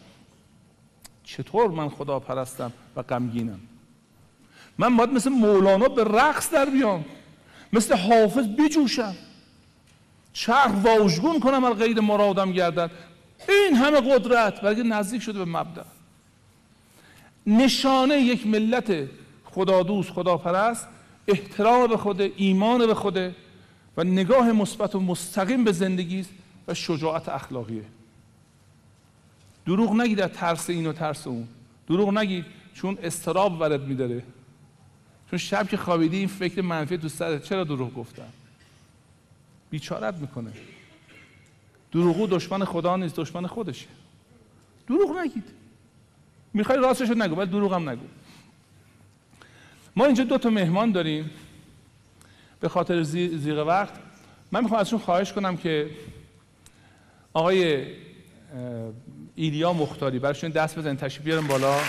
[1.24, 3.60] چطور من خدا پرستم و غمگینم؟
[4.78, 7.06] من باید مثل مولانا به رقص در بیام
[7.74, 9.16] مثل حافظ بجوشم.
[10.34, 12.92] چرخ واژگون کنم از غیر مرادم گردد
[13.50, 15.84] این همه قدرت برای نزدیک شده به مبدع
[17.48, 19.08] نشانه یک ملت
[19.54, 20.88] خدا دوست خدا پرست
[21.28, 23.36] احترام به خود ایمان به خوده
[23.98, 26.26] و نگاه مثبت و مستقیم به زندگی
[26.68, 27.84] و شجاعت اخلاقیه.
[29.66, 31.48] دروغ نگید از ترس این و ترس اون.
[31.88, 34.24] دروغ نگید چون استراب ورد میداره.
[35.30, 38.34] چون شب که خوابیدی این فکر منفی تو سرت چرا دروغ گفتم؟
[39.70, 40.52] بیچارت می‌کنه.
[41.92, 43.88] دروغو دشمن خدا نیست دشمن خودشه.
[44.88, 45.46] دروغ نگید.
[46.54, 48.06] می‌خوای راستش رو نگو ولی دروغ هم نگو.
[49.96, 51.32] ما اینجا دو تا مهمان داریم.
[52.60, 53.94] به خاطر زیغ وقت.
[54.52, 55.90] من می‌خوام ازشون خواهش کنم که
[57.34, 57.86] آقای
[59.36, 61.80] ایلیا مختاری براشون دست بزنید تشریف بیارم بالا.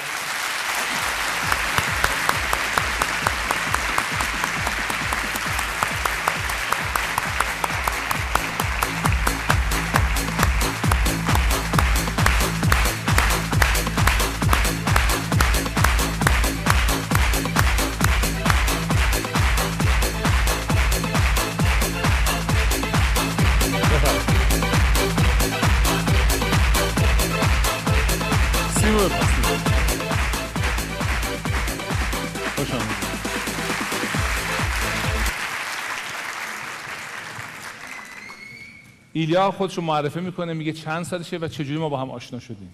[39.24, 42.72] ایلیا خودش رو معرفی می‌کنه میگه چند سالشه و چجوری ما با هم آشنا شدیم.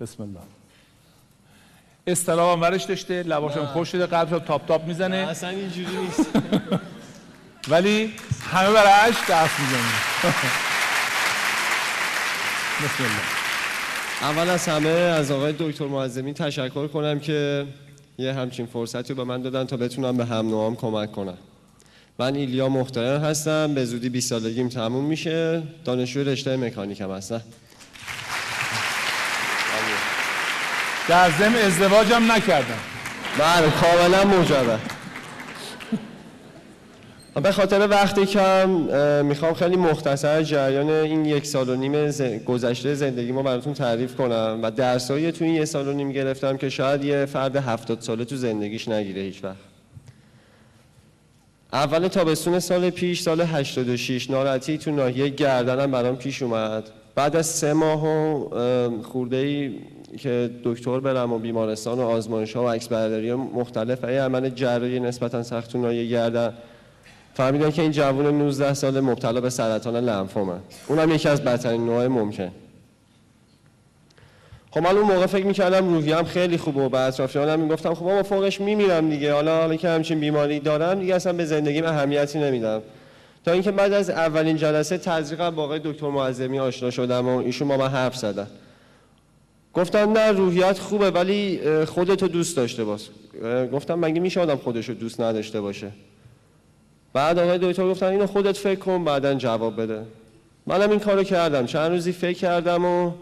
[0.00, 0.40] بسم الله.
[2.06, 5.16] استراب هم ورش داشته لباش هم خوش شده قلبش تاپ تاپ می‌زنه.
[5.16, 6.26] اصلا اینجوری نیست.
[7.70, 8.12] ولی
[8.50, 9.92] همه برایش دست می‌زنه.
[12.84, 13.22] بسم الله.
[14.22, 17.66] اول از همه از آقای دکتر معظمی تشکر کنم که
[18.18, 21.38] یه همچین فرصتی رو به من دادن تا بتونم به هم نوام کمک کنم.
[22.20, 23.74] من ایلیا محترم هستم.
[23.74, 25.62] به زودی 20 سالگیم تموم میشه.
[25.84, 27.42] دانشجوی رشته مکانیکم هستم.
[31.08, 32.78] در ضمن ازدواجم نکردم.
[33.38, 34.80] بله کاملا مجرد.
[37.42, 38.70] به خاطر وقتی کم
[39.24, 44.60] می‌خوام خیلی مختصر جریان این یک سال و نیم گذشته زندگی ما براتون تعریف کنم
[44.62, 48.24] و درسایی تو این یک سال و نیم گرفتم که شاید یه فرد هفتاد ساله
[48.24, 49.67] تو زندگیش نگیره هیچ وقت
[51.72, 56.90] اول تابستون سال پیش سال 86 ناراحتی تو ناحیه گردنم برام پیش اومد.
[57.14, 59.74] بعد از سه ماه و خورده ای
[60.18, 65.00] که دکتر برم و بیمارستان و آزمایش ها و عکس برداری مختلف ای عمل جراحی
[65.00, 66.54] نسبتا سخت تو ناحیه گردن.
[67.34, 70.54] فهمیدن که این جوون 19 ساله مبتلا به سرطان لنفومه
[70.86, 72.50] اونم یکی از بدترین نوع ممکن.
[74.70, 78.22] خب من اون موقع فکر می‌کردم روحیم خیلی خوبه و به اطرافیانم می‌گفتم خب ما
[78.22, 79.32] فوقش میمیرم دیگه.
[79.32, 82.82] حالا حالا که همچین بیماری دارم دیگه اصلا به زندگیم اهمیتی نمیدم.
[83.44, 87.68] تا اینکه بعد از اولین جلسه تزریقم با آقای دکتر معظمی آشنا شدم و ایشون
[87.68, 88.46] با من حرف زدن.
[89.74, 93.08] گفتم نه روحیت خوبه ولی خودتو دوست داشته باش.
[93.72, 95.90] گفتم مگه میشه آدم خودشو دوست نداشته باشه؟
[97.12, 100.02] بعد آقای دکتر گفتن اینو خودت فکر کن بعدا جواب بده.
[100.66, 101.66] منم این کارو کردم.
[101.66, 103.12] چند روزی فکر کردم و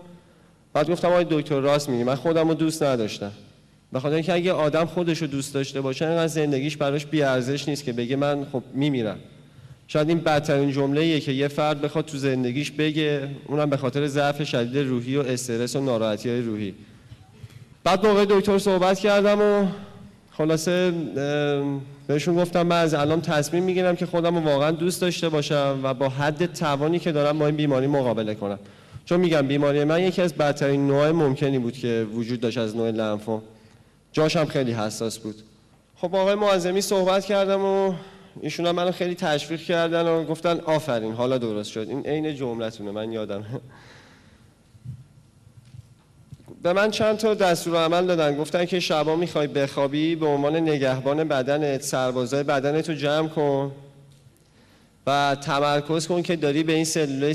[0.77, 2.05] بعد گفتم آقای دکتر راست میگی.
[2.05, 3.33] من خودم رو دوست نداشتم.
[3.93, 7.69] به خاطر اینکه اگه آدم خودش رو دوست داشته باشه اینقدر زندگیش براش بی ارزش
[7.69, 9.19] نیست که بگه من خب میمیرم.
[9.89, 14.49] شاید این بدترین جمله که یه فرد بخواد تو زندگیش بگه اونم به خاطر ضعف
[14.49, 16.75] شدید روحی و استرس و ناراحتی های روحی.
[17.85, 19.67] بعد آقای دکتر صحبت کردم و
[20.31, 20.93] خلاصه
[22.07, 25.95] بهشون گفتم من از الان تصمیم می‌گیرم که خودم رو واقعا دوست داشته باشم و
[25.95, 28.59] با حد توانی که دارم با این بیماری مقابله کنم.
[29.07, 32.91] چون میگم بیماری من یکی از بدترین نوع ممکنی بود که وجود داشت از نوع
[32.91, 33.43] لنفوم
[34.13, 35.35] جاش هم خیلی حساس بود.
[35.97, 37.95] خب آقای معظمی صحبت کردم و
[38.41, 41.87] ایشون هم منو خیلی تشویق کردن و گفتن آفرین حالا درست شد.
[41.89, 43.45] این عین جملتونه من یادم.
[46.63, 48.37] به من چند تا دستور عمل دادن.
[48.37, 53.73] گفتن که شبا می‌خوای بخوابی به عنوان نگهبان بدنت سربازای بدنت رو جمع کن.
[55.07, 57.35] و تمرکز کن که داری به این سلولای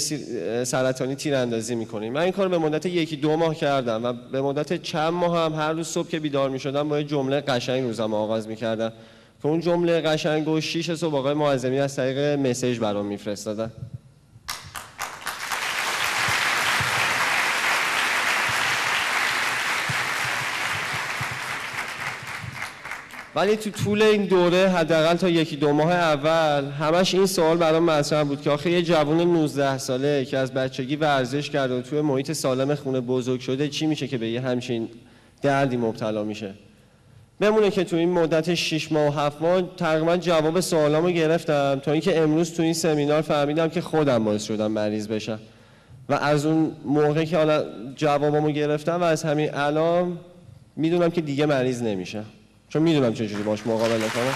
[0.66, 2.10] سرطانی تیراندازی می‌کنی.
[2.10, 5.54] من این کار به مدت یکی دو ماه کردم و به مدت چند ماه هم
[5.54, 8.94] هر روز صبح که بیدار می‌شدم با یه جمله قشنگ روزم آغاز می‌کردم.
[9.42, 13.72] که اون جمله قشنگ و شیش صبح آقای معظمی از طریق مسیج برام میفرستادن.
[23.36, 27.84] ولی تو طول این دوره حداقل تا یکی دو ماه اول همش این سوال برام
[27.84, 32.02] مطرح بود که آخه یه جوون 19 ساله که از بچگی ورزش کرده و توی
[32.02, 34.90] محیط سالم خونه بزرگ شده چی میشه که به یه همچین
[35.42, 36.54] دردی مبتلا میشه؟
[37.40, 41.92] بمونه که تو این مدت 6 ماه و 7 ماه تقریبا جواب سوالامو گرفتم تا
[41.92, 45.40] اینکه امروز تو این سمینار فهمیدم که خودم باعث شدم مریض بشم.
[46.10, 47.64] و از اون موقع که حالا
[47.96, 50.18] جوابمو گرفتم و از همین الان
[50.76, 52.24] می‌دونم که دیگه مریض نمیشه
[52.74, 54.34] چون می‌دونم چجوری باش مقابله کنم.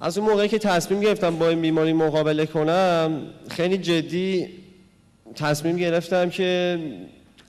[0.00, 4.48] از اون موقعی که تصمیم گرفتم با این بیماری مقابله کنم خیلی جدی
[5.34, 6.78] تصمیم گرفتم که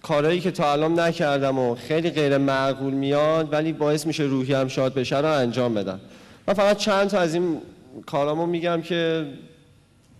[0.01, 4.67] کارهایی که تا الان نکردم و خیلی غیر معقول میاد ولی باعث میشه روحی هم
[4.67, 5.99] شاد بشه رو انجام بدم.
[6.47, 7.61] من فقط چند تا از این
[8.05, 9.25] کارامو میگم که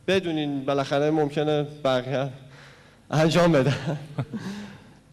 [0.07, 2.29] بدونین بالاخره ممکنه بقیه
[3.11, 3.97] انجام بدم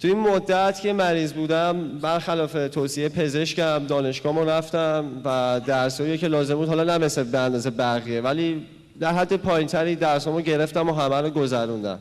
[0.00, 6.54] تو این مدت که مریض بودم برخلاف توصیه پزشکم دانشگاه رفتم و درسایی که لازم
[6.54, 8.66] بود حالا مثل به اندازه بقیه ولی
[9.00, 11.98] در حد پایینتری درسامو گرفتم و همه رو گذروندم.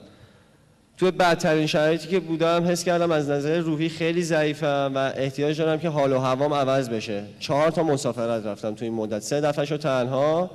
[0.97, 5.79] تو بدترین شرایطی که بودم حس کردم از نظر روحی خیلی ضعیفم و احتیاج دارم
[5.79, 7.23] که حال و هوام عوض بشه.
[7.39, 9.19] چهار تا مسافرت رفتم تو این مدت.
[9.19, 10.51] سه دفعه تنها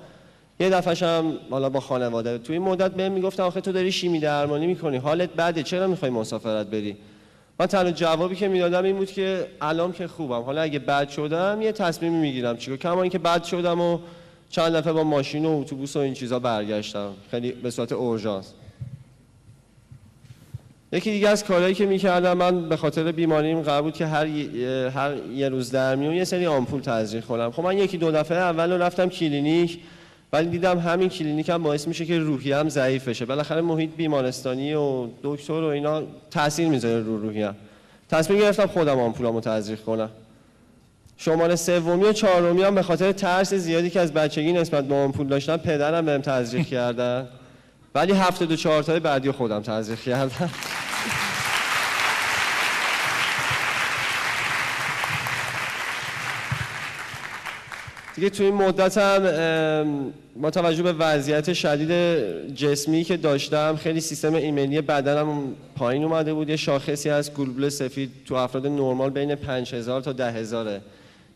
[0.63, 4.21] یه دفعه هم حالا با خانواده تو این مدت بهم می‌گفتن آخه تو داری شیمی
[4.21, 6.97] درمانی می‌کنی حالت بده چرا می‌خوای مسافرت بری؟
[7.61, 10.41] من تنها جوابی که می‌دادم این بود که الان که خوبم.
[10.41, 12.77] حالا اگه بد شدم یه تصمیمی می‌گیرم چیکار.
[12.77, 13.99] کما اینکه بد شدم و
[14.51, 17.11] چند دفعه با ماشین و اتوبوس و این چیزا برگشتم.
[17.31, 18.53] خیلی به صورت اورژانس.
[20.93, 24.27] یکی دیگه از کارهایی که می‌کردم من به خاطر بیماریم قرار بود که هر,
[24.89, 27.51] هر یه روز در میون یه سری آمپول تزریق کنم.
[27.51, 29.79] خب من یکی دو دفعه اول رفتم کلینیک.
[30.33, 33.25] ولی دیدم همین کلینیک هم باعث میشه که روحی هم ضعیف بشه.
[33.25, 37.55] بالاخره محیط بیمارستانی و دکتر و اینا تاثیر می‌ذاره رو روحی هم
[38.09, 40.11] تصمیم گرفتم خودم آمپولامو تزریق کنم.
[41.17, 45.27] شماره سومی و چهارمی هم به خاطر ترس زیادی که از بچگی نسبت به آمپول
[45.27, 47.29] داشتم پدرم بهم تزریق کردن.
[47.95, 50.51] ولی هفته دو چهار تای بعدی خودم تزریق کردم.
[58.15, 61.93] دیگه توی این مدت هم با توجه به وضعیت شدید
[62.55, 66.49] جسمی که داشتم خیلی سیستم ایمنی بدنم پایین اومده بود.
[66.49, 70.81] یه شاخصی از گلبول سفید تو افراد نرمال بین 5000 تا 10000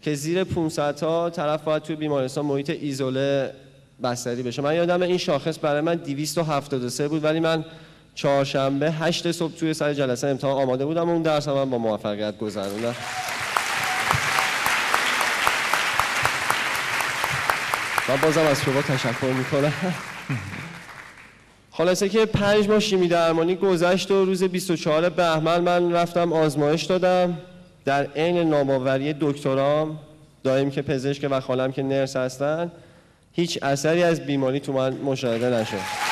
[0.03, 3.51] که زیر 500 تا طرف باید توی بیمارستان محیط ایزوله
[4.03, 4.63] بستری بشه.
[4.63, 7.65] من یادم این شاخص برای من 273 بود ولی من
[8.15, 12.39] چهارشنبه 8 صبح توی سر جلسه امتحان آماده بودم و اون درس هم با موفقیت
[12.39, 12.95] گذروندم.
[18.09, 19.73] و بازم از شما تشکر می‌کنم.
[21.71, 27.39] خلاصه که پنج ماه شیمی درمانی گذشت و روز 24 بهمن من رفتم آزمایش دادم.
[27.85, 29.99] در عین نامآوری دکترام
[30.45, 32.73] دائم که پزشک و خالم که نرس هستن
[33.33, 36.06] هیچ اثری از بیماری تو من مشاهده نشد.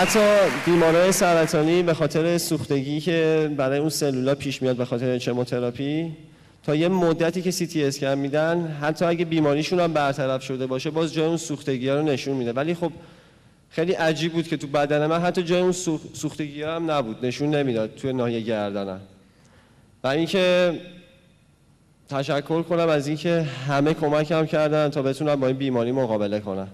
[0.00, 0.20] حتی
[0.66, 6.12] بیمارای سرطانی به خاطر سوختگی که برای اون سلولا پیش میاد به خاطر چموتراپی
[6.62, 10.90] تا یه مدتی که سی تی اسکن میدن حتی اگه بیماریشون هم برطرف شده باشه
[10.90, 12.52] باز جای اون سوختگی ها رو نشون میده.
[12.52, 12.92] ولی خب
[13.70, 15.72] خیلی عجیب بود که تو بدن من حتی جای اون
[16.12, 17.26] سوختگی ها هم نبود.
[17.26, 19.00] نشون نمی‌داد توی ناحیه گردنم.
[20.04, 20.72] و اینکه
[22.08, 26.68] تشکر کنم از اینکه همه کمکم کردن تا بتونم با این بیماری مقابله کنم.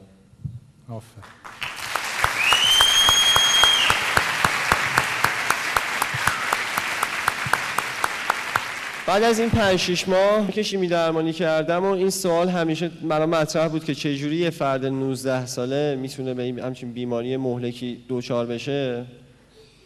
[9.07, 13.31] بعد از این 5 6 ماه که شیمی درمانی کردم و این سوال همیشه برام
[13.31, 18.47] مطرح بود که چجوری یه فرد 19 ساله می‌تونه به این همچین بیماری مهلکی دوچار
[18.47, 19.05] بشه؟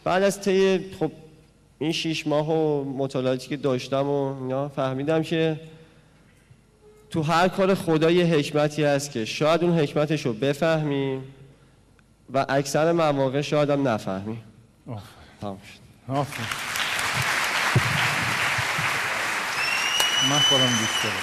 [0.03, 1.11] بعد از طی خب
[1.79, 5.59] این 6 ماه و مطالعاتی که داشتم و اینا فهمیدم که
[7.09, 11.23] تو هر کار خدا یه حکمتی هست که شاید اون حکمتش رو بفهمیم
[12.33, 14.43] و اکثر مواقع شاید هم نفهمیم
[16.07, 16.70] آفر.
[20.29, 21.15] من خودم دوست دارم.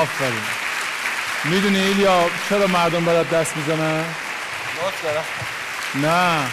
[0.00, 0.42] آفرین.
[1.44, 4.04] می‌دونی ایلیا چرا مردم برات دست می‌زنن؟
[5.94, 6.50] نه.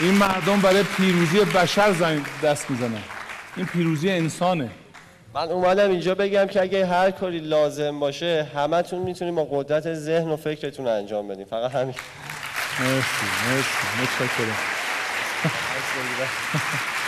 [0.00, 3.02] این مردم برای پیروزی بشر زن دست می‌زنن.
[3.56, 4.70] این پیروزی انسانه.
[5.34, 10.28] من اومدم اینجا بگم که اگه هر کاری لازم باشه همتون می‌تونیم با قدرت ذهن
[10.28, 11.94] و فکرتون انجام بدیم فقط همین.
[12.80, 14.56] مرسی مرسی متشکرم.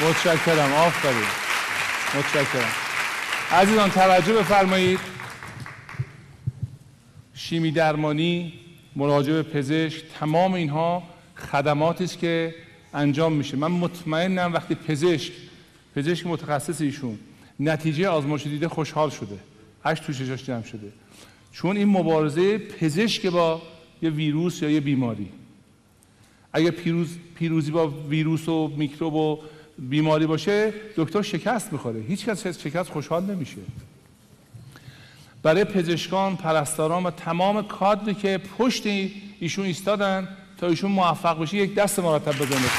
[0.00, 1.28] متشکرم آفرین.
[2.18, 2.70] متشکرم.
[3.52, 5.00] عزیزان توجه بفرمایید.
[7.34, 8.52] شیمی درمانی
[8.96, 11.02] مراجعه پزشک تمام اینها
[11.36, 12.54] خدماتی است که
[12.94, 13.56] انجام میشه.
[13.56, 15.32] من مطمئنم وقتی پزشک
[15.96, 17.18] پزشک متخصص ایشون
[17.60, 19.38] نتیجه آزمایش دیده خوشحال شده.
[19.84, 20.92] هشت تو چشاش جمع شده.
[21.52, 23.62] چون این مبارزه پزشک با
[24.02, 25.28] یه ویروس یا یه بیماری.
[26.52, 29.40] اگر پیروز پیروزی با ویروس و میکروب و
[29.78, 32.00] بیماری باشه دکتر شکست می‌خوره.
[32.00, 33.56] هیچ کس شکست خوشحال نمیشه.
[35.42, 38.82] برای پزشکان پرستاران و تمام کادری که پشت
[39.40, 40.28] ایشون ایستادن
[40.60, 42.70] تا ایشون موفق بشه یک دست مرتب بزنید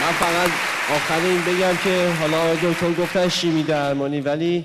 [0.00, 0.50] من فقط
[0.96, 4.64] آخر این بگم که حالا دکتر گفتن شیمی درمانی ولی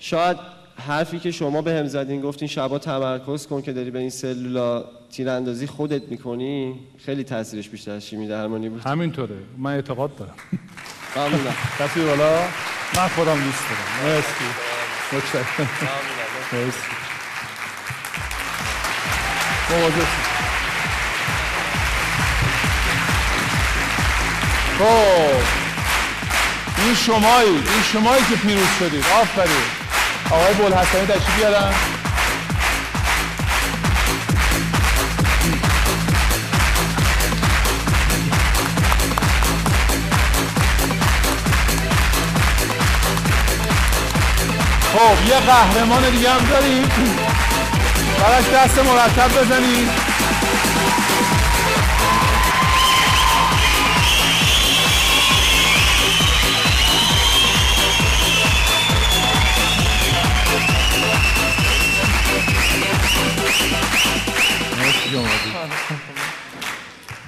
[0.00, 0.36] شاید
[0.86, 4.84] حرفی که شما به هم زدین گفتین شبا تمرکز کن که داری به این سلولا
[5.12, 6.80] تیراندازی خودت می‌کنی.
[6.98, 8.82] خیلی تاثیرش بیشتر از شیمی درمانی بود.
[8.82, 9.36] همینطوره.
[9.58, 10.34] من اعتقاد دارم.
[11.16, 11.54] ممنونم.
[11.78, 12.38] کسی بالا؟
[12.96, 14.14] من خودم دوست دارم.
[14.14, 14.44] مرسی.
[15.12, 15.68] متشکرم.
[16.52, 16.78] مرسی.
[19.70, 20.06] مواظب
[24.78, 25.60] خب.
[26.84, 29.04] این شمایی این شمایی که پیروز شدید.
[29.20, 29.89] آفرین.
[30.30, 31.72] آقای بولحسنی تشریف بیارن؟
[44.92, 46.88] خب یه قهرمان دیگه هم داریم.
[48.20, 49.99] براش دست مرتب بزنید.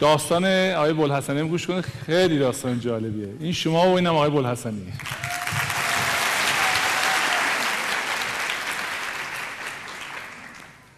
[0.03, 1.85] داستان آقای بلحسنی گوش کنید.
[1.85, 3.29] خیلی داستان جالبیه.
[3.41, 4.93] این شما و اینم آقای بلحسنی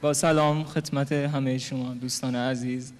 [0.01, 2.93] با سلام خدمت همه شما دوستان عزیز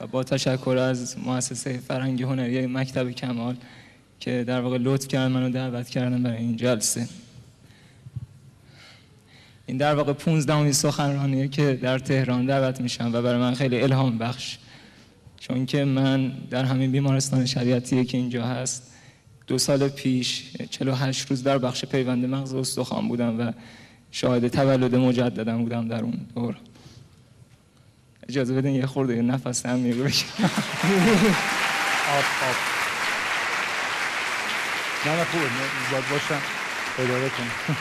[0.00, 3.56] و با تشکر از مؤسسه فرهنگی هنری مکتب کمال
[4.20, 7.08] که در واقع لطف کردن منو دعوت کردن برای این جلسه.
[9.66, 14.18] این در واقع 15 سخنرانیه که در تهران دعوت میشم و برای من خیلی الهام
[14.18, 14.58] بخش.
[15.42, 18.92] چون که من در همین بیمارستان شریعتیه که اینجا هست
[19.46, 23.52] دو سال پیش 48 روز در بخش پیوند مغز استخوان بودم و
[24.10, 26.56] شاهد تولد مجددم بودم در اون دور.
[28.28, 30.26] اجازه بدین یه خورده نفس هم بشم
[32.08, 32.56] آب آب.
[35.06, 35.44] نه نه خوبه.
[35.92, 36.42] باید باشم.
[36.98, 37.76] اداره کنم.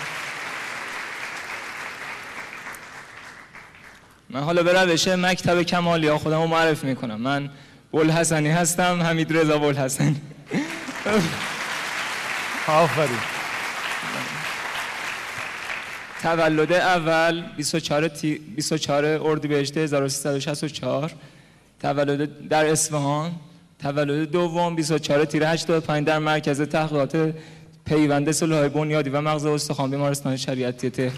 [4.33, 7.21] من حالا به روش مکتب کمالیا خودم رو معرف می‌کنم.
[7.21, 7.49] من
[7.91, 10.15] بلحسنی هستم حمید رضا بلحسنی
[12.67, 13.17] آفرین.
[16.23, 18.37] تولد اول 24 تی...
[18.55, 21.11] 24 اردیبهشت 1364
[21.79, 23.31] تولد در اصفهان.
[23.79, 27.33] تولد دوم 24 تیر 85 در مرکز تحقیقات
[27.85, 31.17] پیوند صلح بنیادی و مغز استخوان بیمارستان شریعتی تهران.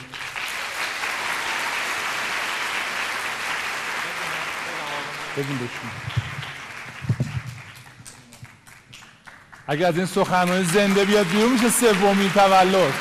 [5.37, 5.89] بگیم بشون
[9.67, 12.93] اگر از این سخنرانی زنده بیاد بیرون میشه سومین تولد.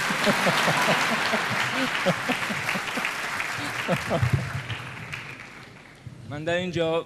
[6.30, 7.04] من در اینجا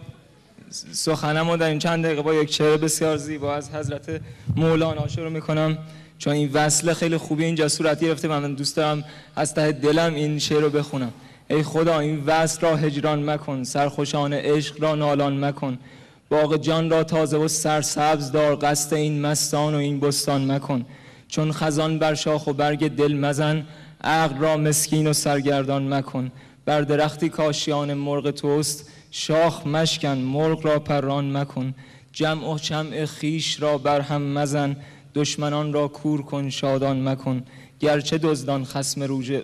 [0.92, 4.20] سخنم و در این چند دقیقه با یک شعر بسیار زیبا از حضرت
[4.56, 5.78] مولانا شروع می‌کنم.
[6.18, 9.04] چون این وصله خیلی خوبی اینجا صورت گرفته و من دوست دارم
[9.36, 11.12] از ته دلم این شعر رو بخونم.
[11.50, 15.78] ای خدا این وصل را هجران مکن سرخوشان عشق را نالان مکن.
[16.28, 20.86] باغ جان را تازه و سرسبز دار قصد این مستان و این بستان مکن.
[21.28, 23.66] چون خزان بر شاخ و برگ دل مزن
[24.00, 26.32] عقل را مسکین و سرگردان مکن.
[26.64, 31.74] بر درختی کاشیان مرغ توست شاخ مشکن مرغ را پران مکن.
[32.12, 34.76] جمع و جمع خیش را بر هم مزن
[35.14, 37.42] دشمنان را کور کن شادان مکن.
[37.80, 39.02] گرچه دزدان خسم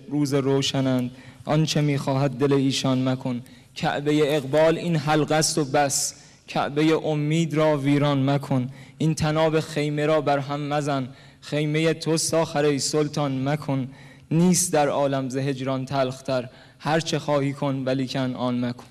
[0.09, 1.11] روز روشنند
[1.45, 3.43] آنچه می‌خواهد دل ایشان مکن.
[3.75, 6.15] کعبه اقبال این حلقه است و بس.
[6.49, 8.71] کعبه امید را ویران مکن.
[8.99, 11.09] این تناب خیمه را بر هم مزن.
[11.41, 13.89] خیمه تو ساخر ای سلطان مکن.
[14.31, 16.49] نیست در عالم ز هجران تلختر.
[16.79, 18.85] هر چه خواهی کن ولیکن آن مکن.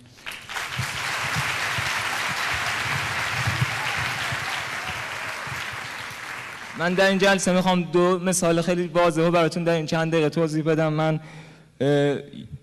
[6.79, 10.63] من در این جلسه می‌خوام دو مثال خیلی واضحه براتون در این چند دقیقه توضیح
[10.63, 10.93] بدم.
[10.93, 11.19] من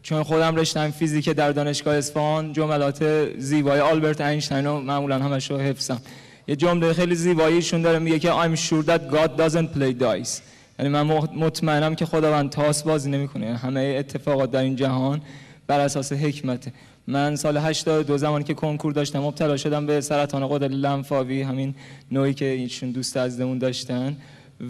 [0.03, 5.59] چون خودم رشتم فیزیک در دانشگاه اصفهان جملات زیبای آلبرت اینشتین رو معمولا همش رو
[5.59, 6.01] حفظم.
[6.49, 10.41] یه جمله خیلی زیباییشون داره میگه که I'm sure that God doesn't play dice.
[10.79, 11.03] یعنی من
[11.37, 13.57] مطمئنم که خداوند تاس بازی نمی‌کنه.
[13.57, 15.21] همه اتفاقات در این جهان
[15.67, 16.73] بر اساس حکمته.
[17.07, 21.75] من سال 82 زمانی که کنکور داشتم مبتلا شدم به سرطان غدد لنفاوی همین
[22.13, 24.17] نوعی که ایشون دوست عزیزمون داشتن.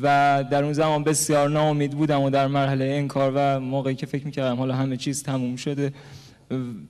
[0.02, 4.24] و در اون زمان بسیار ناامید بودم و در مرحله انکار و موقعی که فکر
[4.24, 5.92] می‌کردم حالا همه چیز تموم شده.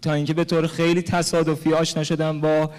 [0.03, 2.71] تا اینکه به طور خیلی تصادفی آشنا شدم با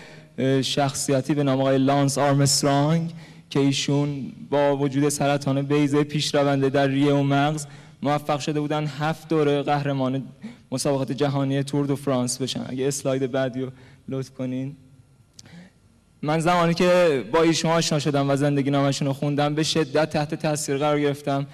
[0.61, 3.11] شخصیتی به نام آقای لانس آرمسترانگ
[3.49, 7.65] که ایشون با وجود سرطان بیضه پیشرونده در ریه و مغز
[8.03, 10.23] موفق شده بودن هفت دوره قهرمان
[10.71, 12.65] مسابقات جهانی تور دو فرانس بشن.
[12.69, 13.71] اگه اسلاید بعدی رو
[14.09, 14.75] لطف کنین.
[16.21, 20.35] من زمانی که با ایشون آشنا شدم و زندگی نامشون رو خوندم به شدت تحت
[20.35, 21.47] تاثیر قرار گرفتم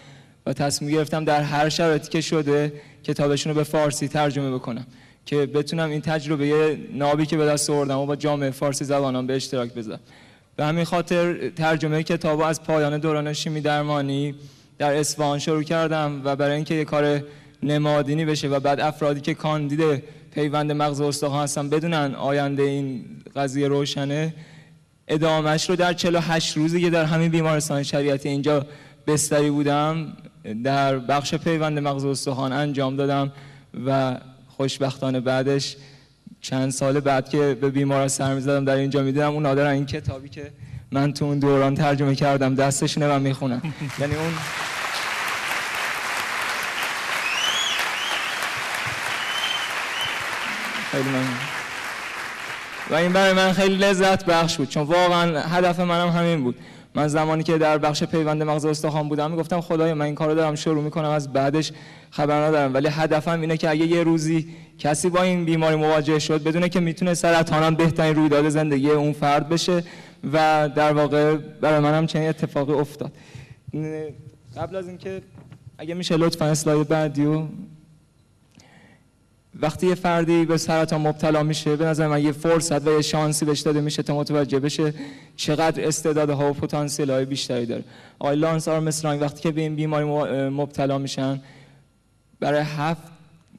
[0.46, 2.74] و تصمیم گرفتم در هر شرایطی که شده
[3.04, 4.86] کتابشون رو به فارسی ترجمه بکنم
[5.26, 9.36] که بتونم این تجربه نابی که به دست آوردم و با جامعه فارسی زبانان به
[9.36, 10.00] اشتراک بذارم.
[10.56, 14.36] به همین خاطر ترجمه کتاب از پایان دوران شیمی درمانی
[14.78, 17.24] در اصفهان شروع کردم و برای اینکه یه کار
[17.64, 23.06] نمادینی بشه و بعد افرادی که کاندید پیوند مغز استخوان هستن بدونن آینده این
[23.36, 24.34] قضیه روشنه
[25.08, 28.66] ادامهش رو در 48 روزی که در همین بیمارستان شریعتی اینجا
[29.08, 30.14] بستری بودم
[30.64, 33.32] در بخش پیوند مغز استخوان انجام دادم
[33.86, 34.18] و
[34.48, 35.76] خوشبختانه بعدش
[36.42, 40.30] چند سال بعد که به بیمارا سر می‌زدم در اینجا می‌دیدم اون دارن این کتابی
[40.30, 40.52] که
[40.92, 43.62] من تو اون دوران ترجمه کردم دستشونه و می‌خونم.
[44.00, 44.34] یعنی اون
[50.92, 51.55] خیلی من
[52.90, 54.70] و این برای من خیلی لذت بخش بود.
[54.70, 56.56] چون واقعا هدف منم همین بود.
[56.96, 60.56] من زمانی که در بخش پیوند مغز استخوان بودم می‌گفتم خدایا من این کارو دارم
[60.56, 61.72] شروع می‌کنم از بعدش
[62.12, 62.74] خبر ندارم.
[62.74, 64.48] ولی هدفم اینه که اگه یه روزی
[64.80, 69.50] کسی با این بیماری مواجه شد بدونه که می‌تونه سرطانم بهترین رویداد زندگی اون فرد
[69.50, 69.84] بشه
[70.34, 73.12] و در واقع برای منم چنین اتفاقی افتاد.
[74.58, 75.22] قبل از اینکه
[75.78, 77.44] اگه میشه لطفا اسلاید بعدیو
[79.62, 83.46] وقتی یه فردی به سرطان مبتلا میشه به نظر من یه فرصت و یه شانسی
[83.46, 84.94] بهش داده میشه تا متوجه بشه
[85.36, 87.84] چقدر استعدادها و پتانسیل های بیشتری داره.
[88.20, 90.06] آقای لانس آرمسترانگ وقتی که به این بیماری
[90.50, 91.42] مبتلا میشن
[92.40, 93.02] برای هفت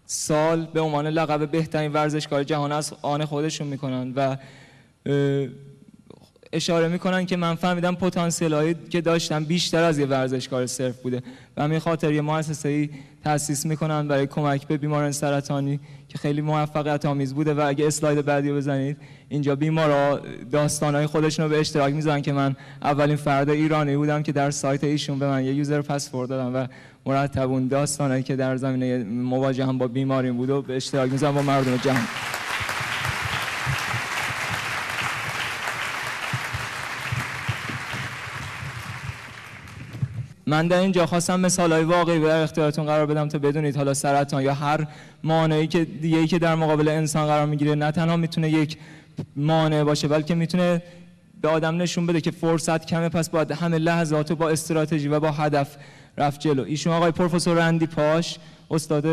[0.06, 4.36] سال به عنوان لقب بهترین ورزشکار جهان از آن خودشون می‌کنن و
[6.56, 11.22] اشاره می‌کنن که من فهمیدم پتانسیل هایی که داشتم بیشتر از یه ورزشکار صرف بوده
[11.56, 12.90] و همین خاطر یه مؤسسه ای
[13.24, 18.24] تاسیس می‌کنن برای کمک به بیماران سرطانی که خیلی موفقیت آمیز بوده و اگه اسلاید
[18.24, 18.96] بعدی بزنید
[19.28, 20.20] اینجا بیمارا
[20.52, 24.84] داستانهای خودشون رو به اشتراک می‌ذارن که من اولین فرد ایرانی بودم که در سایت
[24.84, 26.66] ایشون به من یه یوزر پسورد دادم و
[27.06, 31.76] مرتبون داستانهایی که در زمینه مواجه با بیماری بود و به اشتراک می‌ذارم با مردم
[31.76, 32.06] جهان
[40.48, 44.42] من در اینجا خواستم مثال های واقعی در اختیارتون قرار بدم تا بدونید حالا سرطان
[44.42, 44.86] یا هر
[45.22, 48.76] مانعی که دیگه که در مقابل انسان قرار می‌گیره نه تنها می‌تونه یک
[49.36, 50.82] مانع باشه بلکه می‌تونه
[51.42, 55.30] به آدم نشون بده که فرصت کمه پس باید همه لحظات با استراتژی و با
[55.30, 55.76] هدف
[56.18, 56.64] رفت جلو.
[56.64, 58.38] ایشون آقای پروفسور اندی پاش
[58.70, 59.06] استاد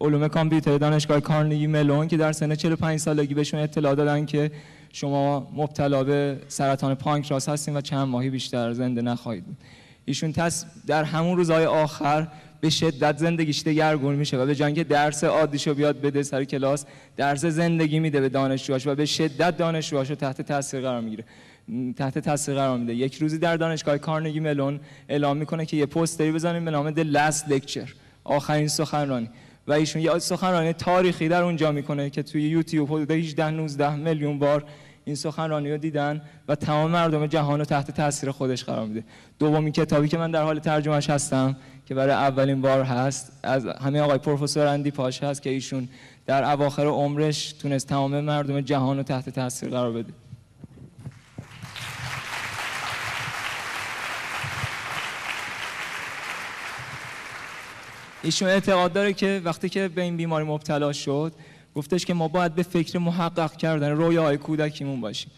[0.00, 4.50] علوم کامپیوتر دانشگاه کارنگی ملون که در سن 45 سالگی بهشون اطلاع دادن که
[4.92, 9.56] شما مبتلا به سرطان پانکراس هستین و چند ماهی بیشتر زنده نخواهید بود.
[10.06, 12.28] ایشون تس در همون روزهای آخر
[12.60, 16.84] به شدت زندگیش دگرگون میشه و به جای درس عادیشو بیاد بده سر کلاس
[17.16, 21.24] درس زندگی میده به دانشجوهاش و به شدت دانشجوهاشو تحت تاثیر قرار می‌گیره.
[21.96, 22.94] تحت تاثیر قرار میده.
[22.94, 27.16] یک روزی در دانشگاه کارنگی ملون اعلام می‌کنه که یه پوستری بزنیم به نام The
[27.16, 27.90] Last Lecture
[28.24, 29.30] آخرین سخنرانی.
[29.66, 34.38] و ایشون یه سخنرانی تاریخی در اونجا می‌کنه که توی یوتیوب حدود 18 19 میلیون
[34.38, 34.64] بار
[35.06, 39.04] این سخنرانی رو دیدن و تمام مردم جهان رو تحت تاثیر خودش قرار میده.
[39.38, 41.56] دومین کتابی که من در حال ترجمهش هستم
[41.86, 45.88] که برای اولین بار هست از همه آقای پروفسور اندی پاش هست که ایشون
[46.26, 50.12] در اواخر عمرش تونست تمام مردم جهان رو تحت تاثیر قرار بده.
[58.22, 61.32] ایشون اعتقاد داره که وقتی که به این بیماری مبتلا شد
[61.76, 65.30] گفتش که ما باید به فکر محقق کردن رویاهای کودکیمون باشیم.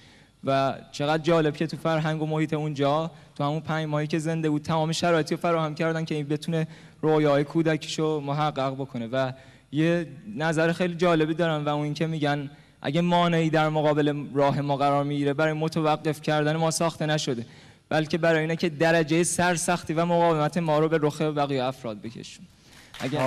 [0.44, 4.50] و چقدر جالب که تو فرهنگ و محیط اونجا تو همون پنج ماهی که زنده
[4.50, 6.66] بود تمام شرایطی رو فراهم کردن که این بتونه
[7.02, 9.06] رویای کودکیشو محقق بکنه.
[9.06, 9.32] و
[9.72, 10.06] یه
[10.36, 12.50] نظر خیلی جالبی دارن و اون اینکه میگن
[12.82, 17.46] اگه مانعی در مقابل راه ما قرار می‌گیره برای متوقف کردن ما ساخته نشده.
[17.88, 22.46] بلکه برای اینه که درجه سرسختی و مقاومت ما رو به رخ بقیه افراد بکشون.
[23.00, 23.20] اگه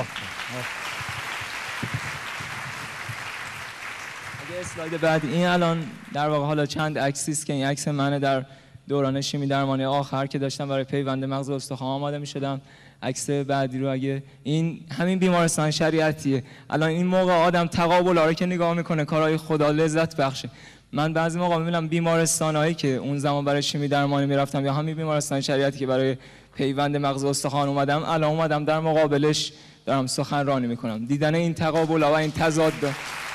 [4.62, 5.84] اسلاید بعد این الان
[6.14, 8.46] در واقع حالا چند عکسی است که این عکس منه در
[8.90, 12.62] دوران شیمی درمانی آخر که داشتم برای پیوند مغز استخوان آماده می شدم
[13.04, 16.44] عکس بعدی رو اگه این همین بیمارستان شریعتیه.
[16.70, 20.50] الان این موقع آدم تقابل رو که نگاه می‌کنه کارهای خدا لذت بخشه.
[20.94, 24.96] من بعضی موقع می‌بینم بیمارستان هایی که اون زمان برای شیمی درمانی می‌رفتم یا همین
[24.96, 26.18] بیمارستان شریعتی که برای
[26.56, 29.54] پیوند مغز استخوان اومدم الان اومدم در مقابلش
[29.86, 31.06] دارم سخنرانی می‌کنم.
[31.06, 32.74] دیدن این تقابل و این تضاد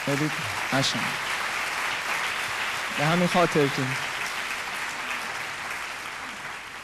[0.05, 0.31] خیلی
[2.99, 3.83] به همین خاطر که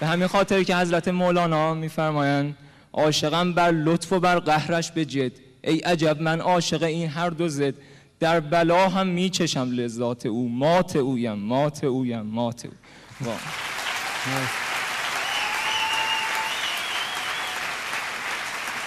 [0.01, 2.57] به همین خاطر که حضرت مولانا میفرمایند
[2.93, 5.33] عاشقم بر لطف و بر قهرش به جد.
[5.65, 7.75] ای عجب من عاشق این هر دو زد.
[8.21, 10.49] در بلا هم میچشم لذات او.
[10.49, 12.73] مات اویم مات اویم مات او.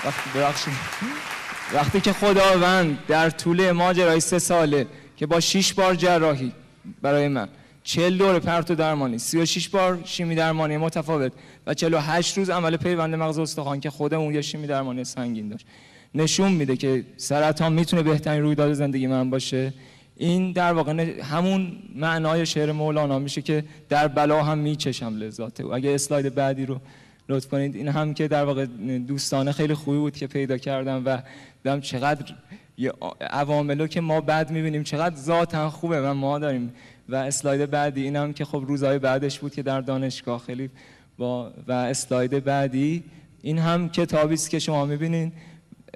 [0.05, 0.71] وقتی
[1.73, 4.87] وقتی که خداوند در طول ماجرای سه ساله
[5.17, 6.51] که با شش بار جراحی
[7.01, 7.47] برای من
[7.83, 11.31] چل دور پرت و درمانی 36 بار شیمی درمانی متفاوت
[11.67, 15.65] و 48 روز عمل پیوند مغز استخوان که خودمون یه شیمی درمانی سنگین داشت.
[16.15, 19.73] نشون میده که سرطان می‌تونه بهترین رویداد زندگی من باشه.
[20.17, 25.63] این در واقع همون معنای شعر مولانا میشه که در بلا هم میچشم لذاته.
[25.63, 26.79] و اگه اسلاید بعدی رو
[27.29, 27.75] لطف کنید.
[27.75, 28.65] این هم که در واقع
[29.07, 31.21] دوستانه خیلی خوبی بود که پیدا کردم و
[31.63, 32.25] دیدم چقدر
[33.21, 36.73] عواملو که ما بعد می‌بینیم چقدر ذاتن خوبه و ما داریم.
[37.09, 40.69] و اسلاید بعدی این هم که خب روزهای بعدش بود که در دانشگاه خیلی
[41.17, 43.03] با و اسلاید بعدی
[43.41, 45.31] این هم کتابی است که شما می‌بینین.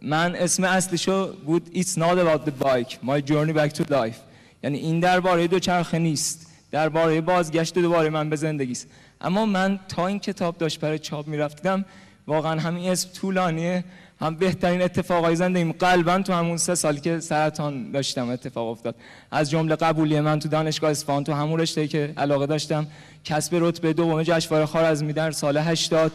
[0.02, 4.18] من اسم اصلیشو بود It's not about the bike My journey back to life.
[4.64, 6.48] یعنی این درباره دو چرخه نیست.
[6.72, 8.88] درباره بازگشت دوباره من به زندگی است.
[9.22, 11.86] اما من تا این کتاب داشت برای چاپ می‌رفتم
[12.28, 13.84] واقعا همین اسم طولانیه.
[14.22, 18.96] هم بهترین اتفاقای زندگیم قلبا تو همون سه سالی که سرطان داشتم اتفاق افتاد.
[19.32, 22.88] از جمله قبولی من تو دانشگاه اصفهان تو همون رشته که علاقه داشتم
[23.24, 26.12] کسب رتبه دوم جشنواره خارزمی در سال 80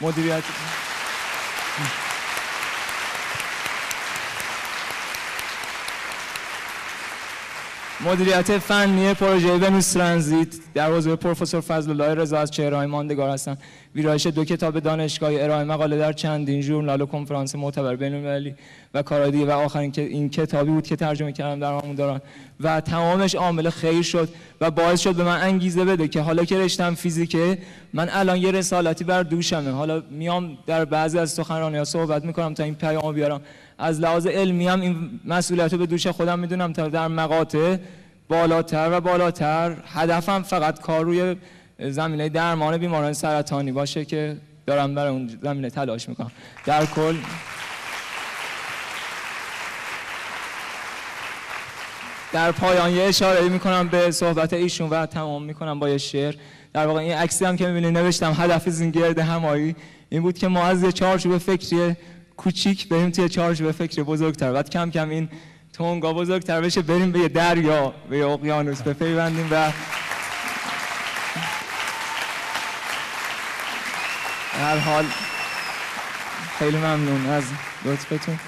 [0.00, 0.42] مدیریت
[8.06, 10.48] مدیریت فنی پروژه ونوس ترانزیت.
[10.74, 13.58] در حوزه پروفسور فضل الله رضا از چهره‌های ماندگار هستم
[13.94, 18.54] ویرایش دو کتاب دانشگاهی ارائه مقاله در چندین ژورنال و کنفرانس معتبر بین‌المللی
[18.94, 22.20] و کارهای و آخرین که این کتابی بود که ترجمه کردم در همون دوران.
[22.60, 24.28] و تمامش عامل خیر شد
[24.60, 27.58] و باعث شد به من انگیزه بده که حالا که رشتم فیزیکه
[27.92, 29.70] من الان یه رسالتی بر دوشمه.
[29.70, 33.40] حالا میام در بعضی از سخنرانی‌ها صحبت می‌کنم تا این پیامو بیارم.
[33.78, 37.76] از لحاظ علمی هم این مسئولیت رو به دوش خودم می‌دونم تا در مقاطع
[38.28, 39.76] بالاتر و بالاتر.
[39.86, 41.36] هدفم فقط کار روی
[41.78, 44.36] زمینه درمان بیماران سرطانی باشه که
[44.66, 46.30] دارم برای اون زمینه تلاش می‌کنم.
[46.66, 47.16] در کل
[52.32, 56.34] در پایان یه اشاره می‌کنم به صحبت ایشون و تمام می‌کنم با یه شعر.
[56.72, 59.76] در واقع این عکسی هم که می‌بینید نوشتم هدف زینگرد همایی.
[60.08, 61.96] این بود که ما از یه چارچوب فکری
[62.36, 64.52] کوچیک بریم توی چارچوب فکر بزرگتر.
[64.52, 65.28] بعد کم کم این
[65.72, 69.70] تونگا بزرگتر بشه بریم به یه دریا به یه اقیانوس بپیوندیم و
[74.60, 75.04] هر حال
[76.58, 77.44] خیلی ممنون از
[77.84, 78.38] لطفتون.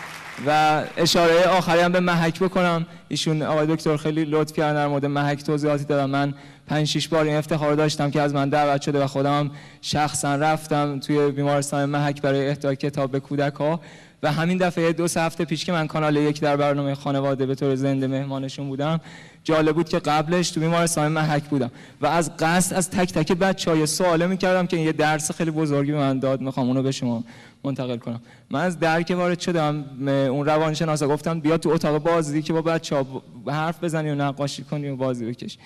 [0.46, 2.86] و اشاره آخری هم به محک بکنم.
[3.08, 6.10] ایشون آقای دکتر خیلی لطف کردن در مورد محک توضیحاتی دادن.
[6.10, 6.34] من
[6.66, 11.00] پنج شش بار این افتخار داشتم که از من دعوت شده و خودم شخصا رفتم
[11.00, 13.80] توی بیمارستان محک برای اهدای کتاب به کودک ها.
[14.22, 17.54] و همین دفعه دو سه هفته پیش که من کانال یک در برنامه خانواده به
[17.54, 19.00] طور زنده مهمانشون بودم
[19.44, 21.70] جالب بود که قبلش تو بیمارستان محک بودم.
[22.00, 25.98] و از قصد از تک تک بچهای سواله می‌کردم که یه درس خیلی بزرگی به
[25.98, 27.24] من داد می‌خوام اونو به شما
[27.64, 28.20] منتقل کنم.
[28.50, 32.96] من از درک وارد شدم اون روانشناسا گفتم بیا تو اتاق بازی که با بچه
[32.96, 35.58] ها حرف بزنی و نقاشی کنی و بازی بکش.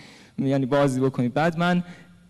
[0.48, 1.28] یعنی بازی بکنی.
[1.28, 1.82] بعد من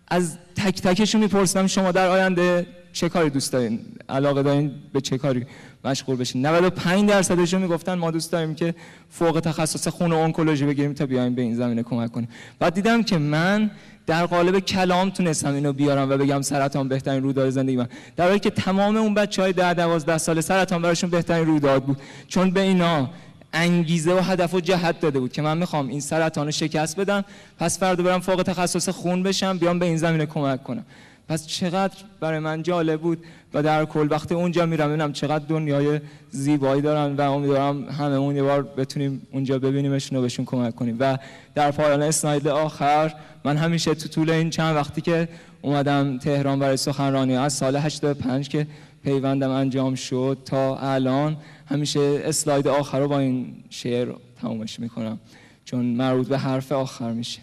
[0.07, 3.79] از تک تکشون میپرسیدم شما در آینده چه کاری دوست دارین؟
[4.09, 5.45] علاقه دارین به چه کاری
[5.85, 8.75] مشغول بشین؟ 95 درصدشون می‌گفتن ما دوست داریم که
[9.09, 12.29] فوق تخصص خون و انکولوژی بگیریم تا بیایم به این زمینه کمک کنیم.
[12.59, 13.71] بعد دیدم که من
[14.07, 17.87] در قالب کلام تونستم اینو بیارم و بگم سرطان بهترین رویداد زندگی من.
[18.15, 21.97] در حالی که تمام اون بچهای 10 12 سال سرطان براشون بهترین رویداد بود.
[22.27, 23.09] چون به اینا
[23.53, 27.25] انگیزه و هدف و جهت داده بود که من می‌خوام این سرطان رو شکست بدم.
[27.59, 30.85] پس فردا برم فوق تخصص خون بشم بیام به این زمینه کمک کنم.
[31.29, 35.99] پس چقدر برای من جالب بود و در کل وقتی اونجا میرم ببینم چقدر دنیای
[36.29, 40.97] زیبایی دارن و امیدوارم هممون یه بار بتونیم اونجا ببینیمشون و بهشون کمک کنیم.
[40.99, 41.17] و
[41.55, 43.13] در پایان اسلاید آخر
[43.43, 45.29] من همیشه تو طول این چند وقتی که
[45.61, 48.67] اومدم تهران برای سخنرانی از سال 85 که
[49.03, 51.37] پیوندم انجام شد تا الان
[51.71, 55.19] همیشه اسلاید آخر رو با این شعر تمومش می‌کنم
[55.65, 57.41] چون مربوط به حرف آخر میشه.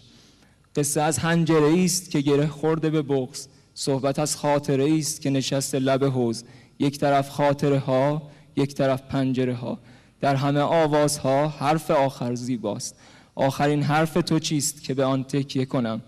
[0.75, 5.75] قصه از هنجره است که گره خورده به بغز صحبت از خاطره است که نشست
[5.75, 6.43] لب حوز
[6.79, 8.21] یک طرف خاطره ها
[8.55, 9.79] یک طرف پنجره ها.
[10.21, 12.95] در همه آوازها حرف آخر زیباست.
[13.35, 16.01] آخرین حرف تو چیست که به آن تکیه کنم؟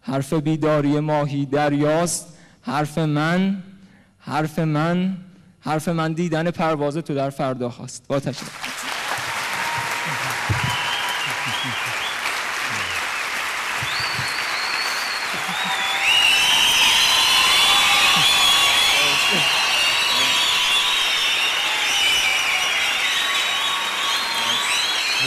[0.00, 2.38] حرف بیداری ماهی دریاست.
[2.60, 3.62] حرف من
[4.18, 5.16] حرف من
[5.64, 8.44] حرف من دیدن پرواز تو در فردا هست با تشکر.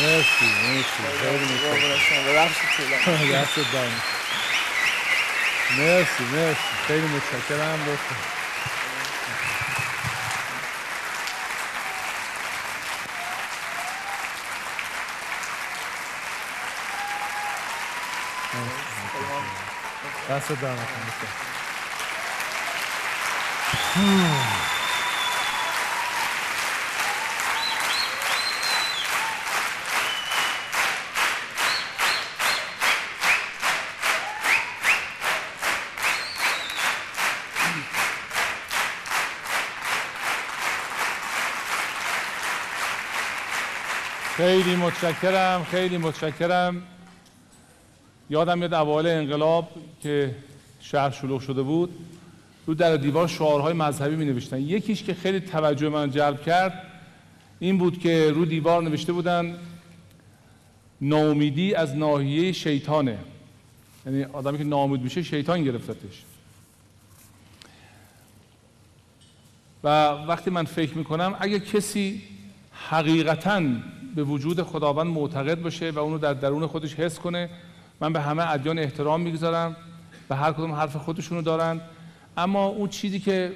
[0.02, 1.04] مرسی مرسی
[5.78, 6.60] مرسی مرسی.
[6.88, 7.80] خیلی متشکرم.
[7.88, 8.37] لطفا.
[20.30, 20.76] دست در
[44.38, 46.97] خیلی متشکرم خیلی متشکرم.
[48.30, 49.70] یادم میاد اوایل انقلاب
[50.02, 50.36] که
[50.80, 51.94] شهر شلوغ شده بود
[52.66, 56.84] رو در دیوار شعارهای مذهبی می نوشتن یکیش که خیلی توجه من جلب کرد
[57.60, 59.56] این بود که رو دیوار نوشته بودن
[61.02, 63.18] ناامیدی از ناحیه شیطانه.
[64.06, 66.24] یعنی آدمی که ناامید میشه شیطان گرفتتش.
[69.84, 72.22] و وقتی من فکر می‌کنم اگه کسی
[72.72, 73.62] حقیقتا
[74.16, 77.50] به وجود خداوند معتقد باشه و اونو در درون خودش حس کنه
[78.00, 79.76] من به همه ادیان احترام می‌گذارم
[80.30, 81.82] و هر کدوم حرف خودشونو دارن.
[82.38, 83.52] اما اون چیزی که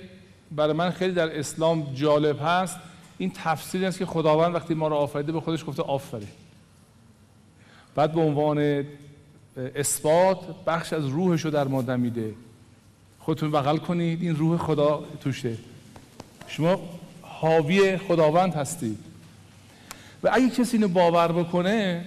[0.51, 2.77] برای من خیلی در اسلام جالب هست
[3.17, 6.27] این تفسیری است که خداوند وقتی ما رو آفریده به خودش گفته آفرین.
[7.95, 8.85] بعد به عنوان
[9.75, 12.33] اثبات بخش از روحش رو در ما دمیده.
[13.19, 15.57] خودتون بغل کنید این روح خدا توشه.
[16.47, 16.79] شما
[17.21, 18.97] حاوی خداوند هستید.
[20.23, 22.05] و اگه کسی اینو باور بکنه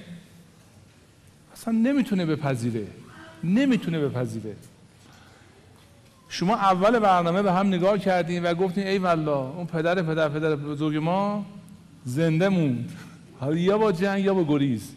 [1.64, 2.86] اصلا نمی‌تونه بپذیره.
[3.44, 4.56] نمی‌تونه بپذیره.
[6.28, 10.56] شما اول برنامه به هم نگاه کردین و گفتین ای والله اون پدر پدر پدر
[10.56, 11.46] بزرگ ما
[12.04, 12.92] زنده موند.
[13.40, 14.92] حالا یا با جنگ یا با گریز.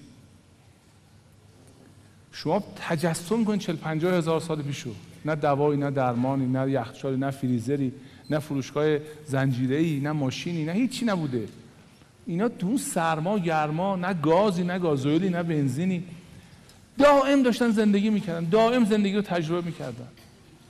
[2.32, 4.92] شما تجسم کنید 40 50 هزار سال پیشو.
[5.26, 7.92] نه دوایی نه درمانی نه یخچالی نه فریزری
[8.30, 11.48] نه فروشگاه زنجیره‌ای نه ماشینی نه هیچی نبوده.
[12.26, 16.04] اینا تو سرما گرما نه گازی نه گازوئیلی نه بنزینی.
[16.98, 20.08] دائم داشتن زندگی می‌کردن دائم زندگی رو تجربه می‌کردن.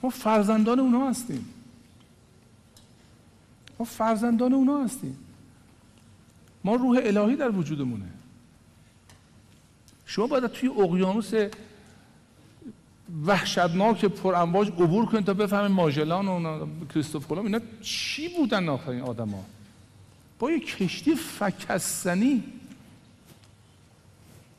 [0.03, 1.45] ما فرزندان اونا هستیم.
[3.79, 5.17] ما فرزندان اونا هستیم.
[6.63, 8.05] ما روح الهی در وجودمونه.
[10.05, 11.33] شما باید توی اقیانوس
[13.25, 19.01] وحشتناک پر امواج عبور کنید تا بفهمید ماژلان و کریستوف کلم اینا چی بودن آخرین
[19.01, 19.45] آدما
[20.39, 22.43] با یه کشتی فکستنی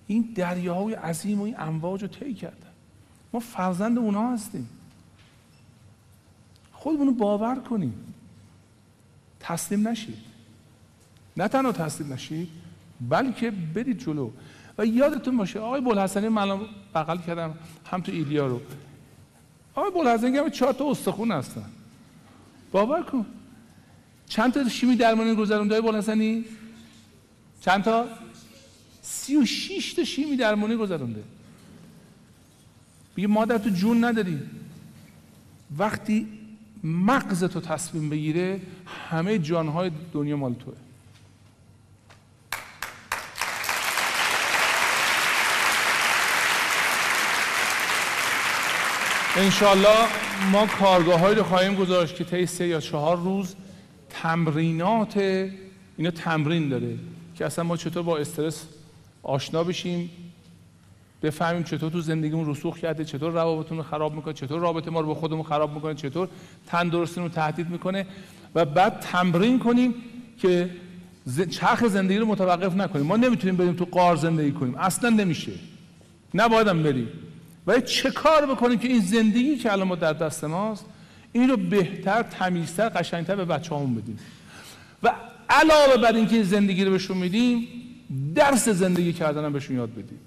[0.09, 2.69] این دریاهای عظیم و این امواج رو طی کردن.
[3.33, 4.69] ما فرزند اونا هستیم.
[6.73, 8.15] خودمون باور کنیم.
[9.41, 10.19] تسلیم نشید.
[11.37, 12.49] نه تنها تسلیم نشید
[13.09, 14.31] بلکه برید جلو.
[14.79, 16.61] و یادتون باشه آقای بلحسنی من
[16.95, 17.55] بغل کردم
[17.91, 18.61] هم تو ایلیا رو.
[19.75, 21.65] آقای بلحسنی هم چهار تا استخون هستن.
[22.73, 23.27] باور کن.
[24.27, 26.45] چند تا شیمی درمانی گذرونده های بلحسنی؟
[27.61, 28.07] چند تا؟
[29.11, 31.23] سی و شیش تا شیمی درمانی گذرونده.
[33.17, 34.39] میگه مادر تو جون نداری.
[35.79, 36.27] وقتی
[36.85, 38.61] مغز تو تصمیم بگیره
[39.11, 40.75] همه جانهای دنیا مال توه.
[49.37, 50.07] انشالله
[50.53, 53.55] ما کارگاه رو خواهیم گذاشت که طی سه یا چهار روز
[54.11, 55.17] تمرینات
[55.97, 56.99] اینا تمرین داره
[57.37, 58.67] که اصلا ما چطور با استرس
[59.23, 60.11] آشنا بشیم
[61.23, 65.07] بفهمیم چطور تو زندگیمون رسوخ کرده چطور روابطمون رو خراب می‌کنه چطور رابطه ما رو
[65.07, 66.29] با خودمون خراب می‌کنه چطور
[66.67, 68.07] تندرستی رو تهدید می‌کنه
[68.55, 69.95] و بعد تمرین کنیم
[70.39, 70.71] که
[71.51, 73.07] چرخ زندگی رو متوقف نکنیم.
[73.07, 74.75] ما نمی‌تونیم بریم تو قار زندگی کنیم.
[74.75, 75.53] اصلا نمیشه.
[76.35, 77.09] نباید هم بریم.
[77.67, 80.85] و چه کار بکنیم که این زندگی که الان ما در دست ماست
[81.33, 84.19] این رو بهتر تمیزتر قشنگتر به بچه همون بدیم؟
[85.03, 85.13] و
[85.51, 87.69] علاوه بر اینکه زندگی رو بهشون میدیم
[88.35, 90.19] درس زندگی کردن هم بهشون یاد بدیم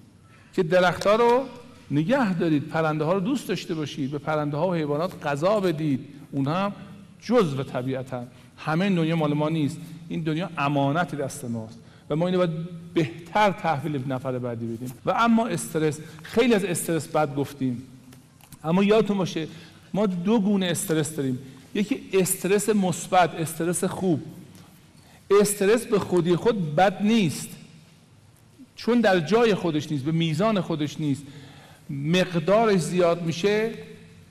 [0.53, 1.44] که درختها رو
[1.91, 6.08] نگه دارید پرنده ها رو دوست داشته باشید به پرنده ها و حیوانات غذا بدید.
[6.32, 6.74] اونها هم
[7.22, 8.24] جزء طبیعتا
[8.58, 9.78] همه این دنیا مال ما نیست.
[10.10, 11.80] این دنیا امانت دست ماست.
[12.10, 12.52] و ما اینو باید
[12.94, 14.94] بهتر تحویل نفر بعدی بدیم.
[15.06, 17.84] و اما استرس خیلی از استرس بد گفتیم.
[18.64, 19.48] اما یادتون باشه
[19.94, 21.40] ما دو گونه استرس داریم.
[21.74, 24.22] یکی استرس مثبت استرس خوب.
[25.41, 27.49] استرس به خودی خود بد نیست.
[28.86, 31.24] چون در جای خودش نیست به میزان خودش نیست
[31.90, 33.72] مقدارش زیاد میشه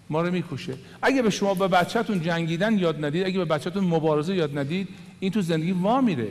[0.08, 0.74] ما رو می‌کشه.
[1.02, 4.88] اگه به شما به بچهتون جنگیدن یاد ندید اگه به بچهتون مبارزه یاد ندید
[5.20, 6.28] این تو زندگی وا میره.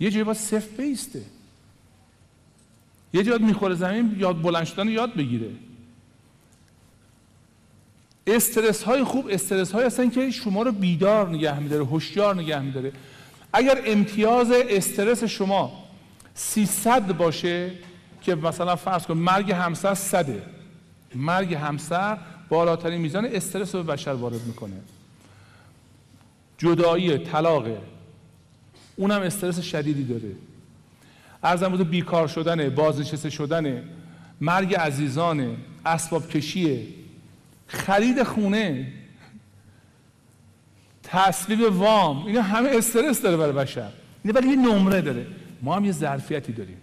[0.00, 1.22] یه جایی باید صفر بیسته
[3.12, 5.50] یه جایی می‌خوره زمین یاد بلند شدن یاد بگیره.
[8.26, 12.92] استرس های خوب استرس های هستن که شما رو بیدار نگه میداره هوشیار نگه میداره.
[13.52, 15.85] اگر امتیاز استرس شما
[16.38, 17.70] 300 باشه
[18.22, 20.42] که مثلا فرض کن مرگ همسر صده.
[21.14, 22.18] مرگ همسر
[22.48, 24.76] بالاترین میزان استرس رو به بشر وارد می‌کنه.
[26.58, 27.66] جدایی طلاق
[28.96, 30.34] اونم استرس شدیدی داره.
[31.42, 33.82] ارزم بود بیکار شدنه بازنشسته شدنه
[34.40, 35.56] مرگ عزیزانه
[35.86, 36.86] اسباب کشیه.
[37.66, 38.92] خرید خونه.
[41.02, 42.26] تصویب وام.
[42.26, 43.90] اینا همه استرس داره برای بشر.
[44.24, 45.26] این ولی یه نمره داره.
[45.62, 46.76] ما هم یه ظرفیتی داریم.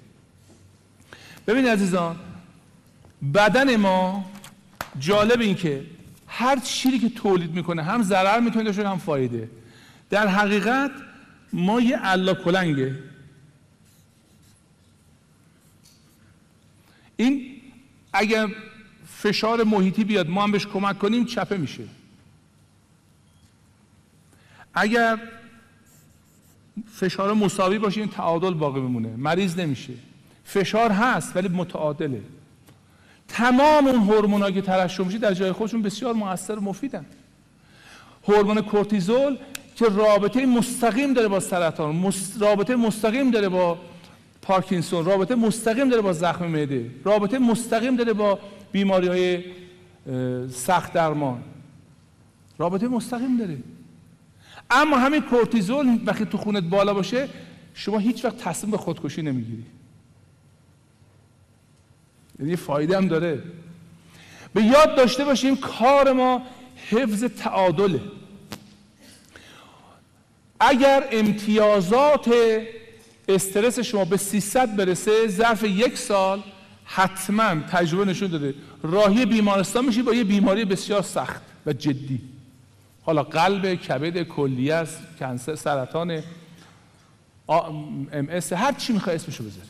[1.47, 2.15] ببین عزیزان
[3.33, 4.31] بدن ما
[4.99, 5.85] جالب این که
[6.27, 9.49] هر چیزی که تولید می‌کنه هم ضرر می‌تونه داشته هم فایده.
[10.09, 10.91] در حقیقت
[11.53, 12.99] ما یه علا کلنگه.
[17.15, 17.61] این
[18.13, 18.47] اگر
[19.07, 21.83] فشار محیطی بیاد ما هم بهش کمک کنیم چپه میشه.
[24.73, 25.19] اگر
[26.93, 29.93] فشار مساوی باشه این تعادل باقی بمونه مریض نمیشه.
[30.43, 32.21] فشار هست ولی متعادله.
[33.27, 37.05] تمام اون هورمونا که ترشح میشه در جای خودشون بسیار موثر و مفیدن.
[38.27, 39.37] هورمون کورتیزول
[39.75, 43.77] که رابطه مستقیم داره با سرطان رابطه مستقیم داره با
[44.41, 48.39] پارکینسون رابطه مستقیم داره با زخم معده رابطه مستقیم داره با
[48.71, 49.43] بیماری های
[50.49, 51.43] سخت درمان.
[52.57, 53.57] رابطه مستقیم داره.
[54.69, 57.30] اما همین کورتیزول وقتی تو خونت بالا باشه
[57.73, 59.64] شما هیچ وقت تصمیم به خودکشی نمی‌گیری.
[62.40, 63.44] یعنی فایده هم داره.
[64.53, 66.41] به یاد داشته باشیم کار ما
[66.90, 68.02] حفظ تعادله.
[70.60, 72.34] اگر امتیازات
[73.27, 76.44] استرس شما به 300 برسه ظرف یک سال
[76.85, 78.56] حتما تجربه نشون داده.
[78.84, 82.32] راهی بیمارستان میشی با یه بیماری بسیار سخت و جدی.
[83.05, 86.23] حالا قلب کبد کلیه است کنسر سرطان
[87.47, 89.67] ام اس هر چی می‌خوای اسمشو بذاری.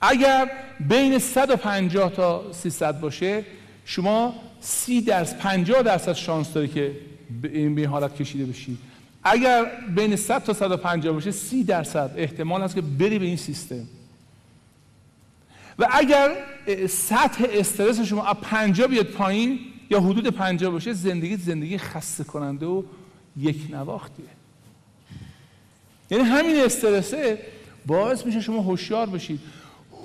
[0.00, 3.44] اگر بین 150 تا 300 باشه
[3.84, 6.92] شما 30 درصد 50 درصد شانس داری که
[7.42, 8.78] به این حالت کشیده بشی.
[9.24, 9.64] اگر
[9.94, 13.86] بین 100 تا 150 باشه 30 درصد احتمال هست که بری به این سیستم.
[15.78, 16.36] و اگر
[16.88, 19.58] سطح استرس شما از 50 بیاد پایین
[19.90, 22.82] یا حدود 50 باشه زندگی زندگی خسته کننده و
[23.36, 24.26] یک نواختیه.
[26.10, 27.38] یعنی همین استرسه
[27.86, 29.40] باعث میشه شما هوشیار بشید.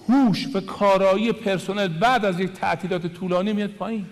[0.09, 4.05] هوش و کارایی پرسنل بعد از یک تعطیلات طولانی میاد پایین.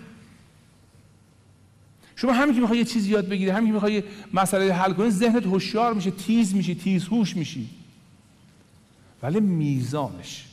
[2.16, 5.46] شما همین که می‌خوای یه چیزی یاد بگیری همین که می‌خوای مسئله حل کنی ذهنت
[5.46, 7.68] هوشیار میشه تیز میشی تیز هوش میشی.
[9.22, 10.44] ولی میزانش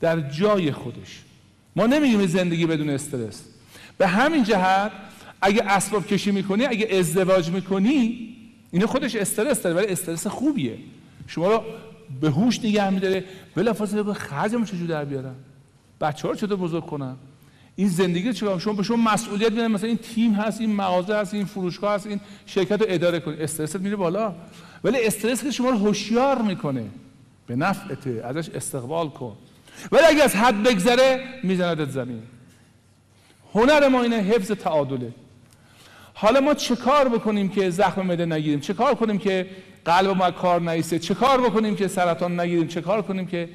[0.00, 1.22] در جای خودش.
[1.76, 3.42] ما نمیگیم زندگی بدون استرس.
[3.98, 4.92] به همین جهت
[5.42, 8.28] اگه اسباب کشی می‌کنی اگه ازدواج می‌کنی
[8.70, 10.78] این خودش استرس داره ولی استرس خوبیه.
[11.26, 11.62] شما رو
[12.20, 13.24] به هوش نگه میداره.
[13.54, 15.34] بلافاصله به خرجمو چجور در بیارم؟
[16.00, 17.16] بچه ها رو چطور بزرگ کنم؟
[17.76, 19.66] این زندگی چه شما به شما مسئولیت میدن.
[19.66, 23.36] مثلا این تیم هست این مغازه هست این فروشگاه هست این شرکت رو اداره کنی
[23.36, 24.34] استرست میره بالا.
[24.84, 26.84] ولی استرس که شما رو هوشیار می‌کنه.
[27.46, 28.22] به نفعته.
[28.24, 29.36] ازش استقبال کن.
[29.92, 32.22] ولی اگه از حد بگذره میزندت زمین.
[33.54, 35.12] هنر ما اینه حفظ تعادله.
[36.14, 39.46] حالا ما چه کار بکنیم که زخم معده نگیریم؟ چه کار کنیم که
[39.84, 43.48] قلب ما کار نیسته؟ چه کار بکنیم که سرطان نگیریم؟ چه کار کنیم که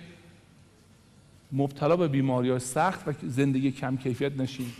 [1.51, 4.73] مبتلا به بیماری های سخت و زندگی کم کیفیت نشیم؟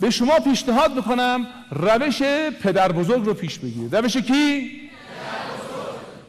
[0.00, 2.22] به شما پیشنهاد می‌کنم روش
[2.62, 3.96] پدر بزرگ رو پیش بگیرید.
[3.96, 4.70] روش کی؟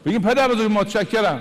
[0.04, 1.40] بگیم پدر بزرگ متشکرم.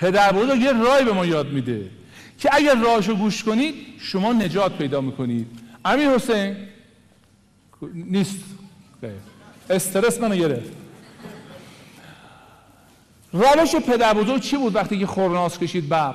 [0.00, 1.90] پدر بزرگ یه رای به ما یاد میده.
[2.42, 5.46] که اگر راهشو گوش کنید شما نجات پیدا می‌کنید.
[5.84, 6.56] امیر حسین؟
[7.94, 8.40] نیست.
[9.70, 10.72] استرس منو گرفت.
[13.32, 16.14] روش پدر بزرگ چی بود وقتی که خورناس کشید ببر؟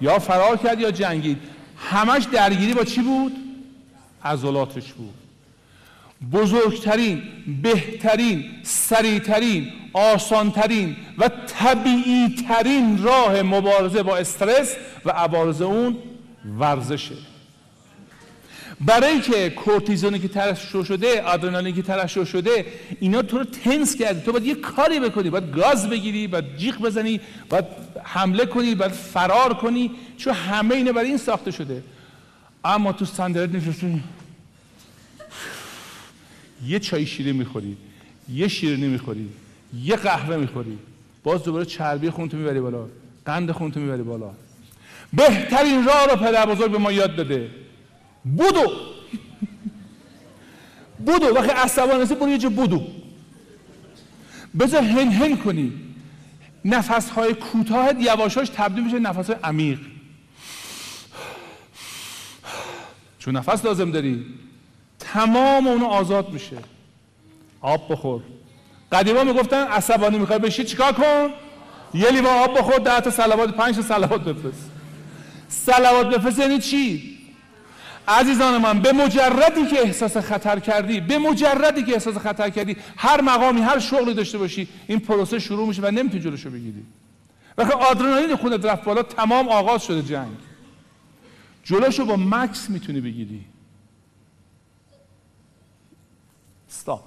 [0.00, 1.38] یا فرار کرد یا جنگید.
[1.76, 3.32] همش درگیری با چی بود؟
[4.24, 5.14] عضلاتش بود.
[6.32, 7.22] بزرگترین
[7.62, 15.98] بهترین سریعترین آسانترین و طبیعیترین راه مبارزه با استرس و عوارض اون
[16.58, 17.14] ورزشه.
[18.80, 22.66] برای که کورتیزونی که ترشح شده آدرنالینی که ترشح شده
[23.00, 26.78] اینا تو رو تنس کردی تو باید یه کاری بکنی باید گاز بگیری باید جیغ
[26.78, 27.64] بزنی باید
[28.02, 29.90] حمله کنی باید فرار کنی.
[30.18, 31.82] چون همه اینه برای این ساخته شده.
[32.64, 34.02] اما تو سندرد نشستی.
[36.66, 37.76] یه چای شیره می‌خوری
[38.32, 39.28] یه شیرینی می‌خوری.
[39.82, 40.78] یه قهوه می‌خوری.
[41.24, 42.86] باز دوباره چربی خونتو می‌بری بالا.
[43.26, 44.30] قند خونتو می‌بری بالا.
[45.12, 47.50] بهترین راه رو پدر بزرگ به ما یاد داده
[48.24, 48.72] بودو.
[51.06, 51.26] بودو.
[51.26, 52.86] وقتی عصبانی هستی برو یه جا بودو.
[54.60, 55.72] بذار هن هن کنی.
[56.64, 59.78] نفس های کوتاه یواشاش تبدیل میشه نفس های عمیق.
[63.18, 64.26] چون نفس لازم داری
[64.98, 66.56] تمام اونو آزاد میشه.
[67.60, 68.22] آب بخور.
[68.92, 71.30] قدیما می‌گفتن عصبانی می‌خوای بشی چیکار کن؟
[71.94, 74.70] یه لیوان آب بخور ده تا صلوات پنج تا صلوات بفرست.
[75.48, 77.14] صلوات بفرست یعنی چی؟
[78.08, 83.20] عزیزان من به مجردی که احساس خطر کردی به مجردی که احساس خطر کردی هر
[83.20, 86.84] مقامی هر شغلی داشته باشی این پروسه شروع میشه و نمی‌تونی جلوشو بگیری.
[87.58, 90.36] وقتی آدرنالین خونت رفت بالا تمام آغاز شده جنگ.
[91.62, 93.44] جلوشو با مکس می‌تونی بگیری.
[96.70, 97.02] استاپ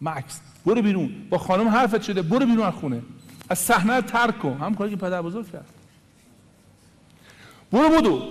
[0.00, 0.40] مکس.
[0.66, 1.10] برو بیرون.
[1.30, 2.22] با خانم حرفت شده.
[2.22, 3.02] برو بیرون از خونه.
[3.48, 4.58] از صحنه ترک کن.
[4.60, 5.66] هم کاری که پدر بزرگ کرد.
[7.72, 8.22] برو بودو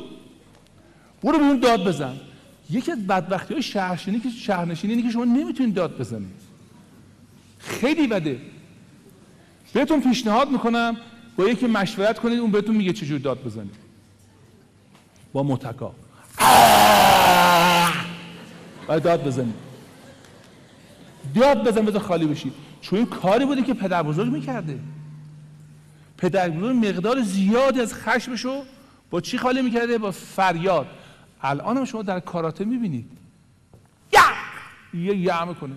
[1.24, 2.14] برو بیرون داد بزن.
[2.70, 6.42] یکی از بدبختی های شهرشینی که شهرنشینی اینه که شما نمی‌تونید داد بزنید.
[7.60, 8.42] خیلی بده.
[9.74, 10.98] بهتون پیشنهاد می‌کنم
[11.38, 13.76] با یکی مشورت کنید اون بهتون میگه چجور داد بزنید.
[15.34, 15.92] با متکا.
[18.88, 19.67] باید داد بزنید.
[21.36, 24.80] داد بزن بذار خالی بشید چون این کاری بوده که پدر بزرگ می‌کرده.
[26.18, 28.64] پدر بزرگ مقدار زیادی از خشمشو
[29.10, 30.88] با چی خالی می‌کرده؟ با فریاد.
[31.42, 33.12] الان هم شما در کاراته می‌بینید.
[34.94, 35.76] یه یه می‌کنه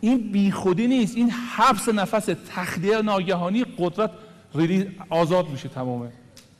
[0.00, 1.16] این بیخودی نیست.
[1.16, 4.10] این حبس نفس تخلیه ناگهانی قدرت
[4.54, 6.12] ریلی آزاد میشه تمام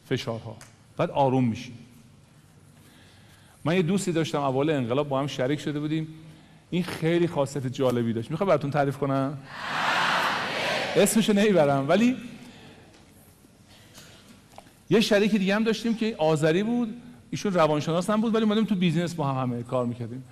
[0.08, 0.56] فشارها.
[0.96, 1.72] بعد آروم میشی.
[3.64, 6.08] من یه دوستی داشتم اول انقلاب با هم شریک شده بودیم.
[6.70, 8.30] این خیلی خاصیت جالبی داشت.
[8.30, 9.38] می‌خوام براتون تعریف کنم؟
[10.96, 12.16] اسمشو نمی‌برم ولی
[14.90, 17.02] یه شریک دیگه هم داشتیم که آذری بود.
[17.30, 20.24] ایشون روانشناس هم بود ولی مادم تو بیزینس با هم همه کار می‌کردیم.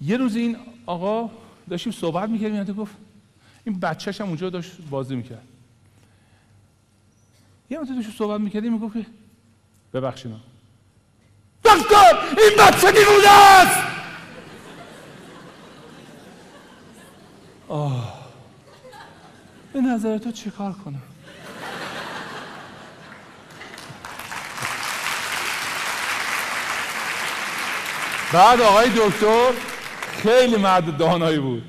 [0.00, 1.30] یه روز این آقا
[1.70, 2.92] داشتیم صحبت می‌کردیم یعنی گفت
[3.64, 5.42] این بچهش هم اونجا داشت بازی می‌کرد.
[7.70, 9.06] یه روز داشت صحبت می‌کردیم می‌گفت که
[9.94, 10.36] ببخشینا
[11.64, 13.93] دکتر این بچه دیوونه است!
[17.68, 18.24] آه.
[19.72, 21.02] به نظر تو چه کار کنم؟
[28.32, 29.50] بعد آقای دکتر
[30.16, 31.62] خیلی مرد دانایی بود.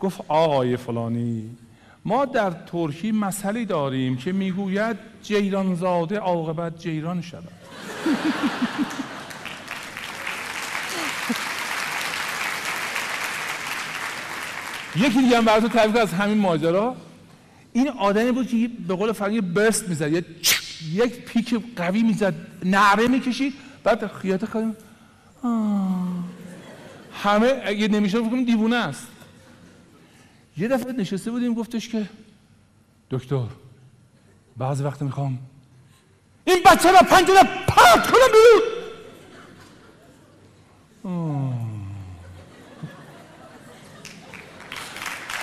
[0.00, 1.56] گفت آقای فلانی
[2.04, 7.48] ما در ترکی مسئله داریم که می‌گوید جیرانزاده عاقبت جیران شود.
[14.96, 16.96] یکی دیگه هم براتون تعریف از همین ماجرا.
[17.72, 20.12] این آدمی بود که به قول فرنگی برست می‌زد
[20.92, 23.54] یک پیک قوی می‌زد نعره می‌کشید
[23.84, 24.72] بعد خیاطه خیلی
[27.22, 29.06] همه اگه نمیشه فکر دیوونه است.
[30.56, 32.08] یه دفعه نشسته بودیم گفتش که
[33.10, 33.44] دکتر
[34.56, 35.38] بعضی وقت می‌خوام
[36.44, 38.62] این بچه رو پنجره پرت کنم بیرون!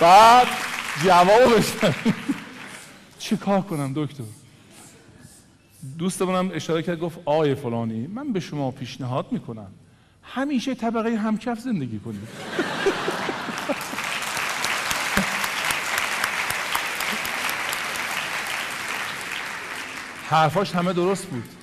[0.00, 0.46] بعد
[1.04, 1.94] جواب بشتم
[3.18, 4.24] چه کار کنم دکتر؟
[5.98, 9.70] دوستمونم اشاره کرد گفت آیه فلانی من به شما پیشنهاد می‌کنم.
[10.22, 12.28] همیشه طبقه همکف زندگی کنید.
[20.30, 21.59] حرفاش همه درست بود.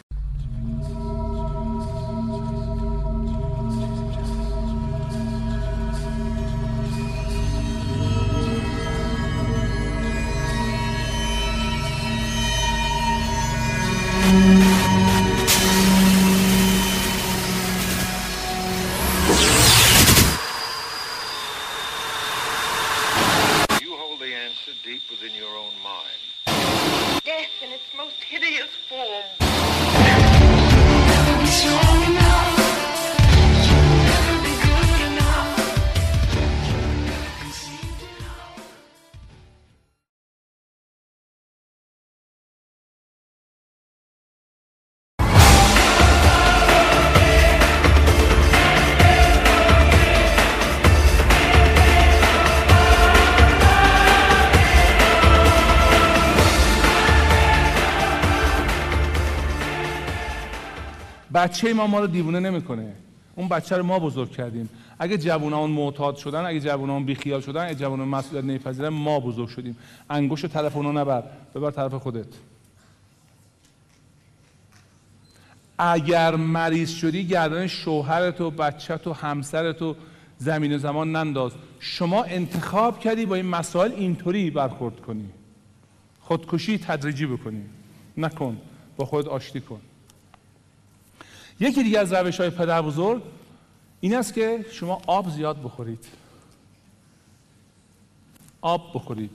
[61.37, 62.93] بچه ما ما رو دیوونه نمی‌کنه.
[63.35, 64.69] اون بچه رو ما بزرگ کردیم.
[64.99, 69.77] اگه جوانان معتاد شدن اگه جوانان بیخیال شدن اگه جوانان مسئولیت نمیپذیرن ما بزرگ شدیم.
[70.09, 71.23] انگشت طرف اونا نبر.
[71.55, 72.27] ببر طرف خودت.
[75.77, 79.95] اگر مریض شدی گردن شوهرت و بچت و همسرت و
[80.37, 81.51] زمین و زمان ننداز.
[81.79, 85.29] شما انتخاب کردی با این مسائل اینطوری برخورد کنی.
[86.21, 87.61] خودکشی تدریجی بکنی.
[88.17, 88.57] نکن.
[88.97, 89.79] با خودت آشتی کن.
[91.59, 93.21] یکی دیگه از روش های پدر بزرگ
[93.99, 96.05] این است که شما آب زیاد بخورید.
[98.61, 99.31] آب بخورید.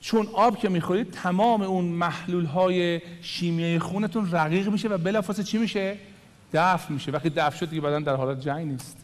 [0.00, 5.58] چون آب که می‌خورید تمام اون محلول های شیمیایی خونتون رقیق میشه و بلافاصله چی
[5.58, 5.96] میشه؟
[6.52, 7.12] دفع میشه.
[7.12, 8.96] وقتی دفع شد دیگه بدن در حالت جنگ نیست.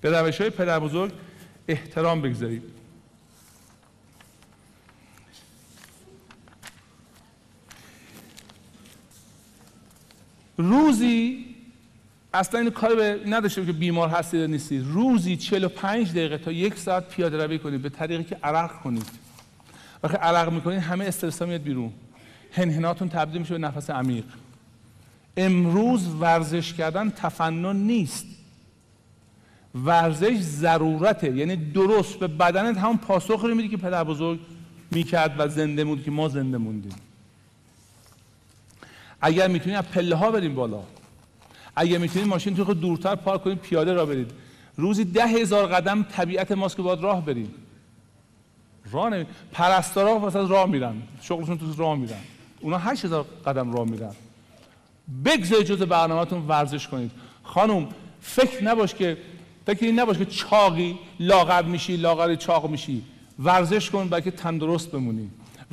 [0.00, 1.12] به روش های پدر بزرگ
[1.68, 2.62] احترام بگذارید.
[10.56, 11.44] روزی
[12.34, 14.78] اصلا این کار به نداشته که بیمار هستی یا نیستی.
[14.78, 19.06] روزی 45 دقیقه تا یک ساعت پیاده روی کنید به طریقی که عرق کنید.
[20.02, 21.92] وقتی عرق می‌کنید همه استرس میاد بیرون.
[22.52, 24.24] هنهناتون تبدیل میشه به نفس عمیق.
[25.36, 28.26] امروز ورزش کردن تفنن نیست.
[29.74, 31.36] ورزش ضرورته.
[31.36, 32.18] یعنی درست.
[32.18, 34.40] به بدنت همون پاسخ رو میدی که پدر بزرگ
[34.90, 36.92] می‌کرد و زنده موند که ما زنده موندیم.
[39.24, 40.80] اگر می‌تونید از پله ها بریم بالا.
[41.76, 44.30] اگر می‌تونید ماشین تو دورتر پارک کنید پیاده را برید.
[44.76, 47.54] روزی ده هزار قدم طبیعت ماست که باید راه بریم.
[48.92, 50.94] راه نمی پرستارا واسه راه میرن.
[51.20, 52.20] شغلشون تو راه میرن.
[52.60, 54.12] اونا هشت هزار قدم راه میرن.
[55.24, 57.10] بگذارید جز برنامهتون ورزش کنید.
[57.42, 57.88] خانم
[58.20, 59.16] فکر نباش که
[59.66, 63.02] فکر این نباش که چاقی لاغر میشی لاغر چاق میشی.
[63.38, 65.30] ورزش کن بلکه تندرست بمونی.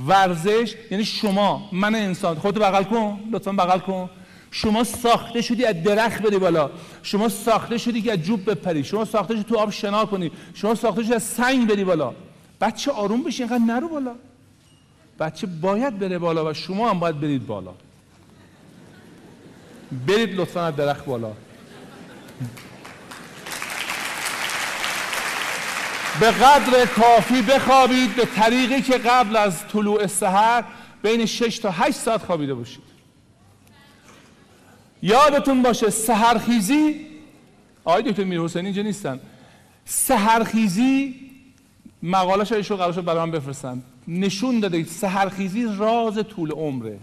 [0.07, 2.35] ورزش یعنی شما من انسان.
[2.35, 4.09] خودتو بغل کن لطفا بغل کن.
[4.51, 6.69] شما ساخته شدی از درخت بری بالا.
[7.03, 8.83] شما ساخته شدی که از جوب بپری.
[8.83, 10.31] شما ساخته شدی تو آب شنا کنی.
[10.53, 12.13] شما ساخته شدی از سنگ بری بالا.
[12.61, 14.15] بچه آروم بشین اینقدر نرو بالا.
[15.19, 17.73] بچه باید بره بالا و شما هم باید برید بالا.
[20.07, 21.31] برید لطفا از درخت بالا.
[26.19, 28.15] به قدر کافی بخوابید.
[28.15, 30.63] به طریقی که قبل از طلوع سحر
[31.03, 32.83] بین 6 تا 8 ساعت خوابیده باشید.
[35.03, 37.07] یادتون باشه سحرخیزی
[37.83, 39.19] آقای دکتر میر حسینی اینجا نیستن.
[39.85, 41.15] سحرخیزی
[42.03, 43.83] مقالش ایشون قرار شد برای من بفرستن.
[44.07, 46.99] نشون داده سحرخیزی راز طول عمره.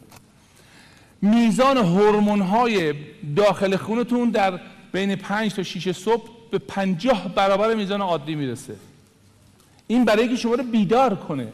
[1.22, 2.94] میزان هورمون های
[3.36, 4.60] داخل خونتون در
[4.92, 8.76] بین 5 تا 6 صبح به 50 برابر میزان عادی می‌رسه.
[9.88, 11.48] این برای اینکه شما رو بیدار کنه.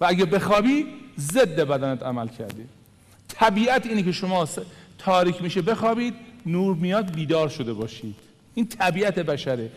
[0.00, 0.86] و اگه بخوابی
[1.18, 2.64] ضد بدنت عمل کردی.
[3.28, 4.48] طبیعت اینه که شما
[4.98, 6.14] تاریک میشه بخوابید
[6.46, 8.14] نور میاد بیدار شده باشید.
[8.54, 9.70] این طبیعت بشره.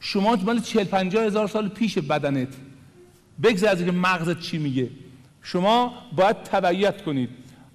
[0.00, 2.48] شما مال 40 50 هزار سال پیش بدنت.
[3.42, 4.90] بگذار از اینکه مغزت چی میگه.
[5.42, 7.30] شما باید تبعیت کنید.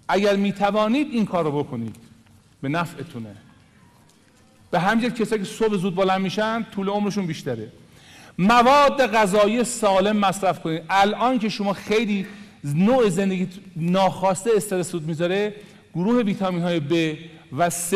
[0.07, 1.95] اگر می‌توانید این کار رو بکنید.
[2.61, 3.35] به نفعتونه.
[4.71, 7.71] به جهت کسایی که صبح زود بلند میشن طول عمرشون بیشتره.
[8.37, 10.83] مواد غذایی سالم مصرف کنید.
[10.89, 12.25] الان که شما خیلی
[12.63, 15.55] نوع زندگی ناخواسته استرس سود می‌ذاره
[15.95, 17.17] گروه ویتامین های B
[17.57, 17.95] و C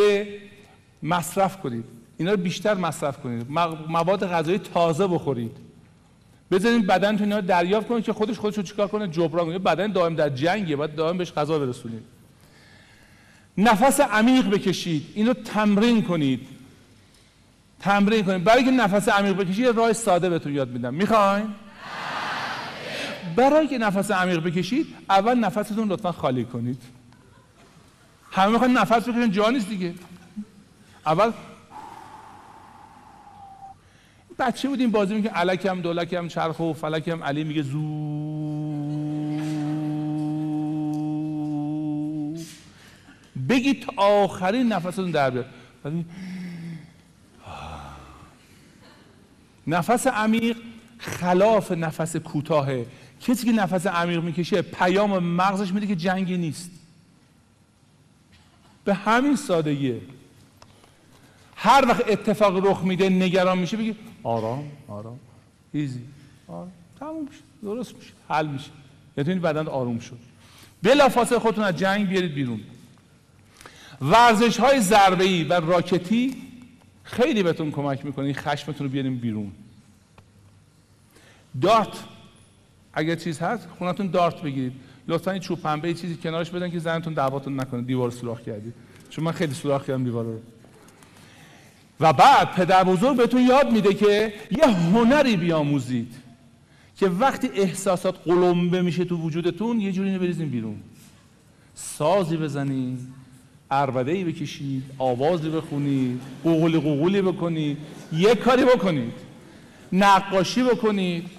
[1.04, 1.84] مصرف کنید.
[2.18, 3.52] اینا رو بیشتر مصرف کنید.
[3.90, 5.58] مواد غذایی تازه بخورید.
[6.52, 9.60] بذارید بدنتون اینا رو دریافت کنید که خودش خودش رو چیکار کنه؟ جبران کنه.
[9.60, 12.04] بدن دائم در جنگه باید دائم بهش غذا برسونید.
[13.58, 15.06] نفس عمیق بکشید.
[15.16, 16.48] اینو تمرین کنید.
[17.82, 20.94] تمرین کنید برای که نفس عمیق بکشید یه راه ساده بهتون یاد میدم.
[20.94, 21.48] می‌خواین؟
[23.36, 26.82] برای که نفس عمیق بکشید اول نفستون لطفا خالی کنید.
[28.32, 29.94] همه می‌خوان نفس بکشن جا نیست دیگه.
[31.06, 31.32] اول
[34.40, 35.36] بچه بودیم بازی می‌کنیم.
[35.36, 37.24] علکم دولکم چرخ و فلکم.
[37.24, 37.82] علی میگه زو.
[43.50, 45.46] بگید تا آخرین نفستون در بیاد
[45.84, 46.06] بعد
[49.68, 50.58] نفس عمیق
[50.98, 52.86] خلاف نفس کوتاهه
[53.22, 56.72] کسی که نفس عمیق می‌کشه پیام مغزش میده که جنگی نیست.
[58.86, 60.02] به همین سادگیه.
[61.56, 65.20] هر وقت اتفاق رخ میده نگران میشه بگی آرام آرام.
[65.74, 66.02] ایزی.
[66.48, 66.72] آرام.
[67.00, 68.70] تموم میشه درست میشه حل میشه.
[69.18, 70.18] بتونید بدن آروم شد.
[70.84, 72.60] بلافاصله خودتون از جنگ بیارید بیرون.
[74.02, 76.36] ورزش های ضربه ای و راکتی
[77.12, 79.52] خیلی بهتون کمک می‌کنه این خشمتون رو بیاریم بیرون.
[81.62, 82.04] دارت.
[82.94, 84.74] اگر چیز هست خونتون دارت بگیرید.
[85.08, 87.82] لطفا این چوب پنبه چیزی کنارش بدن که زنتون دعواتون نکنه.
[87.82, 88.74] دیوار سوراخ کردید.
[89.10, 90.40] چون من خیلی سوراخ کردم دیوار رو.
[92.00, 96.16] و بعد پدر بزرگ بهتون یاد میده که یه هنری بیاموزید
[96.98, 100.80] که وقتی احساسات قلمبه میشه تو وجودتون یه جوری بریزین بیرون.
[101.76, 103.21] سازی بزنید
[103.72, 107.78] عربده ای بکشید آوازی بخونید قوقلی قوقلی بکنید
[108.14, 109.14] یه کاری بکنید
[109.94, 111.30] نقاشی بکنید.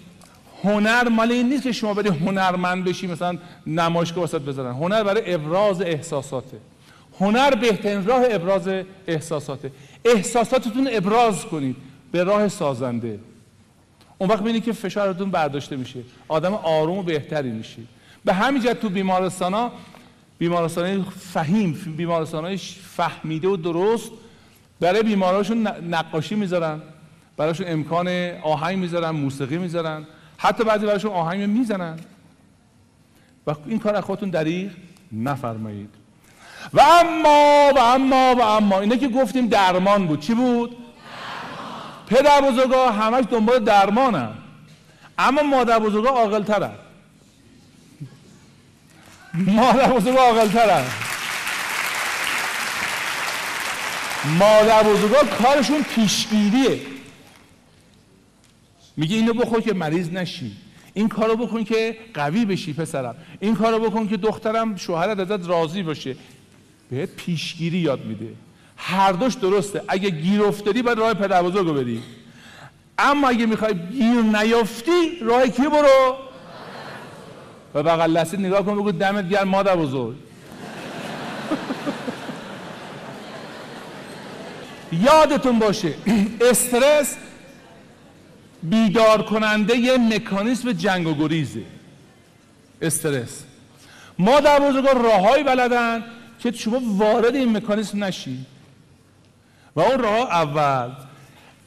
[0.64, 4.74] هنر مال این نیست که شما بری هنرمند بشی مثلا نمایشگاه واسط بذارن.
[4.74, 6.56] هنر برای ابراز احساساته.
[7.20, 8.68] هنر بهترین راه ابراز
[9.06, 9.70] احساساته.
[10.04, 11.76] احساساتتون ابراز کنید
[12.12, 13.18] به راه سازنده.
[14.18, 16.00] اون وقت ببینید که فشارتون برداشته میشه.
[16.28, 17.88] آدم آروم و بهتری میشید
[18.24, 19.70] به همین جهت تو بیمارستان
[20.42, 22.56] بیمارستان فهیم بیمارستان
[22.96, 24.10] فهمیده و درست
[24.80, 26.82] برای بیماراشون نقاشی می‌ذارن
[27.36, 28.08] براشون امکان
[28.42, 30.06] آهنگ می‌ذارن موسیقی می‌ذارن
[30.38, 31.98] حتی بعضی براشون آهنگ می‌زنن.
[33.46, 34.70] و این کار از خودتون دریغ
[35.12, 35.94] نفرمایید.
[36.72, 40.20] و اما و اما و اما اینه که گفتیم درمان بود.
[40.20, 40.76] چی بود؟
[42.06, 44.30] پدر بزرگا همش دنبال درمانن.
[45.18, 46.42] اما مادر بزرگا عاقل
[49.34, 50.84] مادر بزرگا عاقل ترن
[54.38, 56.80] مادر بزرگا کارشون پیشگیریه.
[58.96, 60.56] میگه اینو بخور که مریض نشی.
[60.94, 63.14] این کارو بکن که قوی بشی پسرم.
[63.40, 66.16] این کارو بکن که دخترم شوهرت ازت راضی باشه.
[66.90, 68.28] بهت پیشگیری یاد میده.
[68.76, 69.82] هر دوش درسته.
[69.88, 72.02] اگه گیر افتادی باید راه پدر بزرگ رو بری
[72.98, 76.16] اما اگه می‌خوای گیر نیافتی راه کی برو؟
[77.74, 80.16] و بغل دستت نگاه کن بگو دمت گرم مادر بزرگ.
[84.92, 85.94] یادتون باشه
[86.40, 87.16] استرس
[88.62, 91.62] بیدار کننده یه مکانیسم جنگ و گریزه.
[92.82, 93.44] استرس.
[94.18, 96.04] ما در بزرگا راههایی بلدن
[96.38, 98.46] که شما وارد این مکانیسم نشی.
[99.76, 100.90] و اون راه اول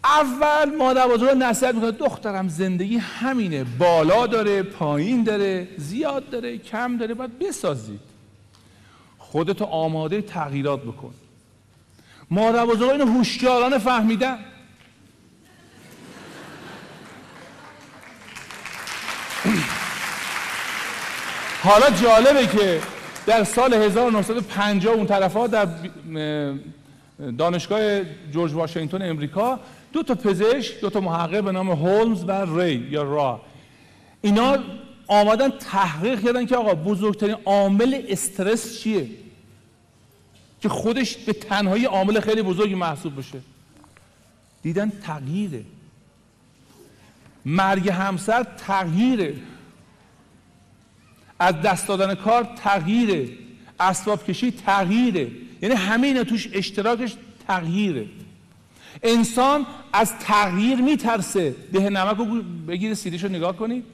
[0.06, 6.98] اول مادر بزرگ نصیحت می‌کنه دخترم زندگی همینه بالا داره پایین داره زیاد داره کم
[6.98, 8.00] داره باید بسازید.
[9.18, 11.14] خودتو آماده تغییرات بکن.
[12.32, 14.40] مادر بزرگ اینو هوشیارانه فهمیدن.
[21.64, 22.82] حالا جالبه که
[23.26, 25.68] در سال 1950 اون طرفا در
[27.38, 28.02] دانشگاه
[28.32, 29.60] جورج واشنگتن امریکا
[29.96, 33.42] دو تا پزشک دو تا محقق به نام هولمز و ری یا را.
[34.22, 34.58] اینا
[35.08, 39.10] آمدن تحقیق کردن که آقا بزرگترین عامل استرس چیه؟
[40.62, 43.42] که خودش به تنهایی عامل خیلی بزرگی محسوب بشه.
[44.64, 45.64] دیدن تغییره.
[47.46, 49.36] مرگ همسر تغییره.
[51.40, 53.30] از دست دادن کار تغییره.
[53.80, 55.32] اسباب کشی تغییره.
[55.62, 57.16] یعنی همه اینا توش اشتراکش
[57.48, 58.06] تغییره.
[59.04, 61.56] انسان از تغییر میترسه.
[61.74, 63.86] ده نمک رو بگیر سیریش رو نگاه کنید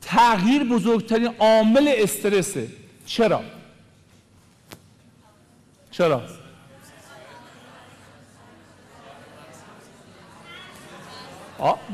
[0.00, 2.68] تغییر بزرگترین عامل استرسه.
[3.06, 3.40] چرا؟
[5.90, 6.22] چرا؟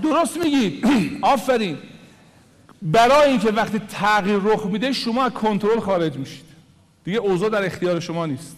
[0.03, 0.85] درست میگید
[1.23, 1.79] آفرین.
[2.83, 6.45] برای اینکه وقتی تغییر رخ میده شما از کنترل خارج میشید.
[7.05, 8.57] دیگه اوضاع در اختیار شما نیست.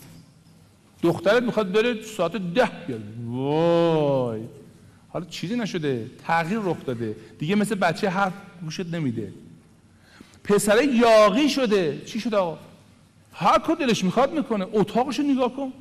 [1.02, 3.02] دخترت می‌خواد بره ساعت ده بیاد.
[3.26, 4.40] وای.
[5.08, 6.10] حالا چیزی نشده.
[6.26, 7.16] تغییر رخ داده.
[7.38, 8.32] دیگه مثل بچه حرف
[8.62, 9.32] گوشت نمیده.
[10.44, 12.02] پسره یاقی شده.
[12.06, 12.58] چی شده آقا؟
[13.32, 14.66] هر کار دلش می‌خواد می‌کنه.
[14.72, 15.72] اتاقشو نگاه کن.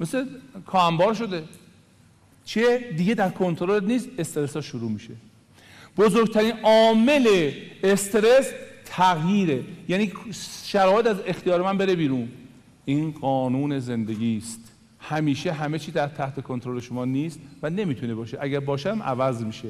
[0.00, 0.26] مثل
[0.66, 1.42] کامبار شده.
[2.44, 4.08] چیه؟ دیگه در کنترل نیست.
[4.18, 5.14] استرس ها شروع میشه.
[5.98, 7.52] بزرگترین عامل
[7.84, 8.50] استرس
[8.84, 9.64] تغییره.
[9.88, 10.12] یعنی
[10.64, 12.28] شرایط از اختیار من بره بیرون.
[12.84, 14.60] این قانون زندگی است.
[15.00, 18.38] همیشه همه چی در تحت کنترل شما نیست و نمی‌تونه باشه.
[18.40, 19.68] اگر باشه هم عوض میشه.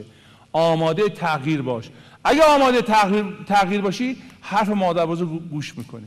[0.53, 1.91] آماده تغییر باش.
[2.25, 6.07] اگر آماده تغییر, تغییر باشی حرف مادر بزرگ گوش می‌کنی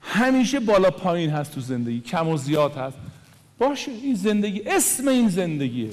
[0.00, 2.00] همیشه بالا پایین هست تو زندگی.
[2.00, 2.96] کم و زیاد هست.
[3.58, 5.90] باشه این زندگی اسم این زندگیه.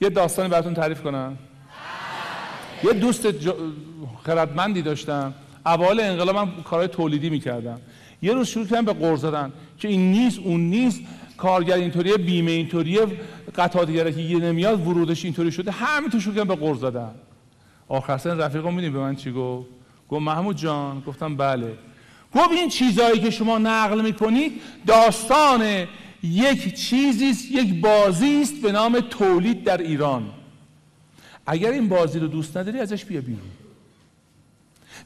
[0.00, 1.38] یه داستانی براتون تعریف کنم.
[2.84, 3.26] یه دوست.
[4.24, 5.34] خردمندی داشتم.
[5.72, 7.80] اوایل انقلاب من کارهای تولیدی می‌کردم
[8.22, 11.00] یه روز شروع کردم به قرض زدن که این نیست اون نیست.
[11.36, 13.06] کارگر اینطوریه بیمه اینطوریه.
[13.56, 15.70] قطعات که یه نمیاد ورودش اینطوری شده.
[15.70, 17.10] همین شروع کردم به قرض زدن
[17.88, 19.68] آخر سن رفیقم می‌دونی به من چی گفت؟
[20.08, 21.00] گفت محمود جان.
[21.00, 21.72] گفتم بله.
[22.34, 24.52] گفت این چیزهایی که شما نقل می‌کنید
[24.86, 25.86] داستان
[26.22, 30.30] یک چیزی است یک بازی است به نام تولید در ایران.
[31.46, 33.57] اگر این بازی رو دوست نداری ازش بیا بیرون.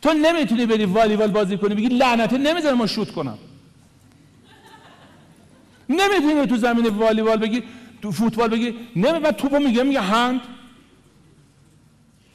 [0.02, 3.38] تو نمی‌تونی بری والیبال بازی کنی بگی لعنته نمی‌ذارم ما شوت کنم.
[5.88, 7.62] نمی‌تونی تو زمین والیبال بگی
[8.02, 10.40] تو فوتبال بگی نمی بعد توپو میگه میگه هند.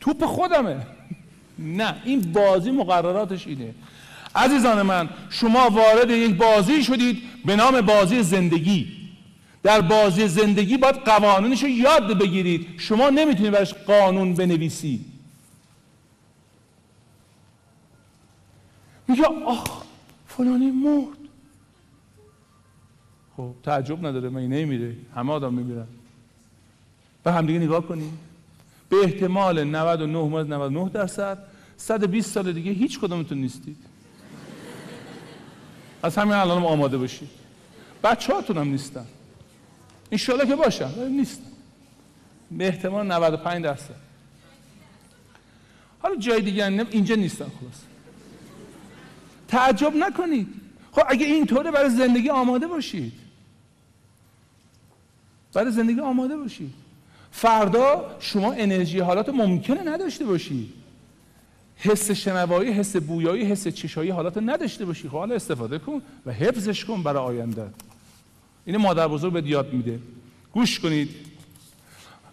[0.02, 0.78] توپ خودمه.
[1.60, 3.76] نه این بازی مقرراتش اینه.
[4.36, 8.88] عزیزان من شما وارد یک بازی شدید به نام بازی زندگی.
[9.64, 12.68] در بازی زندگی باید قوانینش رو یاد بگیرید.
[12.78, 15.17] شما نمی‌تونید برش قانون بنویسید
[19.08, 19.84] میگه آخ
[20.28, 21.18] فلانی مرد.
[23.38, 25.88] خب تعجب نداره من نمیره همه آدم میمیرن.
[27.24, 28.12] به همدیگه نگاه کنید
[28.90, 31.38] به احتمال 99 99 درصد
[31.78, 33.78] 120 سال دیگه هیچ کدومتون نیستید.
[36.04, 37.30] از همین الان آماده باشید.
[38.04, 39.06] بچه هاتون هم نیستن.
[40.12, 41.52] انشالله که باشن ولی نیستن
[42.52, 43.96] به احتمال 95 درصد.
[46.00, 47.97] حالا جای دیگه اینجا نیستن خلاص
[49.48, 50.48] تعجب نکنید.
[50.92, 53.14] خب اگه اینطوره برای زندگی آماده باشید.
[55.54, 56.74] برای زندگی آماده باشید.
[57.32, 60.74] فردا شما انرژی حالات ممکنه نداشته باشید
[61.78, 65.10] حس شنوایی، حس بویایی، حس چشایی حالات نداشته باشی.
[65.10, 67.70] خب حالا استفاده کن و حفظش کن برای آینده.
[68.66, 70.00] این مادر بزرگ به یاد میده.
[70.54, 71.10] گوش کنید.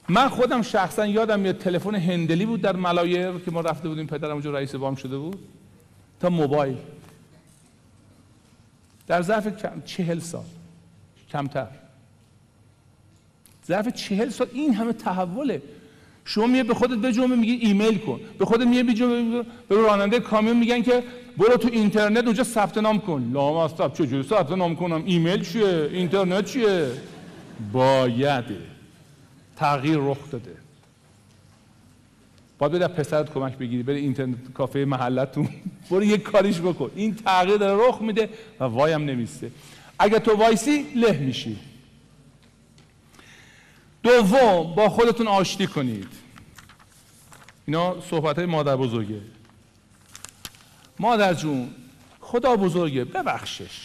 [0.08, 4.32] من خودم شخصا یادم میاد تلفن هندلی بود در ملایر که ما رفته بودیم پدرم
[4.32, 5.38] اونجا رئیس وام شده بود.
[6.20, 6.76] تا موبایل.
[9.06, 9.48] در ظرف
[9.84, 10.44] چهل سال.
[11.30, 11.66] کمتر.
[13.66, 15.62] ظرف چهل سال این همه تحوله.
[16.24, 18.20] شما میه به خودت به جمعه میگی ایمیل کن.
[18.38, 21.02] به خودت میه به جمعه به راننده کامیون میگن که
[21.38, 23.30] برو تو اینترنت اونجا ثبت نام کن.
[23.32, 26.90] لامصب چجوری ثبت نام کنم؟ ایمیل چیه؟ اینترنت چیه؟
[27.72, 28.44] باید
[29.56, 30.63] تغییر رخ داده.
[32.68, 35.48] باید بده پسرت کمک بگیری بره اینترنت کافه محلتون.
[35.90, 36.90] برو یک کاریش بکن.
[36.96, 38.28] این تغییر داره رخ میده
[38.60, 39.50] و وایم نمیسته.
[39.98, 41.58] اگه تو وایسی له میشی.
[44.02, 46.08] دوم با خودتون آشتی کنید.
[47.66, 49.20] اینا صحبت های مادر بزرگه.
[50.98, 51.70] مادر جون
[52.20, 53.84] خدا بزرگه ببخشش.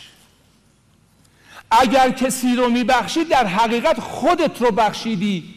[1.72, 5.56] اگر کسی رو میبخشی در حقیقت خودت رو بخشیدی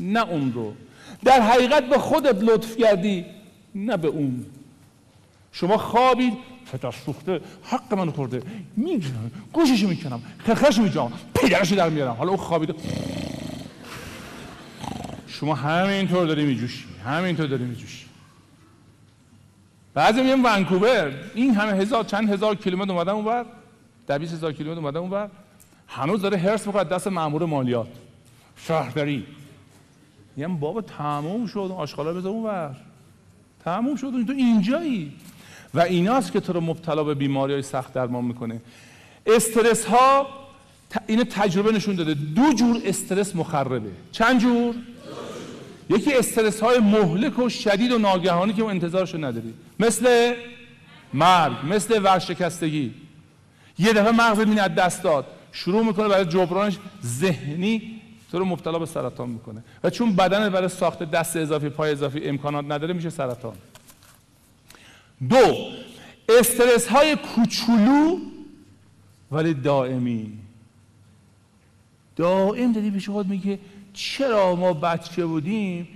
[0.00, 0.74] نه اون رو.
[1.24, 3.24] در حقیقت به خودت لطف کردی
[3.74, 4.46] نه به اون.
[5.52, 6.32] شما خوابید
[6.72, 8.42] پدر سوخته حق من خورده.
[8.76, 12.14] می‌گیرم گوشش می‌کنم خرخش میجام پدرش در میارم.
[12.14, 12.74] حالا اون خوابیده.
[15.26, 18.04] شما همینطور داری میجوشی همینطور داری میجوشی.
[19.94, 23.46] بعضی میگن ونکوور این همه هزار چند هزار کیلومتر اومدن اونور
[24.06, 25.30] در 20 هزار کیلومتر اومدن اونور
[25.88, 27.88] هنوز داره هرس می‌خواد دست مامور مالیات.
[28.56, 29.26] شهرداری.
[30.38, 31.72] میگم بابا تموم شد.
[31.76, 32.76] آشغالا بذار اونور
[33.64, 34.26] تموم شد.
[34.26, 35.12] تو اینجایی.
[35.74, 38.60] و ایناست که تو رو مبتلا به بیماری های سخت درمان می‌کنه.
[39.26, 40.26] استرس ها
[41.06, 42.14] اینو تجربه نشون داده.
[42.14, 43.90] دو جور استرس مخربه.
[44.12, 44.74] چند جور؟
[45.90, 49.54] یکی استرس های مهلک و شدید و ناگهانی که انتظارشو نداری.
[49.80, 50.34] مثل
[51.14, 52.94] مرگ مثل ورشکستگی.
[53.78, 55.26] یه دفعه مغز مینه از دست داد.
[55.52, 57.97] شروع می‌کنه برای جبرانش ذهنی
[58.32, 59.64] تو رو مبتلا به سرطان می‌کنه.
[59.84, 63.54] و چون بدن برای ساخت دست اضافی پای اضافی امکانات نداره میشه سرطان.
[65.28, 65.56] دو
[66.28, 68.18] استرس های کوچولو
[69.32, 70.32] ولی دائمی.
[72.16, 73.58] دائم دادی پیش خود میگه
[73.92, 75.88] چرا ما بچه بودیم؟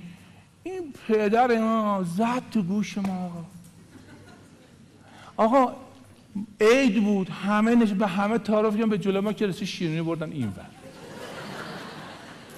[0.63, 3.45] این پدر ما زد تو گوش ما.
[5.37, 5.73] آقا
[6.61, 7.91] عید بود همه نش...
[7.91, 10.82] به همه تعارف به جلو ما که رسی شیرینی بردن این بر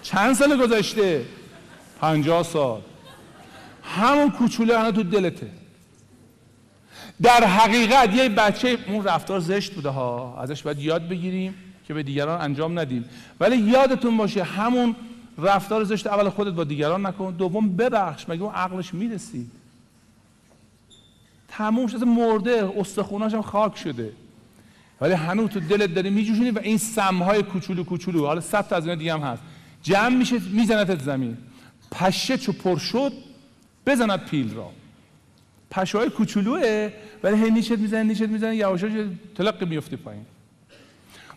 [0.04, 1.24] چند سال گذشته؟
[2.00, 2.80] پنجاه سال.
[3.82, 5.50] همون کوچولو هنوز تو دلته.
[7.22, 10.38] در حقیقت یه بچه اون رفتار زشت بوده ها.
[10.42, 11.54] ازش باید یاد بگیریم
[11.86, 13.04] که به دیگران انجام ندیم.
[13.40, 14.96] ولی یادتون باشه همون
[15.38, 17.30] رفتار زشت اول خودت با دیگران نکن.
[17.30, 19.50] دوم ببخش مگه اون عقلش می‌رسید
[21.48, 24.12] تموم شده مرده استخوناش هم خاک شده.
[25.00, 28.26] ولی هنوز تو دلت داری میجوشونی و این سمهای کوچولو کوچولو.
[28.26, 29.42] حالا صد تا از اینا دیگه هم هست.
[29.84, 31.36] جمع میشه میزنتت زمین.
[31.90, 33.12] پشه چو پر شد
[33.86, 34.70] بزند پیل را.
[35.70, 36.90] پشه های کوچولوه
[37.22, 38.92] ولی هی نیشت می‌زنه نیشت می‌زنه یواشاش
[39.34, 40.24] تلق میفتی پایین.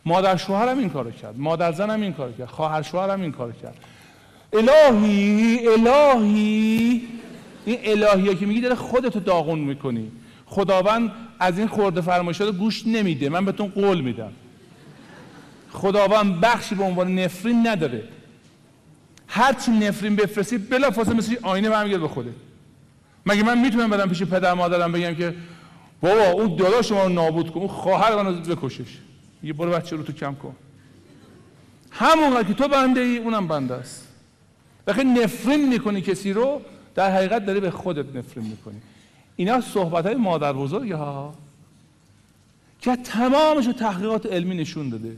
[0.05, 3.21] مادر شوهر هم این کارو کرد مادر زن هم این کارو کرد خواهر شوهر هم
[3.21, 3.75] این کارو کرد.
[4.53, 7.07] الهی الهی
[7.65, 10.11] این الهی که میگی داره خودتو داغون می‌کنی.
[10.45, 13.29] خداوند از این خورده فرمایشات گوش نمیده.
[13.29, 14.31] من بهتون قول میدم.
[15.71, 18.03] خداوند بخشی به عنوان نفرین نداره.
[19.27, 22.33] هرچی نفرین بفرستی بلا فاصله مثل آینه برمیگرد به خوده
[23.25, 25.35] مگه من می‌تونم بدم پیش پدر مادرم بگم که
[26.01, 28.97] بابا اون داداش شما رو نابود کن اون خواهر منو بکشش.
[29.43, 30.55] یه برو بچه رو تو کم کن.
[31.91, 34.07] همون که تو بنده ای اونم بنده است.
[34.87, 36.61] وقتی نفرین می‌کنی کسی رو
[36.95, 38.81] در حقیقت داری به خودت نفرین می‌کنی.
[39.35, 41.33] اینا صحبت های مادر بزرگ ها.
[42.81, 45.15] که تمامش رو تحقیقات علمی نشون داده.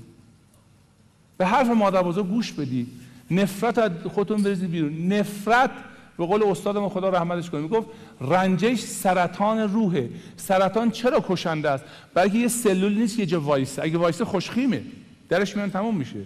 [1.38, 2.88] به حرف مادر بزرگ گوش بدی.
[3.32, 5.14] نفرت از خودتون بریزید بیرون.
[5.14, 5.72] نفرت
[6.18, 7.62] به قول استادم خدا رحمتش کنه.
[7.62, 7.88] می‌گفت
[8.22, 10.10] رنجش سرطان روحه.
[10.38, 11.84] سرطان چرا کشنده است؟
[12.14, 13.84] برای یه سلول نیست یه جا وایسه.
[13.84, 14.82] اگه وایسه خوشخیمه.
[15.30, 16.20] درش میان تمام میشه.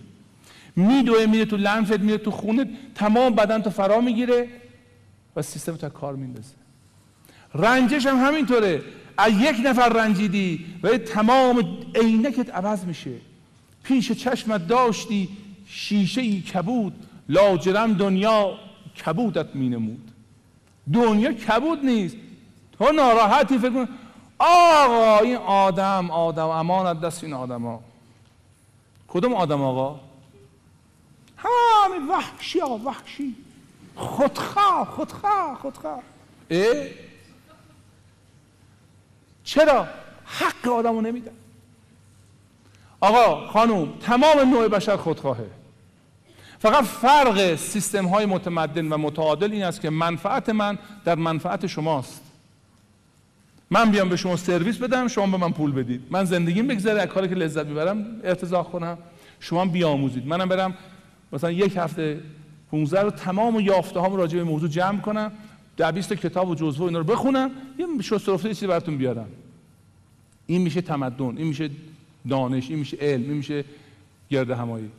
[0.76, 2.68] میدوه میره تو لنفت میره تو خونت.
[2.96, 4.48] تمام بدن تو فرا می‌گیره
[5.36, 6.54] و سیستم تا کار میندازه.
[7.56, 8.82] رنجش هم همینطوره.
[9.18, 13.12] از یک نفر رنجیدی و تمام عینکت عوض میشه.
[13.84, 15.30] پیش چشمت داشتی
[15.74, 18.60] شیشه ای کبود لاجرم دنیا
[19.06, 20.12] کبودت مینمود.
[20.94, 22.18] دنیا کبود نیست.
[22.80, 23.88] تو ناراحتی فکر کن.
[24.40, 27.80] آقا این آدم آدم امانت دست این آدم ها
[29.08, 30.00] کدوم آدم آقا؟
[31.38, 33.36] همین وحشی آقا وحشی.
[33.96, 36.00] خودخواه خودخواه خودخواه.
[36.52, 36.88] اه؟
[39.44, 39.88] چرا؟
[40.26, 41.32] حق آدمو نمیدن.
[43.02, 45.63] آقا خانوم تمام نوع بشر خودخواهه.
[46.64, 52.22] فقط فرق سیستم های متمدن و متعادل این است که منفعت من در منفعت شماست.
[53.70, 56.02] من بیام به شما سرویس بدم شما به من پول بدید.
[56.10, 58.98] من زندگیم بگذره از کاری که لذت می‌برم ارتزاق کنم
[59.40, 60.28] شما بیاموزید.
[60.28, 60.74] منم برم
[61.34, 62.20] مثلا یک هفته
[62.72, 65.32] 15 رو تمام یافته هام راجع به موضوع جمع کنم
[65.78, 69.28] در 20 کتاب و جزوه اینا رو بخونم یه شسترفته چیزی براتون بیارم.
[70.46, 71.70] این میشه تمدن این میشه
[72.30, 73.66] دانش این میشه علم این میشه
[74.30, 74.90] گرد همایی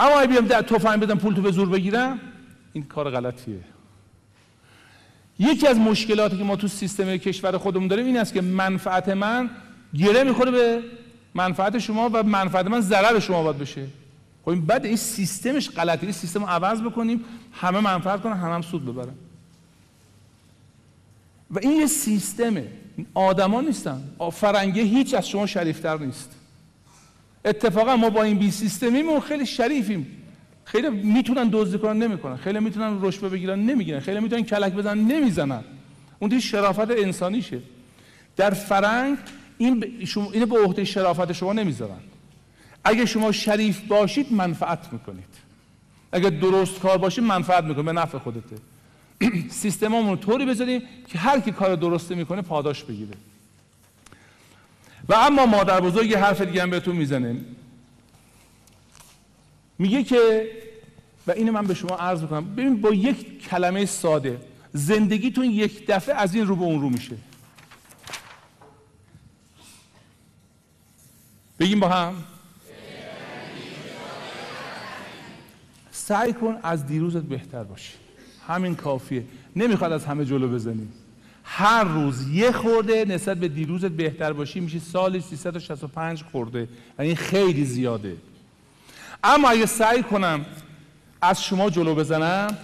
[0.00, 2.20] اما اگه بیام در تفنگ بدم پول تو به زور بگیرم؟
[2.72, 3.60] این کار غلطیه.
[5.38, 9.50] یکی از مشکلاتی که ما تو سیستم کشور خودمون داریم این است که منفعت من
[9.94, 10.82] گره می‌خوره به
[11.34, 13.86] منفعت شما و منفعت من ضرر شما باید بشه.
[14.42, 16.02] خب این بعد این سیستمش غلطه.
[16.02, 19.14] این سیستم رو عوض بکنیم همه منفعت کنن همه هم سود ببرن.
[21.50, 22.66] و این یه سیستمه.
[23.14, 24.02] آدما نیستن.
[24.32, 26.39] فرنگه هیچ از شما شریفتر نیست.
[27.44, 30.06] اتفاقا ما با این بی سیستمیمون خیلی شریفیم.
[30.64, 32.36] خیلی می‌تونن دزدی کنن نمی‌کنن.
[32.36, 34.00] خیلی می‌تونن رشوه بگیرن نمی‌گیرن.
[34.00, 35.64] خیلی می‌تونن کلک بزنن نمی‌زنن.
[36.18, 37.58] اون دیگه شرافت انسانیشه.
[38.36, 39.18] در فرنگ
[39.58, 40.04] این ب...
[40.04, 40.30] شما...
[40.32, 42.00] اینو به عهده شرافت شما نمی‌ذارن.
[42.84, 45.34] اگه شما شریف باشید منفعت می‌کنید.
[46.12, 48.56] اگه درست کار باشید منفعت می‌کنید به نفع خودته.
[49.50, 53.12] سیستممون طوری بذاریم که هر کی کار درسته می‌کنه پاداش بگیره.
[55.10, 57.36] و اما مادر بزرگ حرف دیگه هم بهتون می‌زنه.
[59.78, 60.50] میگه که
[61.26, 62.54] و اینو من به شما عرض می‌کنم.
[62.54, 64.40] ببین با یک کلمه ساده
[64.72, 67.16] زندگیتون یک دفعه از این رو به اون رو میشه.
[71.58, 72.14] بگیم با هم.
[75.92, 77.92] سعی کن از دیروزت بهتر باشی.
[78.48, 79.24] همین کافیه.
[79.56, 80.88] نمی‌خواد از همه جلو بزنی.
[81.52, 86.68] هر روز یه خورده نسبت به دیروزت بهتر باشی میشه سال 365 خورده.
[86.98, 88.16] یعنی خیلی زیاده.
[89.24, 90.46] اما اگه سعی کنم
[91.22, 92.58] از شما جلو بزنم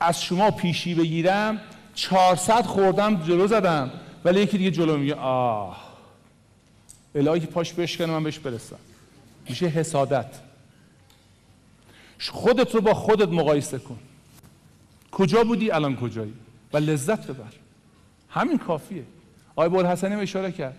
[0.00, 1.60] از شما پیشی بگیرم
[1.94, 3.90] 400 خوردم جلو زدم
[4.24, 5.92] ولی یکی دیگه جلو میگه آه
[7.14, 8.76] الهی که پاش بشکنه من بهش برسم.
[9.48, 10.34] میشه حسادت.
[12.28, 13.98] خودت رو با خودت مقایسه کن.
[15.12, 16.34] کجا بودی؟ الان کجایی؟
[16.72, 17.61] و لذت ببر.
[18.32, 19.02] همین کافیه.
[19.56, 20.76] آقای حسنی اشاره کرد.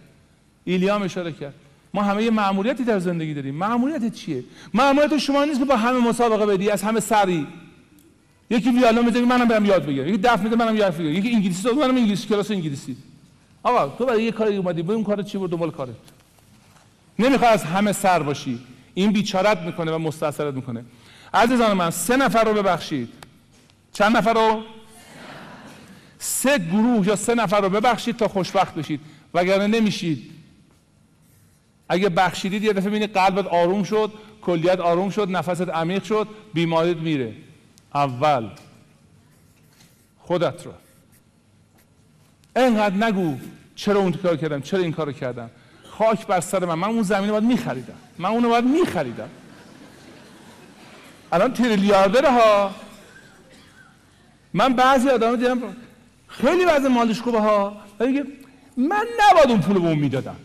[0.65, 1.53] ایلیام اشاره کرد.
[1.93, 3.55] ما همه یه مأموریتی در زندگی داریم.
[3.55, 7.47] مأموریت چیه؟ مأموریت شما نیست که با همه مسابقه بدی از همه سری.
[8.49, 10.07] یکی ویالون می‌زنه منم برم یاد بگیرم.
[10.07, 11.13] یکی دف میده منم یاد بگیرم.
[11.13, 12.97] یکی انگلیسی صحبت منم انگلیسی کلاس انگلیسی.
[13.63, 15.89] آقا تو برای یه کاری اومدی برو اون کار چی بود دنبال کارت.
[17.19, 18.59] نمی‌خواد از همه سر باشی.
[18.93, 20.85] این بیچارت می‌کنه و مستاصلت می‌کنه.
[21.33, 23.09] عزیزان من سه نفر رو ببخشید.
[23.93, 24.63] چند نفر رو؟
[26.23, 28.99] سه گروه یا سه نفر رو ببخشید تا خوشبخت بشید.
[29.33, 30.31] وگرنه نمیشید.
[31.89, 34.11] اگه بخشیدید یه دفعه ببینید قلبت آروم شد
[34.41, 37.33] کلیت آروم شد نفست عمیق شد بیماریت میره.
[37.95, 38.49] اول
[40.19, 40.73] خودت رو.
[42.55, 43.37] انقدر نگو
[43.75, 45.49] چرا اون کار کردم چرا این کارو کردم.
[45.83, 46.75] خاک بر سر من.
[46.75, 47.97] من اون زمینه باید میخریدم.
[48.17, 49.29] من اونو باید میخریدم.
[51.31, 52.75] الان تریلیاردره ها.
[54.53, 55.61] من بعضی آدم دیدم
[56.41, 57.73] خیلی وضع مالش خوبه ها.
[57.99, 58.23] میگه
[58.77, 60.35] من نباید اون پول به اون می‌دادم.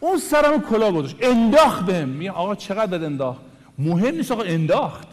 [0.00, 1.16] اون سرم کلا گذاشت.
[1.20, 2.08] انداخت بهم.
[2.08, 3.40] میگه آقا چقدر بد انداخت؟
[3.78, 5.08] مهم نیست آقا انداخت.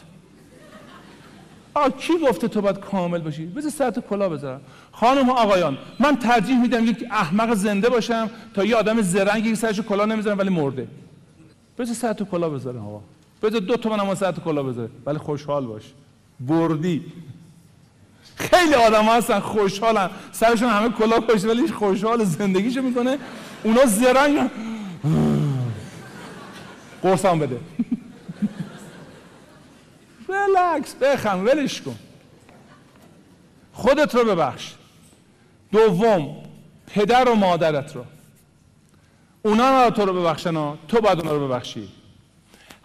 [1.74, 4.61] آقا کی گفته تو باید کامل باشی؟ بذار سرت کلا بذارم.
[4.92, 9.56] خانم و آقایان من ترجیح میدم یک احمق زنده باشم تا یه آدم زرنگی که
[9.56, 10.88] سرش کلا نمی‌ذارم ولی مرده.
[11.80, 13.01] بذار سرت کلا بذارم آقا.
[13.43, 14.90] بذار دو تومن هم سرت کلا بذاره.
[15.06, 15.84] ولی خوشحال باش.
[16.40, 17.06] بردی.
[18.36, 20.10] خیلی آدم هستن خوشحالن.
[20.32, 23.18] سرشون همه کلا باشه ولی خوشحال زندگیشو می‌کنه.
[23.64, 24.50] اونا زرنگ.
[27.04, 27.60] قرصم بده.
[30.30, 31.95] ریلکس بخم ولش کن.
[33.74, 34.74] خودت رو ببخش.
[35.72, 36.36] دوم
[36.88, 38.06] پدر و مادرت رو.
[39.44, 40.74] اونا رو تو رو ببخشن.
[40.88, 41.90] تو باید اونا رو ببخشی.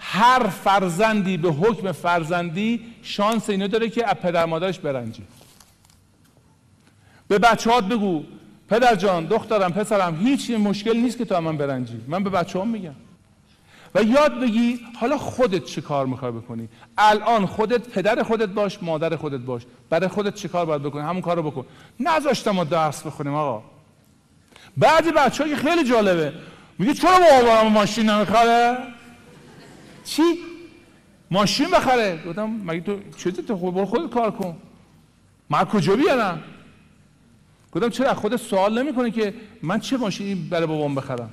[0.00, 5.22] هر فرزندی به حکم فرزندی شانس اینو داره که از پدر مادرش برنجی
[7.28, 8.24] به بچه بگو
[8.68, 12.00] پدر جان دخترم پسرم هیچ مشکل نیست که تو من برنجی.
[12.08, 12.94] من به بچه هم میگم.
[13.94, 19.16] و یاد بگی حالا خودت چه کار می‌خوای بکنی؟ الان خودت پدر خودت باش مادر
[19.16, 19.62] خودت باش.
[19.90, 21.66] برای خودت چه کار باید بکنی؟ همون کار رو بکن.
[22.00, 23.62] نذاشتم ما درس بخونیم آقا.
[24.76, 26.32] بعضی بچه که خیلی جالبه
[26.78, 28.78] میگه چرا بابام ماشین نمی‌خره؟
[30.10, 30.22] چی؟
[31.30, 34.56] ماشین بخره گفتم مگه تو چیزی تو خود خودت کار کن.
[35.50, 36.42] من کجا بیارم؟
[37.72, 41.30] گفتم چرا خودت سوال نمی‌کنی که من چه ماشینی برای بابام بخرم؟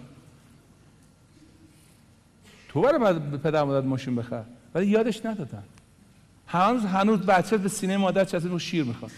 [2.69, 4.43] تو برای پدر مادر ماشین بخر.
[4.75, 5.63] ولی یادش ندادن.
[6.47, 9.11] هنوز هنوز بچه به سینه مادر چسبید و شیر می‌خواد.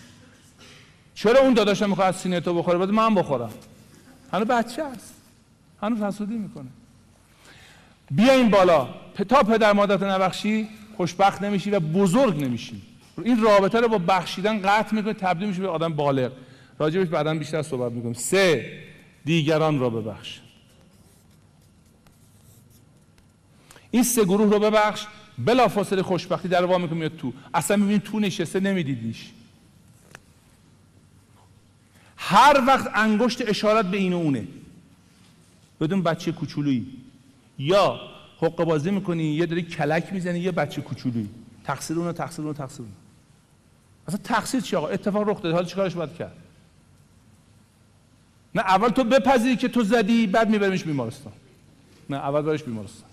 [1.15, 3.51] چرا اون داداشم می‌خواد سینه تو بخوره؟ بعد من بخورم.
[4.33, 5.13] هنوز بچه است.
[5.81, 6.69] هنوز حسودی می‌کنه.
[8.11, 8.89] بیا این بالا
[9.29, 12.81] تا پدر مادرت نبخشی خوشبخت نمیشی و بزرگ نمیشی.
[13.23, 16.31] این رابطه رو با بخشیدن قطع می‌کنه تبدیل میشه به آدم بالغ.
[16.79, 18.79] راجبش بعدا بیشتر صحبت می‌کنم سه
[19.25, 20.39] دیگران را ببخش.
[23.91, 25.05] این سه گروه رو ببخش.
[25.38, 27.33] بلا فاصله خوشبختی در وا می‌کنه میاد تو.
[27.53, 29.29] اصلا می‌بینی تو نشسته نمیدیدیش.
[32.17, 34.47] هر وقت انگشت اشارت به این و اونه.
[35.81, 36.85] بدون بچه کوچولویی.
[37.59, 37.99] یا
[38.41, 41.29] حق بازی می‌کنی یه داری کلک می‌زنی یه بچه کوچولویی
[41.63, 42.93] تقصیر اونو تقصیر اونو تقصیر اونو.
[44.07, 46.35] اصلا تقصیر چی آقا؟ اتفاق رخ داده حالا چیکارش باید کرد؟
[48.55, 51.33] نه اول تو بپذیری که تو زدی بعد میبریمش بیمارستان.
[52.09, 53.09] نه اول برش بیمارستان.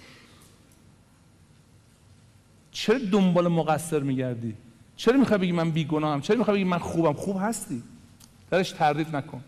[2.70, 4.54] چرا دنبال مقصر میگردی؟
[4.96, 7.82] چرا می‌خوای بگی من بیگناهم؟ چرا می‌خوای بگی من خوبم؟ خوب هستی.
[8.50, 9.42] درش تردید نکن.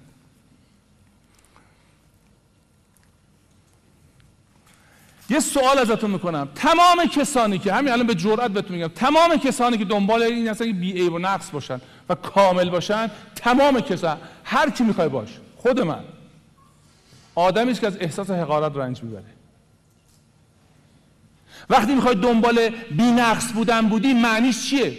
[5.30, 6.48] یه سوال ازتون می‌کنم.
[6.54, 8.88] تمام کسانی که همین الان به جرئت بهتون میگم.
[8.88, 13.80] تمام کسانی که دنبال این اصلا بی عیب و نقص باشن و کامل باشن تمام
[13.80, 15.28] کسان هر کی می‌خوای باش.
[15.56, 16.04] خود من.
[17.34, 19.24] آدمی که از احساس حقارت رنج می‌بره.
[21.70, 24.98] وقتی می‌خوای دنبال بی نقص بودن بودی معنیش چیه؟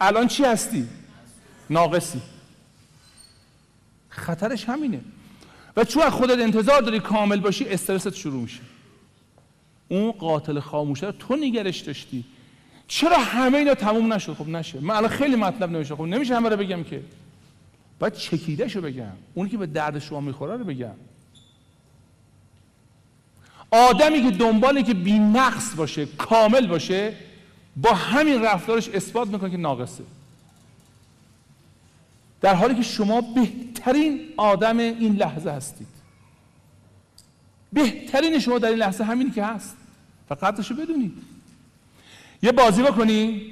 [0.00, 0.88] الان چی هستی؟
[1.70, 2.20] ناقصی.
[4.08, 5.00] خطرش همینه.
[5.76, 8.60] و چون خودت انتظار داری کامل باشی استرست شروع میشه.
[9.90, 12.24] اون قاتل خاموشه رو تو نگرش داشتی.
[12.88, 14.80] چرا همه اینا تموم نشد؟ خب نشه.
[14.80, 17.02] من الان خیلی مطلب نمیشه خب نمیشه همه رو بگم که.
[17.98, 19.12] باید چکیده شو بگم.
[19.34, 20.94] اونی که به درد شما می‌خوره رو بگم.
[23.70, 27.14] آدمی که دنبالی که بی نقص باشه کامل باشه
[27.76, 30.04] با همین رفتارش اثبات می‌کنه که ناقصه.
[32.40, 35.86] در حالی که شما بهترین آدم این لحظه هستید.
[37.72, 39.76] بهترین شما در این لحظه همینی که هست.
[40.36, 41.12] فقط رو بدونید.
[42.42, 43.42] یه بازی بکنی؟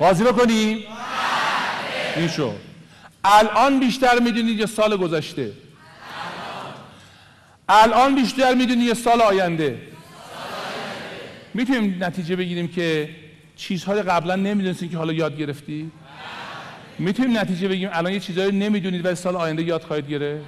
[0.00, 0.86] بازی بکنی؟
[2.16, 2.56] این شد
[3.24, 5.52] الان بیشتر می‌دونید یا سال گذشته.
[7.68, 9.82] الان بیشتر می‌دونی یه سال آینده.
[11.54, 13.10] می‌تونیم نتیجه بگیریم که
[13.56, 15.90] چیزهای قبلا نمی‌دونستی که حالا یاد گرفتی؟
[16.98, 20.44] می‌تونیم نتیجه بگیریم الان یه چیزهایی نمی‌دونید ولی سال آینده یاد خواهید گرفت؟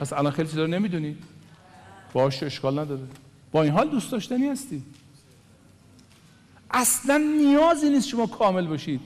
[0.00, 1.24] پس الان خیلی چیزا رو نمی‌دونید.
[2.12, 3.02] باشه اشکال نداره.
[3.56, 4.82] با این حال دوست داشتنی هستی
[6.70, 9.00] اصلا نیازی نیست شما کامل باشید.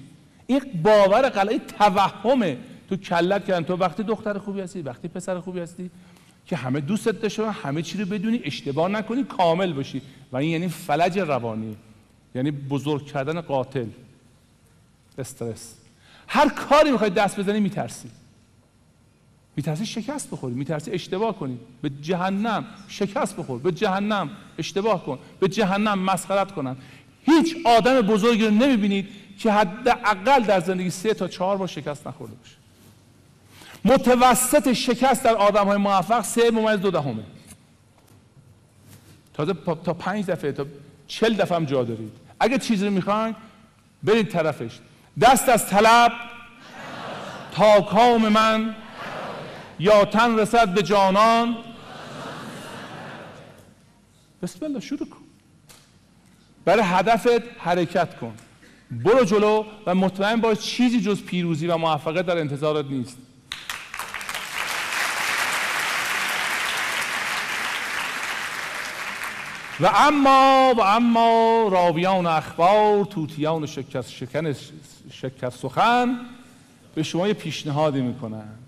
[0.46, 2.58] این باور قلعه توهمه.
[2.88, 3.64] تو کلت کردن.
[3.64, 5.90] تو وقتی دختر خوبی هستی وقتی پسر خوبی هستی
[6.46, 10.02] که همه دوستت داشته همه چی رو بدونی اشتباه نکنی کامل باشی.
[10.32, 11.76] و این یعنی فلج روانی.
[12.34, 13.86] یعنی بزرگ کردن قاتل.
[15.18, 15.74] استرس.
[16.28, 18.10] هر کاری می‌خوای دست بزنی میترسی.
[19.56, 21.58] میترسی شکست بخوری میترسی اشتباه کنی.
[21.82, 26.76] به جهنم شکست بخور به جهنم اشتباه کن به جهنم مسخرت کنن.
[27.22, 32.34] هیچ آدم بزرگی رو نمی‌بینید که حداقل در زندگی سه تا چهار بار شکست نخورده
[32.34, 32.56] باشه.
[33.84, 37.24] متوسط شکست در آدم های موفق سه ممیز دو دهمه.
[39.34, 39.54] تازه
[39.84, 40.66] تا پنج دفعه تا
[41.06, 42.12] چل دفعه هم جا دارید.
[42.40, 43.34] اگه چیزی رو می‌خواین
[44.02, 44.78] برید طرفش.
[45.20, 46.12] دست از طلب
[47.52, 48.74] تا کام من
[49.80, 51.56] یا تن رسد به جانان.
[54.42, 55.24] بسم الله شروع کن.
[56.64, 58.34] برای هدفت حرکت کن.
[58.90, 63.16] برو جلو و مطمئن باش چیزی جز پیروزی و موفقیت در انتظارت نیست.
[69.80, 74.52] و اما و اما راویان اخبار توتیان شکست شکن
[75.10, 76.20] شکست سخن
[76.94, 78.59] به شما یه پیشنهادی می‌کنن.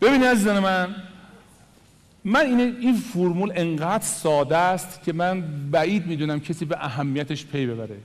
[0.00, 0.94] ببینید عزیزان من
[2.24, 7.66] من این این فرمول انقدر ساده است که من بعید می‌دونم کسی به اهمیتش پی
[7.66, 7.96] ببره.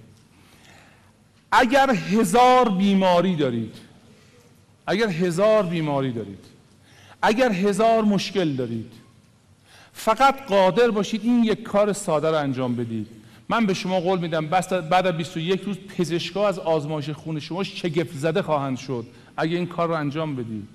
[1.51, 3.75] اگر هزار بیماری دارید
[4.88, 6.45] اگر هزار بیماری دارید
[7.22, 8.91] اگر هزار مشکل دارید
[9.93, 13.07] فقط قادر باشید این یک کار ساده رو انجام بدید.
[13.49, 18.14] من به شما قول میدم بعد از 21 روز پزشکا از آزمایش خون شما شگفت
[18.17, 19.06] زده خواهند شد.
[19.38, 20.75] اگه این کار رو انجام بدید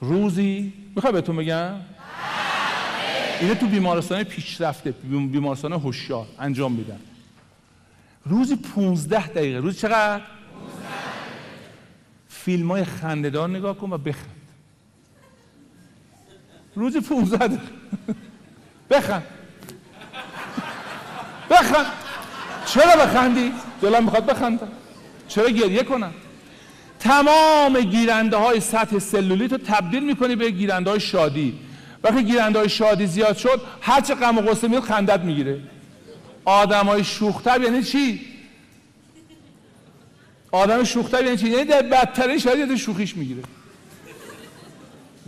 [0.00, 1.72] روزی می‌خوای بهتون بگم؟
[3.40, 7.00] اینه تو بیمارستان پیشرفته بیم- بیمارستان هوشیار انجام میدن.
[8.24, 9.58] روزی 15 دقیقه.
[9.58, 10.22] روز چقدر؟
[12.28, 14.30] فیلم های خندهدار نگاه کن و بخند.
[16.74, 17.62] روزی 15 دقیقه.
[18.90, 19.22] بخند.
[21.50, 21.86] بخند.
[22.66, 23.52] چرا بخندی؟
[23.82, 24.68] دلم می‌خواد بخندم.
[25.28, 26.14] چرا گریه کنم؟
[27.06, 31.54] تمام گیرنده های سطح سلولیت رو تبدیل می‌کنی به گیرنده های شادی.
[32.02, 35.60] وقتی گیرنده های شادی زیاد شد هر چه غم و غصه میاد خندت می‌گیره.
[36.44, 38.20] آدم های شوختب یعنی چی؟
[40.52, 43.42] آدم شوختب یعنی چی؟ یعنی در بدترین شرایط شوخیش می‌گیره.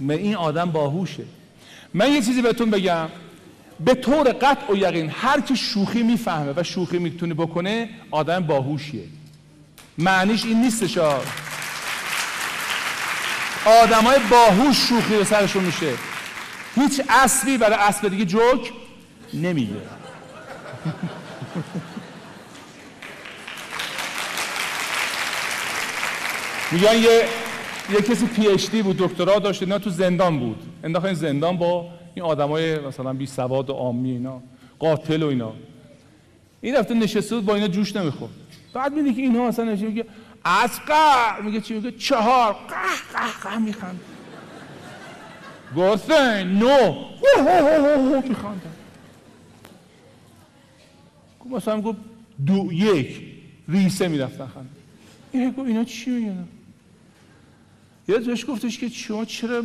[0.09, 1.25] این آدم باهوشه.
[1.95, 3.09] من یه چیزی بهتون بگم.
[3.85, 9.05] به طور قطع و یقین هر کی شوخی می‌فهمه و شوخی می‌تونه بکنه آدم باهوشیه.
[9.99, 10.99] معنیش این نیستش
[13.69, 15.93] آدمای باهوش شوخی به سرشون میشه.
[16.75, 18.73] هیچ اسبی برای اسب دیگه جوک
[19.35, 19.73] نمیگه.
[26.73, 27.25] میگن یه
[27.93, 30.63] یه کسی پی اچ دی بود دکترا داشت اینا تو زندان بود.
[30.85, 34.43] انداختن زندان با این آدمای مثلا بی سواد و عامی اینا
[34.79, 35.53] قاتل و اینا.
[36.61, 38.33] این رفته نشسته بود با اینا جوش نمی‌خورد.
[38.75, 40.05] بعد میگه که اینها مثلا نشسته
[40.45, 42.53] اسقر میگه چی؟ میگه چهار.
[42.53, 44.01] قه قه قه میخند
[45.77, 47.05] گفته نو
[48.29, 48.73] میخندن
[51.51, 51.99] مثلا گفت
[52.47, 53.29] دو یک.
[53.69, 54.71] ریسه می‌رفتن خند
[55.33, 56.49] این گفت اینا چی میگن؟
[58.09, 59.63] یه بهش گفتش که شما چرا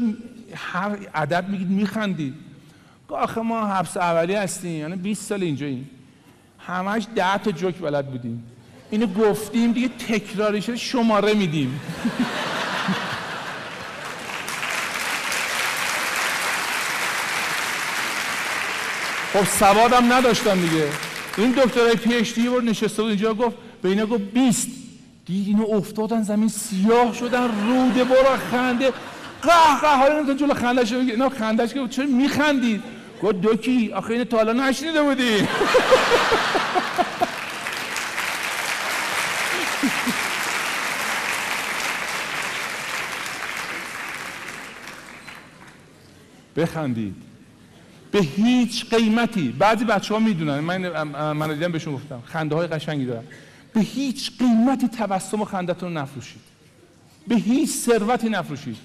[0.55, 2.33] هر عدد میگید میخندید؟
[3.09, 4.79] گفت آخه ما حبس اولی هستیم.
[4.79, 5.89] یعنی 20 سال اینجاییم.
[6.59, 8.43] همش ده تا جوک بلد بودیم.
[8.93, 11.81] اینو گفتیم دیگه تکراری شده شماره میدیم.
[19.33, 20.87] خب سوادم نداشتم دیگه.
[21.37, 24.67] این دکترای پی اچ دی بود نشسته بود اینجا گفت به اینا گفت 20
[25.25, 28.93] دید اینو افتادن زمین سیاه شدن روده برا خنده.
[29.41, 30.99] قه قه حالا نمیتون جلو خندش رو.
[30.99, 32.83] اینا خندش که چرا میخندید؟
[33.23, 35.47] گفت دوکی آخه اینو تا حالا نشنیده بودی.
[46.55, 47.15] بخندید.
[48.11, 49.49] به هیچ قیمتی.
[49.59, 50.59] بعضی بچه ها می‌دونن.
[50.59, 52.23] من من دیدم بهشون گفتم.
[52.25, 53.23] خنده های قشنگی دارن.
[53.73, 56.41] به هیچ قیمتی تبسم و خندتون رو نفروشید.
[57.27, 58.77] به هیچ ثروتی نفروشید.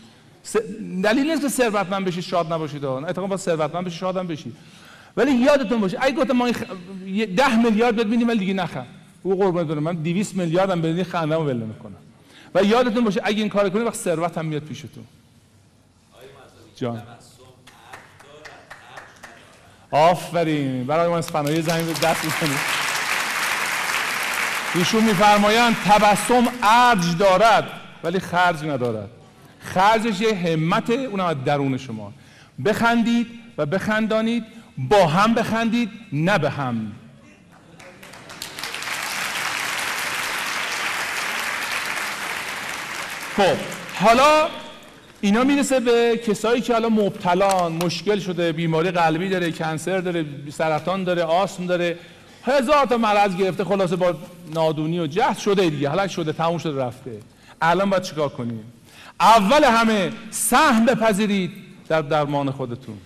[1.03, 2.85] دلیل نیست که ثروتمند بشید شاد نباشید.
[2.85, 4.57] اتفاقا با ثروتمند بشید شاد هم بشید.
[5.17, 6.63] ولی یادتون باشه اگه گفتم ما این خ...
[7.37, 8.85] ده میلیارد بهت میدیم ولی دیگه نخر.
[9.23, 9.83] او قربونت برم.
[9.83, 11.97] من 200 میلیارد هم بدین خندمو ول نمی‌کنم.
[12.55, 15.05] و یادتون باشه اگه این کار کنید وقت ثروت هم میاد پیشتون.
[16.77, 17.03] جان.
[19.91, 20.87] آفرین.
[20.87, 22.59] برای من از فنایی زمین به دست می‌کنید
[24.75, 27.65] ایشون میفرمایند تبسم ارج دارد
[28.05, 29.11] ولی خرج ندارد.
[29.61, 32.13] خرجش یه همت اونم از درون شما.
[32.65, 33.27] بخندید
[33.59, 34.45] و بخندانید
[34.79, 36.93] با هم بخندید نه به هم.
[43.37, 43.57] خب
[44.01, 44.49] حالا
[45.21, 51.05] اینا می‌رسه به کسایی که حالا مبتلان مشکل شده بیماری قلبی داره کنسر داره سرطان
[51.05, 51.99] داره آسم داره.
[52.45, 54.15] هزار تا مرض گرفته خلاصه با
[54.55, 55.89] نادونی و جهد شده دیگه.
[55.89, 57.19] حالا شده تموم شده رفته.
[57.63, 58.73] الان باید چیکار کنیم؟
[59.21, 61.51] اول همه سهم بپذیرید
[61.89, 62.99] در درمان خودتون.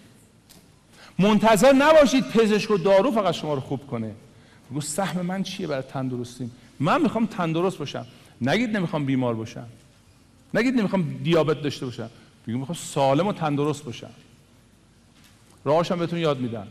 [1.18, 4.10] منتظر نباشید پزشک و دارو فقط شما رو خوب کنه.
[4.70, 6.50] بگو سهم من چیه برای تندرستیم؟
[6.80, 8.06] من می‌خوام تندرست باشم.
[8.40, 9.66] نگید نمی‌خوام بیمار باشم.
[10.54, 12.10] نگید نمی‌خوام دیابت داشته باشم.
[12.48, 14.10] بگو می‌خوام سالم و تندرست باشم.
[15.64, 16.66] راهاشم بهتون یاد میدم.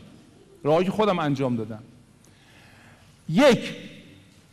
[0.64, 1.82] راهی که خودم انجام دادم.
[3.28, 3.74] یک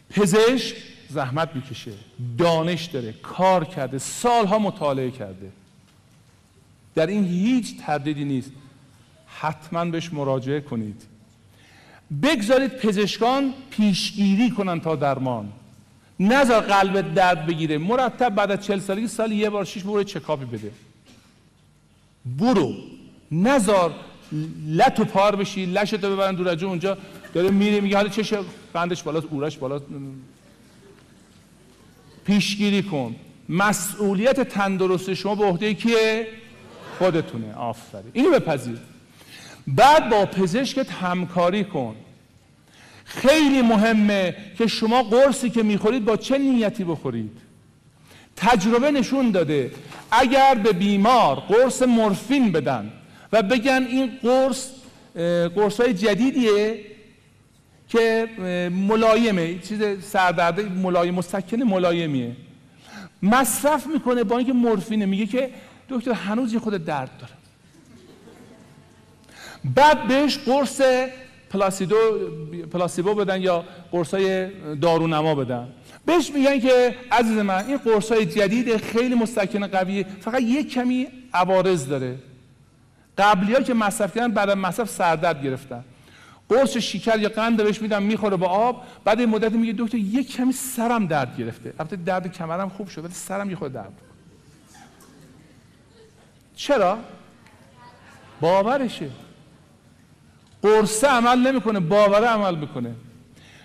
[0.09, 0.75] پزشک
[1.09, 1.91] زحمت می‌کشه.
[2.38, 5.51] دانش داره کار کرده سالها مطالعه کرده.
[6.95, 8.51] در این هیچ تردیدی نیست.
[9.27, 11.03] حتما بهش مراجعه کنید.
[12.24, 15.51] بگذارید پزشکان پیشگیری کنن تا درمان.
[16.19, 17.77] نذار قلبت درد بگیره.
[17.77, 20.72] مرتب بعد از چل سالگی سال یه بار شیش برو چکاپی بده.
[22.25, 22.73] برو.
[23.31, 23.95] نذار
[24.67, 26.98] لط و پار بشی لشتو ببرن دور از جون اونجا.
[27.33, 28.39] داره میره میگه حالا چشه
[28.73, 29.85] قندش بالاست اورش بالاست.
[32.25, 33.15] پیشگیری کن.
[33.49, 36.27] مسئولیت تندرستی شما به عهده کیه؟
[36.98, 37.53] خودتونه.
[37.53, 38.11] آفرین.
[38.14, 38.77] اینو بپذیر.
[39.67, 41.95] بعد با پزشکت همکاری کن.
[43.09, 47.38] خیلی مهمه که شما قرصی که می‌خورید با چه نیتی بخورید.
[48.35, 49.71] تجربه نشون داده
[50.11, 52.91] اگر به بیمار قرص مورفین بدن
[53.33, 54.69] و بگن این قرص
[55.55, 56.85] قرص های جدیدیه
[57.89, 58.29] که
[58.88, 62.35] ملایمه چیز سردرده ملایم مسکن ملایمیه.
[63.23, 65.49] مصرف می‌کنه با اینکه مورفینه میگه که
[65.89, 67.33] دکتر هنوز یه خود درد داره.
[69.75, 70.81] بعد بهش قرص
[71.49, 71.95] پلاسیدو
[72.71, 75.67] پلاسیبو بدن یا قرصای دارونما بدن.
[76.05, 81.87] بهش میگن که عزیز من این قرصای جدید خیلی مستکن قویه فقط یک کمی عوارض
[81.87, 82.15] داره.
[83.17, 85.83] قبلی ها که مصرف کردن بعد مصرف سردرد گرفتن.
[86.49, 90.35] قرص شکر یا قند بهش میدم می‌خوره با آب بعد این مدت میگه دکتر یک
[90.35, 91.73] کمی سرم درد گرفته.
[91.79, 93.93] البته درد کمرم خوب شد ولی سرم یه خود درد
[96.55, 96.97] چرا؟
[98.41, 99.09] باورشه.
[100.63, 102.95] قرصه عمل نمی‌کنه باوره عمل می‌کنه.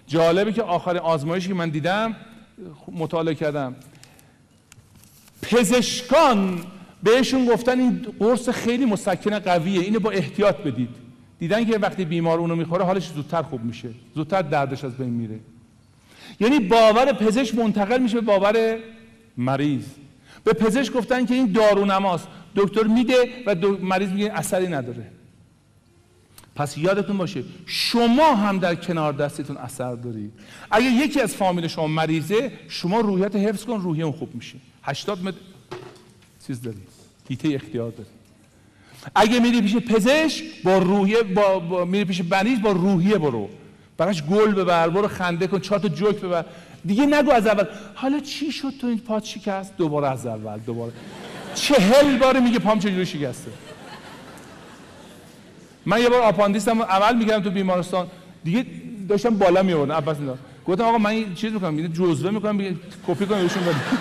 [0.07, 2.17] جالبه که آخر آزمایشی که من دیدم
[2.93, 3.75] مطالعه کردم.
[5.43, 6.61] پزشکان
[7.03, 10.89] بهشون گفتن این قرص خیلی مسکن قویه اینو با احتیاط بدید.
[11.39, 13.89] دیدن که وقتی بیمار اونو می‌خوره حالش زودتر خوب میشه.
[14.15, 15.41] زودتر دردش از بین میره.
[16.41, 18.79] یعنی باور پزشک منتقل میشه به باور
[19.37, 19.85] مریض.
[20.45, 22.29] به پزشک گفتن که این دارونماست.
[22.57, 23.15] دکتر میده
[23.47, 25.11] و دو- مریض میگه اثری نداره.
[26.57, 30.33] پس یادتون باشه شما هم در کنار دستتون اثر دارید.
[30.71, 34.59] اگه یکی از فامیل شما مریضه شما روحیت حفظ کن روحیه اون خوب میشه.
[34.83, 35.37] 80 متر
[36.47, 36.83] چیز داری؟
[37.29, 38.09] هیته اختیار داری.
[39.15, 43.49] اگه میری پیش پزشک با روحیه با, با میری پیش بنیز با روحیه برو.
[43.97, 46.45] براش گل ببر برو خنده کن چهار تا جوک ببر.
[46.85, 47.65] دیگه نگو از اول.
[47.95, 50.93] حالا چی شد تو این پات شکست؟ دوباره از اول دوباره.
[51.55, 53.51] چهل بار میگه پام چجوری شکسته؟
[55.87, 58.07] من یه بار آپاندیسم عمل می‌کردم تو بیمارستان.
[58.45, 58.67] دیگه
[59.09, 60.35] داشتم بالا میوردم عباس اینا
[60.67, 63.81] گفتم آقا من چیز می‌کنم یه جزوه می‌کنم کپی کنم بهشون بدم.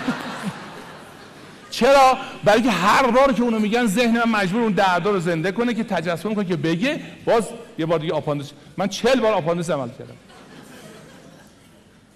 [1.70, 5.52] چرا؟ برای که هر بار که اونو میگن ذهن من مجبور اون دردا رو زنده
[5.52, 7.48] کنه که تجسم کنه که بگه باز
[7.78, 10.14] یه بار دیگه آپاندیس من چهل بار آپاندیس عمل کردم.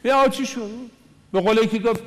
[0.05, 0.70] یا آقا چی شد؟
[1.32, 2.02] به قول یکی گفت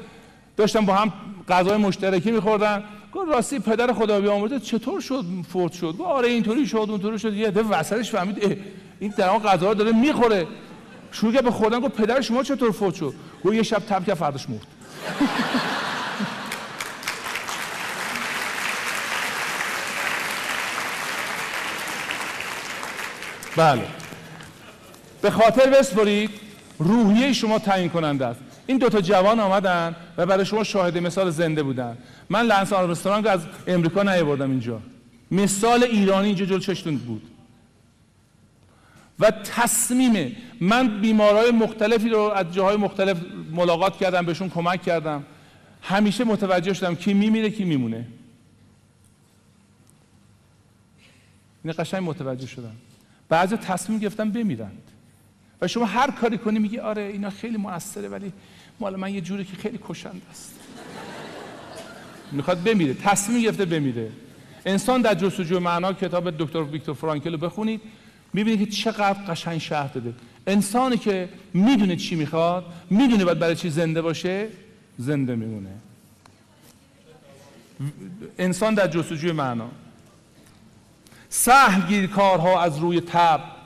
[0.57, 1.13] داشتم با هم
[1.49, 2.83] غذای مشترکی میخوردن.
[3.13, 7.33] گفت راستی پدر خدا بیامرزه چطور شد فوت شد؟ گفت آره اینطوری شد اونطوری شد.
[7.33, 8.57] یه دفعه وسطش فهمید
[8.99, 10.47] این در غذا رو داره می‌خوره.
[11.11, 13.13] شروع کرد به خوردن گفت پدر شما چطور فوت شد؟
[13.45, 14.67] گفت یه شب تب کرد فرداش مرد.
[23.55, 23.87] بله.
[25.21, 26.29] به خاطر بسپرید
[26.79, 28.50] روحیه شما تعیین کننده است.
[28.67, 31.97] این دوتا جوان آمدن و برای شما شاهد مثال زنده بودن.
[32.29, 34.81] من لنس آرمسترانگ از امریکا نیاوردم اینجا.
[35.31, 37.21] مثال ایرانی اینجا جلو چشتون بود.
[39.19, 43.17] و تصمیم من بیمارای مختلفی رو از جاهای مختلف
[43.51, 45.23] ملاقات کردم بهشون کمک کردم.
[45.81, 48.07] همیشه متوجه شدم کی میمیره کی میمونه.
[51.63, 52.75] این قشنگ متوجه شدم.
[53.29, 54.90] بعضی تصمیم گرفتن بمیرند.
[55.61, 58.33] و شما هر کاری کنی میگی آره اینا خیلی موثره ولی
[58.79, 60.59] مال من یه جوری که خیلی کشنده است.
[62.31, 64.09] می‌خواد بمیره تصمیم گرفته بمیره.
[64.65, 67.81] انسان در جستجوی معنا کتاب دکتر ویکتور فرانکل رو بخونید
[68.33, 70.13] می‌بینید که چقدر قشنگ شهر داده.
[70.47, 74.47] انسانی که می‌دونه چی می‌خواد می‌دونه باید برای چی زنده باشه
[74.97, 75.69] زنده میمونه.
[78.39, 79.69] انسان در جستجوی معنا.
[81.29, 83.60] سهل گیر کارها از روی تب.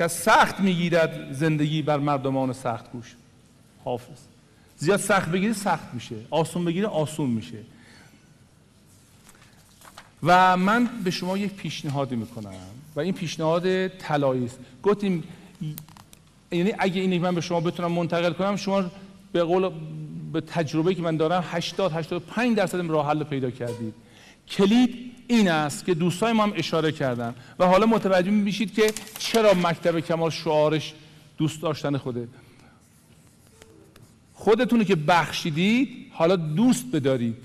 [0.00, 3.14] که سخت می‌گیرد زندگی بر مردمان سخت گوش.
[3.84, 4.18] حافظ.
[4.76, 6.14] زیاد سخت بگیری سخت میشه.
[6.30, 7.58] آسون بگیری آسون میشه.
[10.22, 12.52] و من به شما یک پیشنهادی می‌کنم
[12.96, 14.58] و این پیشنهاد طلایی است.
[14.82, 15.24] گفتیم
[16.52, 18.84] یعنی اگه اینی من به شما بتونم منتقل کنم شما
[19.32, 19.70] به قول
[20.32, 23.94] به تجربه که من دارم 80 85 درصد راه حل پیدا کردید.
[24.50, 27.34] کلید این است که دوستای ما هم اشاره کردن.
[27.58, 30.94] و حالا متوجه میشید که چرا مکتب کمال شعارش
[31.38, 32.28] دوست داشتن خوده.
[34.34, 37.36] خودتونی که بخشیدید حالا دوست بدارید.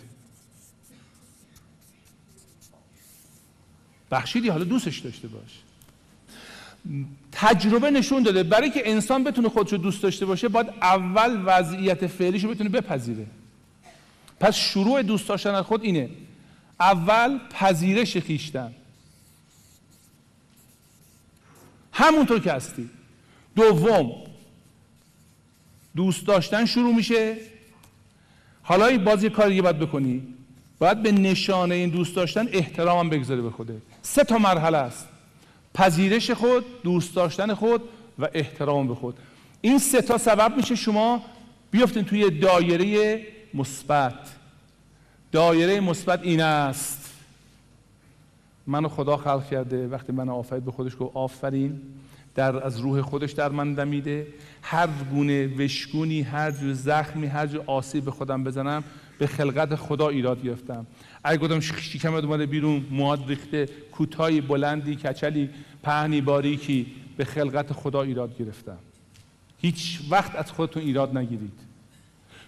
[4.11, 5.59] بخشیدی حالا دوستش داشته باش.
[7.31, 8.43] تجربه نشون داده.
[8.43, 12.69] برای که انسان بتونه خودش رو دوست داشته باشه باید اول وضعیت فعلیش رو بتونه
[12.69, 13.25] بپذیره.
[14.39, 16.09] پس شروع دوست داشتن خود اینه.
[16.79, 18.73] اول پذیرش خیشتن.
[21.91, 22.89] همونطور که هستی.
[23.55, 24.11] دوم
[25.95, 27.37] دوست داشتن شروع میشه.
[28.63, 30.27] حالا این باز یه کار باید بکنی.
[30.79, 35.07] باید به نشانه این دوست داشتن احترامم بگذاره به خوده سه تا مرحله است.
[35.73, 37.81] پذیرش خود دوست داشتن خود
[38.19, 39.17] و احترام به خود.
[39.61, 41.25] این سه تا سبب میشه شما
[41.71, 43.21] بیافتین توی دایره
[43.53, 44.13] مثبت.
[45.31, 47.11] دایره مثبت این است.
[48.67, 51.81] منو خدا خلق کرده وقتی من آفرید به خودش گفت آفرین.
[52.35, 54.27] در از روح خودش در من دمیده.
[54.61, 58.83] هر گونه وشگونی هر جور زخمی هر جور آسیب به خودم بزنم
[59.19, 60.85] به خلقت خدا ایراد گرفتم.
[61.23, 65.49] اگه گفتم شکمت اومده بیرون مواد ریخته کوتاهی بلندی کچلی
[65.83, 66.85] پهنی باریکی
[67.17, 68.77] به خلقت خدا ایراد گرفتم.
[69.61, 71.64] هیچ وقت از خودتون ایراد نگیرید.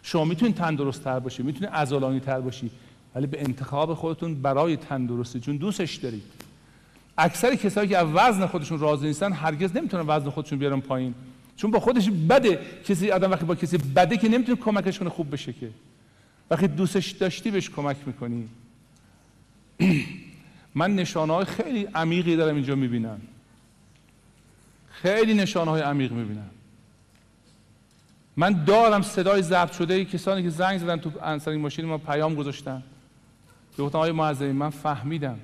[0.03, 2.71] شما می‌تونید تندرست تر باشی می‌تونید عضلانی تر باشی
[3.15, 6.23] ولی به انتخاب خودتون برای تندرستی چون دوستش دارید.
[7.17, 11.13] اکثر کسایی که از وزن خودشون راضی نیستن هرگز نمی‌تونن وزن خودشون بیارن پایین.
[11.55, 15.33] چون با خودش بده کسی آدم وقتی با کسی بده که نمی‌تونه کمکش کنه خوب
[15.33, 15.69] بشه که.
[16.51, 18.49] وقتی دوستش داشتی بهش کمک می‌کنی.
[20.75, 23.21] من نشانه های خیلی عمیقی دارم اینجا می‌بینم.
[24.89, 26.49] خیلی نشانه های عمیق می‌بینم.
[28.37, 32.83] من دارم صدای ضبط شده کسانی که زنگ زدن تو انسانی ماشین ما پیام گذاشتن.
[33.77, 35.39] که گفتن آقای معظمی من فهمیدم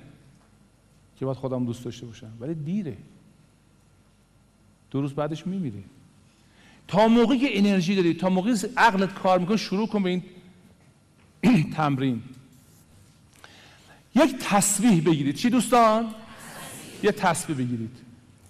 [1.18, 2.96] که باید خودم دوست داشته باشم ولی دیره.
[4.90, 5.82] دو روز بعدش میمیره
[6.88, 10.22] تا موقعی که انرژی داری تا موقعی عقلت کار می‌کنه شروع کن به این
[11.76, 12.22] تمرین.
[14.14, 15.34] یک تسبیح بگیرید.
[15.34, 16.14] چی دوستان؟
[17.02, 17.96] یه تسبیح بگیرید.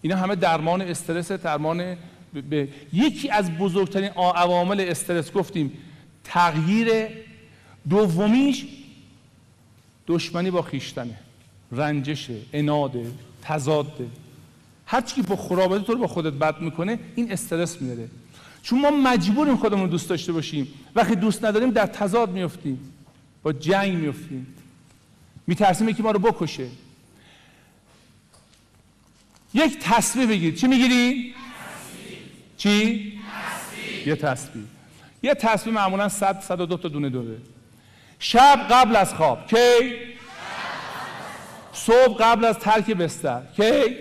[0.02, 1.96] اینا همه درمان استرس درمان
[2.40, 5.72] به یکی از بزرگترین عوامل استرس گفتیم
[6.24, 7.08] تغییر
[7.88, 8.66] دومیش
[10.06, 11.18] دشمنی با خیشتنه.
[11.72, 13.10] رنجشه اناده
[13.42, 14.06] تضاده.
[14.86, 18.08] هر چی که با خراباتی تو رو با خودت بد می‌کنه این استرس میاره
[18.62, 20.68] چون ما مجبوریم خودمون دوست داشته باشیم.
[20.94, 22.92] وقتی دوست نداریم در تضاد میفتیم
[23.42, 24.46] با جنگ میفتیم
[25.46, 26.66] میترسیم یکی ما رو بکشه.
[29.54, 30.54] یک تصویر بگیر.
[30.54, 31.34] چی می‌گیری؟
[32.56, 33.12] چی؟
[34.06, 34.64] یه تصویر
[35.22, 37.36] یه تصویر معمولا 100 102 تا دونه داره.
[38.18, 39.56] شب قبل از خواب کی؟
[41.72, 43.96] صبح قبل از ترک بستر کی؟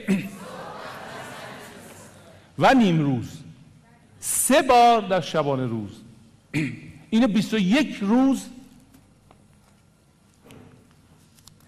[2.60, 3.40] و نیم روز.
[4.20, 6.02] سه بار در شبانه روز.
[7.10, 8.46] اینو 21 روز.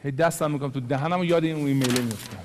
[0.03, 2.37] هی دستم می‌کنم تو دهنم و یاد این اون ایمیله میفتم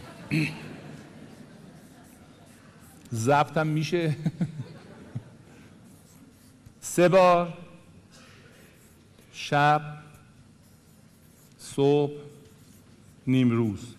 [3.14, 4.16] ضبطم میشه.
[6.80, 7.58] سه بار.
[9.32, 9.82] شب.
[11.58, 12.12] صبح.
[13.26, 13.94] نیم روز.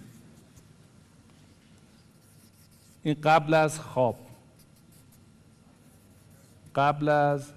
[3.03, 4.27] این قبل از خواب.
[6.75, 7.51] قبل از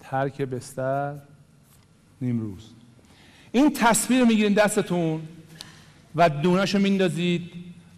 [0.00, 1.18] ترک بستر.
[2.20, 2.70] نیم روز.
[3.52, 5.28] این تصویر می‌گیرین دستتون
[6.14, 7.52] و دونش رو میندازید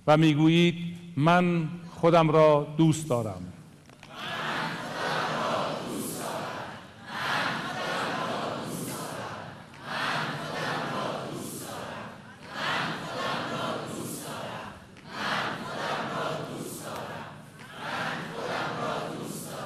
[0.07, 0.75] و می‌گویید
[1.17, 1.69] من
[2.05, 3.43] خودم را دوست دارم.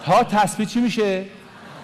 [0.04, 1.24] تا تصویر چی میشه؟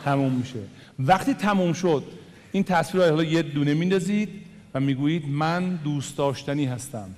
[0.04, 0.58] تموم میشه.
[0.98, 2.04] وقتی تموم شد
[2.52, 4.28] این تصویر حالا یه دونه میندازید
[4.74, 7.14] و می‌گویید من دوست داشتنی هستم.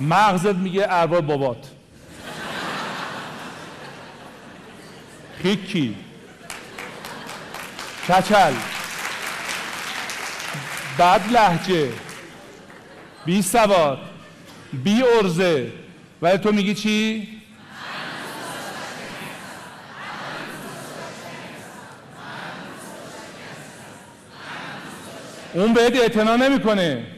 [0.00, 1.66] مغزت میگه ارواح بابات.
[5.42, 5.96] خیکی
[8.08, 8.52] کچل.
[10.98, 11.92] بد لحجه
[13.24, 13.98] بی سواد.
[14.72, 15.72] بی ارزه
[16.22, 17.28] ولی تو میگی چی؟
[25.54, 27.13] اون بهت اعتنا نمی‌کنه.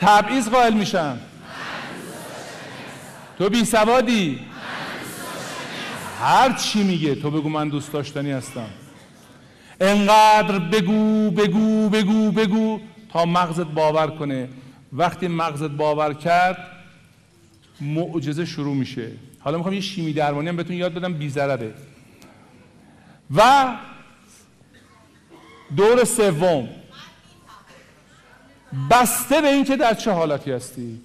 [0.00, 1.20] تبعیض قائل میشن
[3.38, 4.40] تو بی سوادی.
[6.20, 8.68] هر چی میگه تو بگو من دوست داشتنی هستم.
[9.80, 12.80] انقدر بگو بگو بگو بگو
[13.12, 14.48] تا مغزت باور کنه.
[14.92, 16.58] وقتی مغزت باور کرد
[17.80, 19.10] معجزه شروع میشه.
[19.40, 21.74] حالا می‌خوام یه شیمی درمانی هم بهتون یاد بدم بی ضرره.
[23.36, 23.68] و
[25.76, 26.68] دور سوم.
[28.90, 31.00] بسته به اینکه در چه حالتی هستی.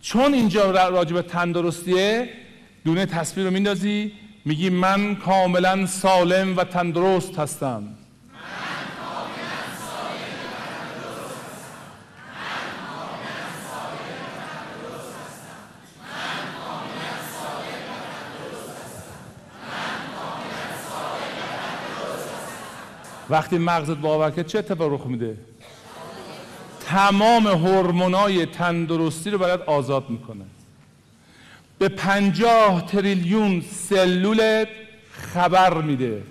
[0.00, 2.28] چون اینجا راجع به تندرستیه
[2.84, 4.12] دونه تصویر رو میندازی
[4.44, 7.82] میگی من کاملا سالم و تندرست هستم.
[23.30, 25.36] وقتی مغزت باور کرد چه اتفاق رخ میده؟
[26.88, 30.44] تمام هورمونای تندرستی رو برات آزاد می‌کنه.
[31.78, 34.68] به پنجاه تریلیون سلولت
[35.10, 36.22] خبر میده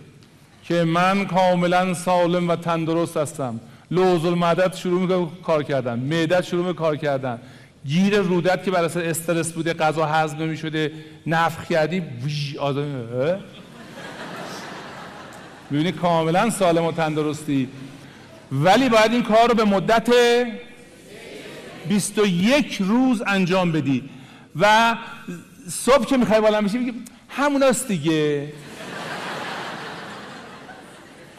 [0.64, 3.60] که من کاملا سالم و تندرست هستم.
[3.92, 6.00] لوز المعدت شروع می‌کنه کار کردن.
[6.00, 7.40] معدت شروع می‌کنه کار کردن.
[7.86, 10.92] گیر رودت که برای استرس بوده غذا هضم نمی‌شده
[11.28, 12.04] نفخ کردی
[12.60, 12.86] آدم
[15.70, 17.70] می‌بینی کاملا سالم و تندرستی.
[18.52, 20.10] ولی باید این کار رو به مدت
[21.90, 24.10] 21 روز انجام بدی.
[24.60, 24.96] و
[25.70, 26.94] صبح که می‌خوای بالا میشی میگی
[27.30, 28.54] همون است دیگه.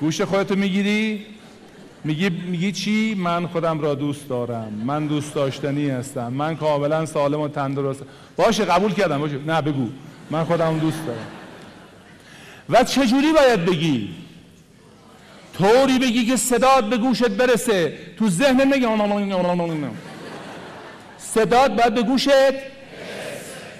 [0.01, 1.27] گوش خودتو می‌گیری.
[2.05, 4.73] میگی میگی چی؟ من خودم را دوست دارم.
[4.85, 6.33] من دوست داشتنی هستم.
[6.33, 8.03] من کاملا سالم و تندرست.
[8.37, 9.19] باشه قبول کردم.
[9.19, 9.39] باشه.
[9.47, 9.89] نه بگو.
[10.31, 11.27] من خودم دوست دارم.
[12.69, 14.09] و چجوری باید بگی؟
[15.59, 17.99] طوری بگی که صدات به گوشت برسه.
[18.17, 19.91] تو ذهن نگه.
[21.19, 22.31] صدات باید به گوشت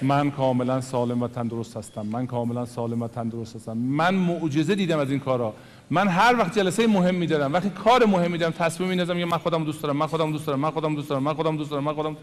[0.01, 2.01] من کاملا سالم و تندرست هستم.
[2.01, 3.77] من کاملا سالم و تندرست هستم.
[3.77, 5.53] من معجزه دیدم از این کارا.
[5.89, 9.63] من هر وقت جلسه مهم میدارم وقتی کار مهم میدارم تصمیم میندازم یا من خودم
[9.63, 11.93] دوست دارم من خودم دوست دارم من خودم دوست دارم من خودم دوست دارم من
[11.93, 12.17] خودم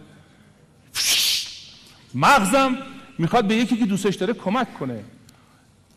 [2.15, 2.76] مغزم
[3.18, 5.05] می‌خواد به یکی که دوستش داره کمک کنه.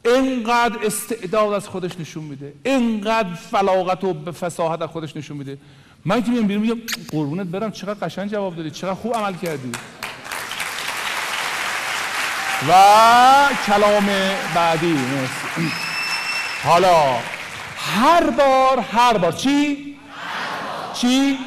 [0.05, 2.53] اینقدر استعداد از خودش نشون میده.
[2.63, 5.57] اینقدر فلاقت و فساحت از خودش نشون میده.
[6.05, 9.71] من که بیرون میگم قربونت برم چقدر قشنگ جواب دادی چقدر خوب عمل کردی.
[12.69, 12.73] و
[13.67, 14.09] کلام
[14.55, 14.99] بعدی
[16.63, 17.15] حالا
[17.77, 19.95] هر بار هر بار چی؟
[20.93, 21.37] چی؟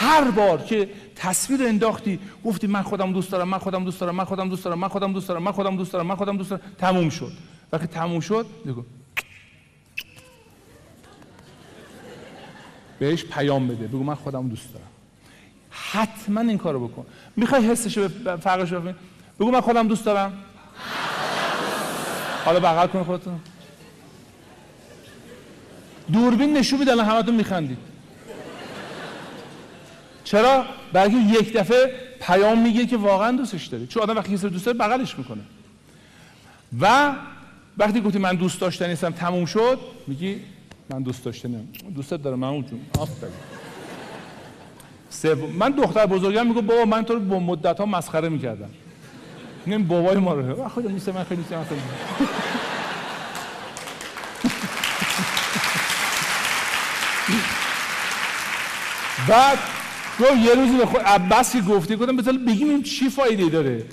[0.00, 0.88] هر بار که
[1.20, 4.78] تصویر انداختی گفتی من خودم دوست دارم من خودم دوست دارم من خودم دوست دارم
[4.78, 6.62] من خودم دوست دارم من خودم دوست دارم من خودم دوست دارم.
[6.78, 7.32] تموم شد.
[7.72, 8.84] وقتی تموم شد بگو
[12.98, 13.86] بهش پیام بده.
[13.86, 14.86] بگو من خودم دوست دارم.
[15.70, 17.06] حتما این کارو بکن.
[17.36, 18.94] می‌خوای حسش رو فرقش ببین؟
[19.40, 20.32] بگو من خودم دوست دارم.
[22.44, 23.40] حالا بغل کن خودتون.
[26.12, 27.89] دوربین نشون میده الان همتون میخندید.
[30.30, 33.86] چرا؟ برای یک دفعه پیام میگه که واقعا دوستش داری.
[33.86, 35.40] چون آدم وقتی کسی دوست داره بغلش می‌کنه.
[36.80, 37.12] و
[37.78, 40.40] وقتی گفتی من دوست داشتنی هستم تموم شد میگی
[40.90, 43.32] من دوست داشتنیم دوستت دارم من اونجون آفرین.
[45.58, 48.70] من دختر بزرگم میگه بابا من تو رو با مدت ها مسخره می‌کردم.
[49.66, 50.68] این بابای ما رو.
[50.68, 51.54] خدا نیست من خیلی نیست
[59.28, 59.58] بعد
[60.20, 63.84] تو یه روزی به خود عباس که گفتی گفتم بذار بگیم این چی فایده داره.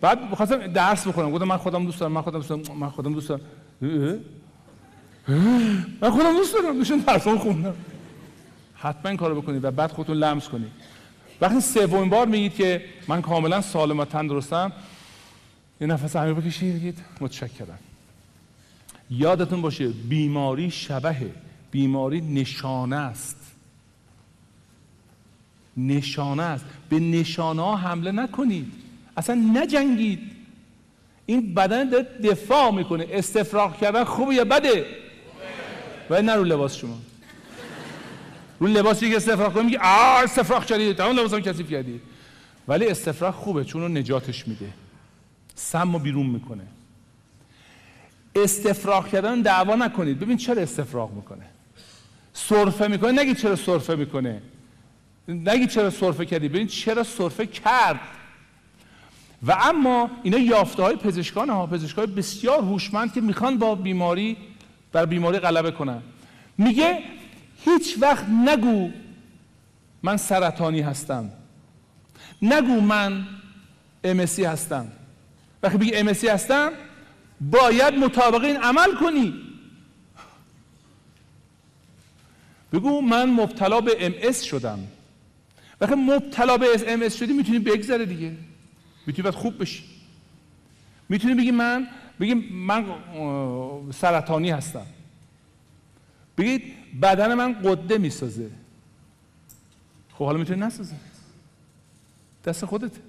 [0.00, 1.30] بعد می‌خواستم درس بخونم.
[1.30, 3.40] گفتم من خودم دوست دارم من خودم دوست دارم من خودم دوست دارم؟
[6.00, 6.78] من خودم دوست دارم.
[6.78, 7.74] داشتم درسام خوندم.
[8.74, 10.72] حتما این کارو بکنید و بعد خودتون لمس کنید
[11.40, 14.72] وقتی سومین بار میگید که من کاملا سالم و تندرستم
[15.80, 16.74] یه نفس عمیق بکشید.
[16.74, 17.78] بگید متشکرم.
[19.10, 21.30] یادتون باشه بیماری شبهه
[21.70, 23.43] بیماری نشانه است.
[25.76, 26.64] نشانه است.
[26.88, 28.72] به نشانه ها حمله نکنید.
[29.16, 30.20] اصلا نجنگید.
[31.26, 33.06] این بدن داره دفاع می‌کنه.
[33.10, 34.86] استفراغ کردن خوبه یا بده؟
[36.10, 36.98] و نه رو لباس شما.
[38.60, 40.94] رو لباسی که استفراغ کنی میگه آه استفراغ کردی.
[40.94, 42.00] تمام لباسم کثیف کردی.
[42.68, 44.68] ولی استفراغ خوبه چون اون نجاتش میده.
[45.54, 46.62] سم رو بیرون می‌کنه.
[48.36, 50.20] استفراغ کردن دعوا نکنید.
[50.20, 51.44] ببین چرا استفراغ می‌کنه.
[52.32, 53.22] سرفه می‌کنه.
[53.22, 54.42] نگید چرا سرفه می‌کنه.
[55.28, 58.00] نگید چرا سرفه کردی ببین چرا سرفه کرد.
[59.46, 64.36] و اما اینا یافته های پزشکان ها پزشکان بسیار هوشمند که می‌خوان با بیماری
[64.92, 66.02] بر بیماری غلبه کنن.
[66.58, 67.02] میگه
[67.64, 68.90] هیچ وقت نگو
[70.02, 71.30] من سرطانی هستم.
[72.42, 73.26] نگو من
[74.04, 74.92] امسی هستم.
[75.62, 76.72] وقتی بگی امسی هستم
[77.40, 79.34] باید مطابق این عمل کنی.
[82.72, 84.78] بگو من مبتلا به ام شدم.
[85.84, 88.32] وقتی مبتلا به ام اس شدی می‌تونی بگذره دیگه.
[89.06, 89.84] می‌تونی باید خوب بشی.
[91.08, 91.86] می‌تونی بگی من
[92.20, 92.84] بگی من
[93.92, 94.86] سرطانی هستم.
[96.38, 96.62] بگید
[97.02, 98.50] بدن من قده می‌سازه.
[100.12, 100.94] خب حالا می‌تونی نسازه.
[102.44, 103.00] دست خودته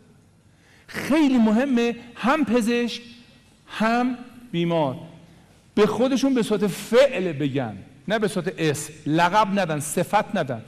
[0.88, 3.02] خیلی مهمه هم پزشک
[3.68, 4.18] هم
[4.52, 4.98] بیمار.
[5.76, 7.78] به خودشون به صورت فعل بگن.
[8.08, 8.94] نه به صورت اسم.
[9.06, 10.62] لقب ندن صفت ندن.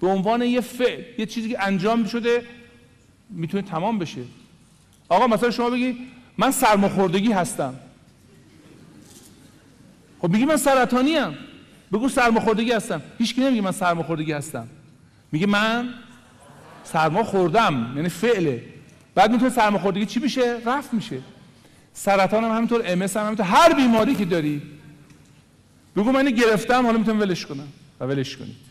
[0.00, 2.42] به عنوان یه فعل یه چیزی که انجام شده
[3.30, 4.20] می‌تونه تمام بشه.
[5.08, 5.96] آقا مثلا شما بگی
[6.38, 7.74] من سرماخوردگی هستم.
[10.20, 11.34] خب میگی من سرطانی ام.
[11.92, 13.02] بگو سرماخوردگی هستم.
[13.18, 14.68] هیچ نمیگه من سرماخوردگی هستم.
[15.32, 15.88] میگه من
[16.84, 18.64] سرما خوردم یعنی فعله.
[19.14, 21.18] بعد می‌تونه سرماخوردگی چی بشه؟ رفت میشه.
[21.92, 23.46] سرطان هم همینطور ام هم همینطور.
[23.46, 24.62] هر بیماری که داری
[25.96, 27.68] بگو من گرفتم حالا می‌تونم ولش کنم.
[28.00, 28.67] و ولش کنید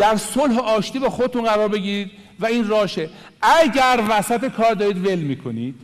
[0.00, 3.10] در صلح آشتی با خودتون قرار بگیرید و این راشه.
[3.42, 5.74] اگر وسط کار دارید ول می‌کنید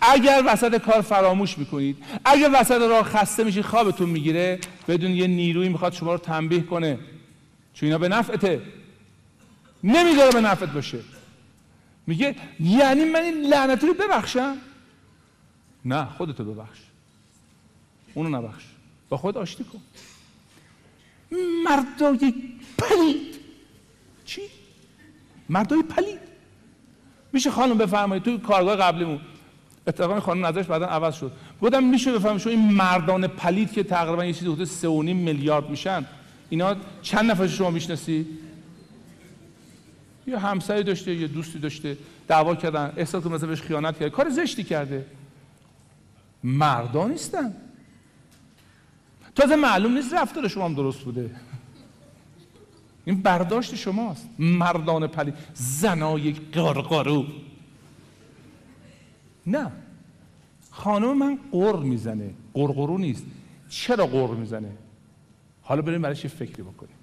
[0.00, 5.68] اگر وسط کار فراموش می‌کنید اگر وسط راه خسته میشید خوابتون می‌گیره بدون یه نیروی
[5.68, 6.98] می‌خواد شما رو تنبیه کنه.
[7.74, 8.62] چون اینا به نفعته.
[9.84, 10.98] نمی‌ذاره به نفعت باشه.
[12.06, 14.56] میگه یعنی من این لعنتی رو ببخشم؟
[15.84, 16.78] نه خودتو ببخش.
[18.14, 18.64] اونو نبخش.
[19.08, 19.80] با خود آشتی کن.
[21.64, 22.34] مردای
[22.78, 23.31] پلید
[24.24, 24.42] چی؟
[25.48, 26.18] مردای پلید.
[27.32, 29.20] میشه خانم بفرمایید توی کارگاه قبلیمون.
[29.86, 31.32] اتفاقا خانم نظرش بعدا عوض شد.
[31.62, 34.84] گفتم میشه بفهمید شما این مردان پلید که تقریبا یه چیزی حدود 3.5
[35.14, 36.04] میلیارد میشن
[36.50, 38.26] اینا چند نفر شما می‌شناسی؟
[40.26, 41.96] یه همسری داشته یه دوستی داشته
[42.28, 45.06] دعوا کردن احساس مثلا بهش خیانت کرده کار زشتی کرده.
[46.44, 47.54] مردا نیستن.
[49.34, 51.30] تازه معلوم نیست رفتار شما هم درست بوده.
[53.04, 54.28] این برداشت شماست.
[54.38, 57.26] مردان پلی زنای قرقارو
[59.46, 59.72] نه.
[60.70, 62.30] خانم من قر می‌زنه.
[62.54, 63.24] قرقرو نیست.
[63.68, 64.70] چرا قر می‌زنه؟
[65.62, 66.94] حالا بریم برایش یه فکری بکنیم.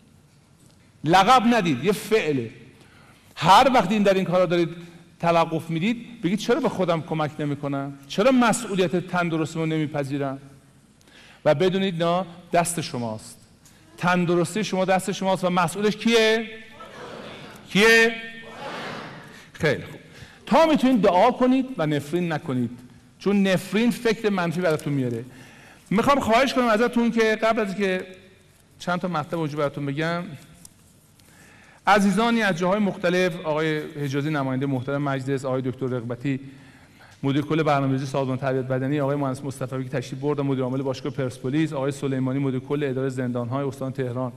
[1.03, 1.83] لقب ندید.
[1.83, 2.51] یه فعله.
[3.35, 4.69] هر وقت این در این کارا دارید
[5.19, 10.39] توقف می‌دید بگید چرا به خودم کمک نمی‌کنم؟ چرا مسئولیت تندرستیمو نمیپذیرم؟
[11.45, 13.38] و بدونید نه دست شماست.
[13.99, 16.47] تندرستی شما دست شماست و مسئولش کیه؟
[17.69, 18.15] کیه؟
[19.53, 19.99] خیلی خوب.
[20.45, 22.79] تا می‌تونید دعا کنید و نفرین نکنید
[23.19, 25.25] چون نفرین فکر منفی براتون میاره.
[25.89, 28.05] می‌خوام خواهش کنم ازتون که قبل از که
[28.79, 30.23] چند تا مطلب وجود براتون بگم
[31.87, 36.39] عزیزانی از جاهای مختلف آقای حجازی نماینده محترم مجلس آقای دکتر رغبتی
[37.23, 41.13] مدیر کل برنامه‌ریزی سازمان تربیت بدنی آقای مهندس مصطفی که تشریف برد مدیر عامل باشگاه
[41.13, 44.31] پرسپولیس آقای سلیمانی مدیر کل اداره زندان‌های استان تهران.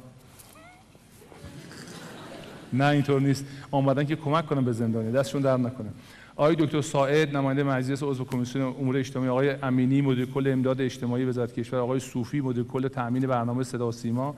[2.72, 3.44] نه اینطور نیست.
[3.70, 5.12] آمدن که کمک کنم به زندانی.
[5.12, 5.88] دستشون در نکنه.
[6.36, 11.24] آقای دکتر ساعد نماینده مجلس عضو کمیسیون امور اجتماعی آقای امینی مدیر کل امداد اجتماعی
[11.24, 14.36] وزارت کشور آقای صوفی مدیر کل تامین برنامه صدا و سیما.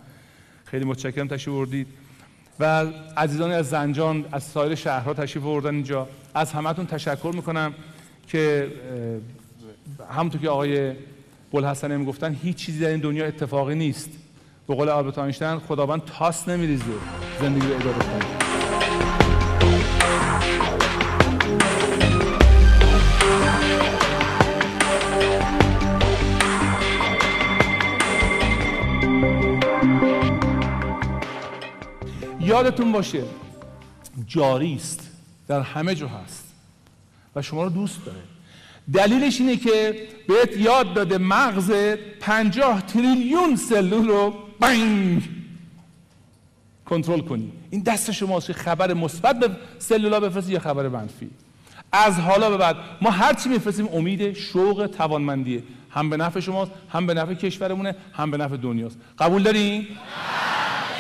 [0.65, 1.87] خیلی متشکرم تشریف بردید
[2.61, 6.09] و عزیزانی از زنجان از سایر شهرها تشریف آوردن اینجا.
[6.35, 7.75] از همتون تشکر می‌کنم.
[8.27, 8.73] که
[10.11, 10.93] همونطور که آقای
[11.53, 14.11] بلحسن هم گفتن هیچ چیزی در این دنیا اتفاقی نیست.
[14.69, 16.85] به قول آلبرت آینشتین خداوند تاس نمیریزه
[17.41, 18.25] زندگی رو اداره کنه.
[32.41, 33.23] یادتون باشه
[34.27, 35.11] جاری است
[35.49, 36.44] در همه جا هست.
[37.37, 38.19] و شما رو دوست داره.
[38.93, 41.73] دلیلش اینه که بهت یاد داده مغز
[42.21, 45.23] پنجاه تریلیون سلول رو بنگ
[46.87, 47.53] کنترل کنی.
[47.71, 51.31] این دست شماست که خبر مثبت به سلولا بفرستی یا خبر منفی.
[51.93, 55.63] از حالا به بعد ما هر چی میفرستیم امید شوق توانمندیه.
[55.91, 58.97] هم به نفع شماست هم به نفع کشورمونه هم به نفع دنیاست.
[59.19, 59.87] قبول دارین؟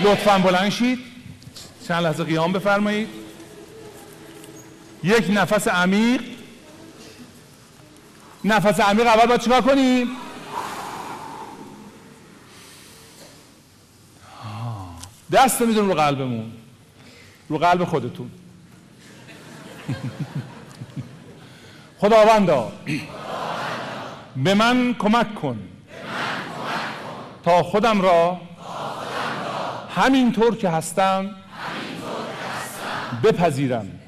[0.00, 0.98] لطفا بلند شید.
[1.88, 3.08] چند لحظه قیام بفرمایید.
[5.04, 6.20] یک نفس عمیق.
[8.44, 10.08] نفس عمیق اول باید چیکار کنیم؟
[15.32, 16.52] دست میدون رو قلبمون.
[17.48, 18.30] رو قلب خودتون.
[22.00, 22.72] خداوندا
[24.36, 25.58] به من کمک کن.
[27.44, 28.40] تا خودم را
[29.96, 31.30] همینطور که هستم
[33.22, 34.00] بپذیرم.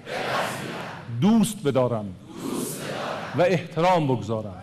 [1.20, 2.14] دوست بدارم.
[3.36, 4.62] و احترام بگذارم.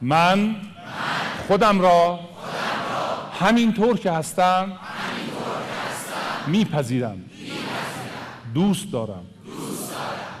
[0.00, 0.56] من
[1.48, 2.20] خودم را
[3.40, 4.72] همینطور که هستم
[6.46, 7.24] میپذیرم.
[8.54, 9.26] دوست دارم.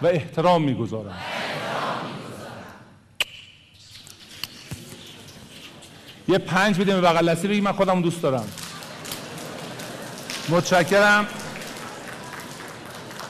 [0.02, 1.18] و احترام می‌گذارم.
[6.28, 8.44] یه پنج بدیم به بغل دستی بگی من خودم دوست دارم.
[10.48, 11.26] متشکرم.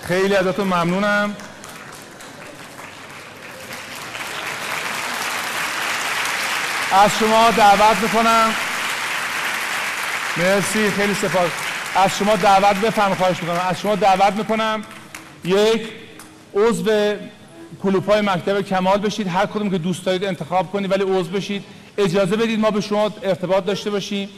[0.08, 1.36] خیلی ازتون ممنونم.
[6.92, 8.55] از شما دعوت می‌کنم.
[10.36, 11.50] مرسی خیلی سپاس.
[11.94, 13.60] از شما دعوت بفهم خواهش می‌کنم.
[13.68, 14.82] از شما دعوت می‌کنم.
[15.44, 15.89] یک
[16.55, 17.14] عضو
[17.82, 19.28] کلوپ های مکتب کمال بشید.
[19.28, 21.64] هر کدوم که دوست دارید انتخاب کنید ولی عضو بشید.
[21.98, 24.28] اجازه بدید ما به شما ارتباط داشته باشیم.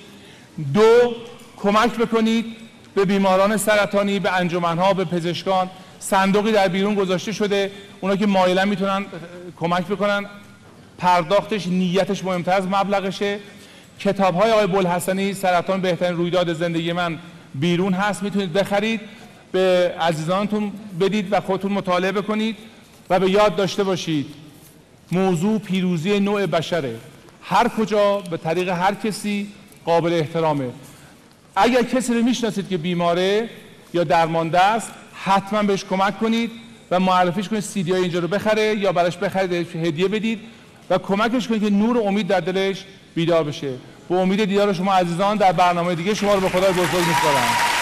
[0.74, 1.14] دو
[1.56, 2.63] کمک بکنید.
[2.94, 5.70] به بیماران سرطانی به انجمنها به پزشکان.
[6.00, 7.70] صندوقی در بیرون گذاشته شده.
[8.00, 9.06] اونا که مایلن می‌تونن
[9.56, 10.26] کمک بکنن.
[10.98, 13.38] پرداختش نیتش مهمتر از مبلغشه.
[13.98, 17.18] کتاب های آقای بلحسنی سرطان بهترین رویداد زندگی من
[17.54, 18.22] بیرون هست.
[18.22, 19.00] می‌تونید بخرید.
[19.52, 22.56] به عزیزانتون بدید و خودتون مطالعه بکنید
[23.10, 24.26] و به یاد داشته باشید.
[25.12, 26.96] موضوع پیروزی نوع بشره.
[27.42, 29.48] هر کجا به طریق هر کسی
[29.84, 30.70] قابل احترامه.
[31.56, 33.48] اگر کسی رو می‌شناسید که بیماره
[33.94, 34.92] یا درمانده است
[35.24, 36.50] حتما بهش کمک کنید
[36.90, 40.40] و معرفیش کنید سیدی های اینجا رو بخره یا براش بخرید هدیه بدید
[40.90, 42.84] و کمکش کنید که نور امید در دلش
[43.14, 43.72] بیدار بشه.
[44.08, 47.73] به امید دیدار شما عزیزان در برنامه دیگه شما رو به خدای بزرگ میسپارم.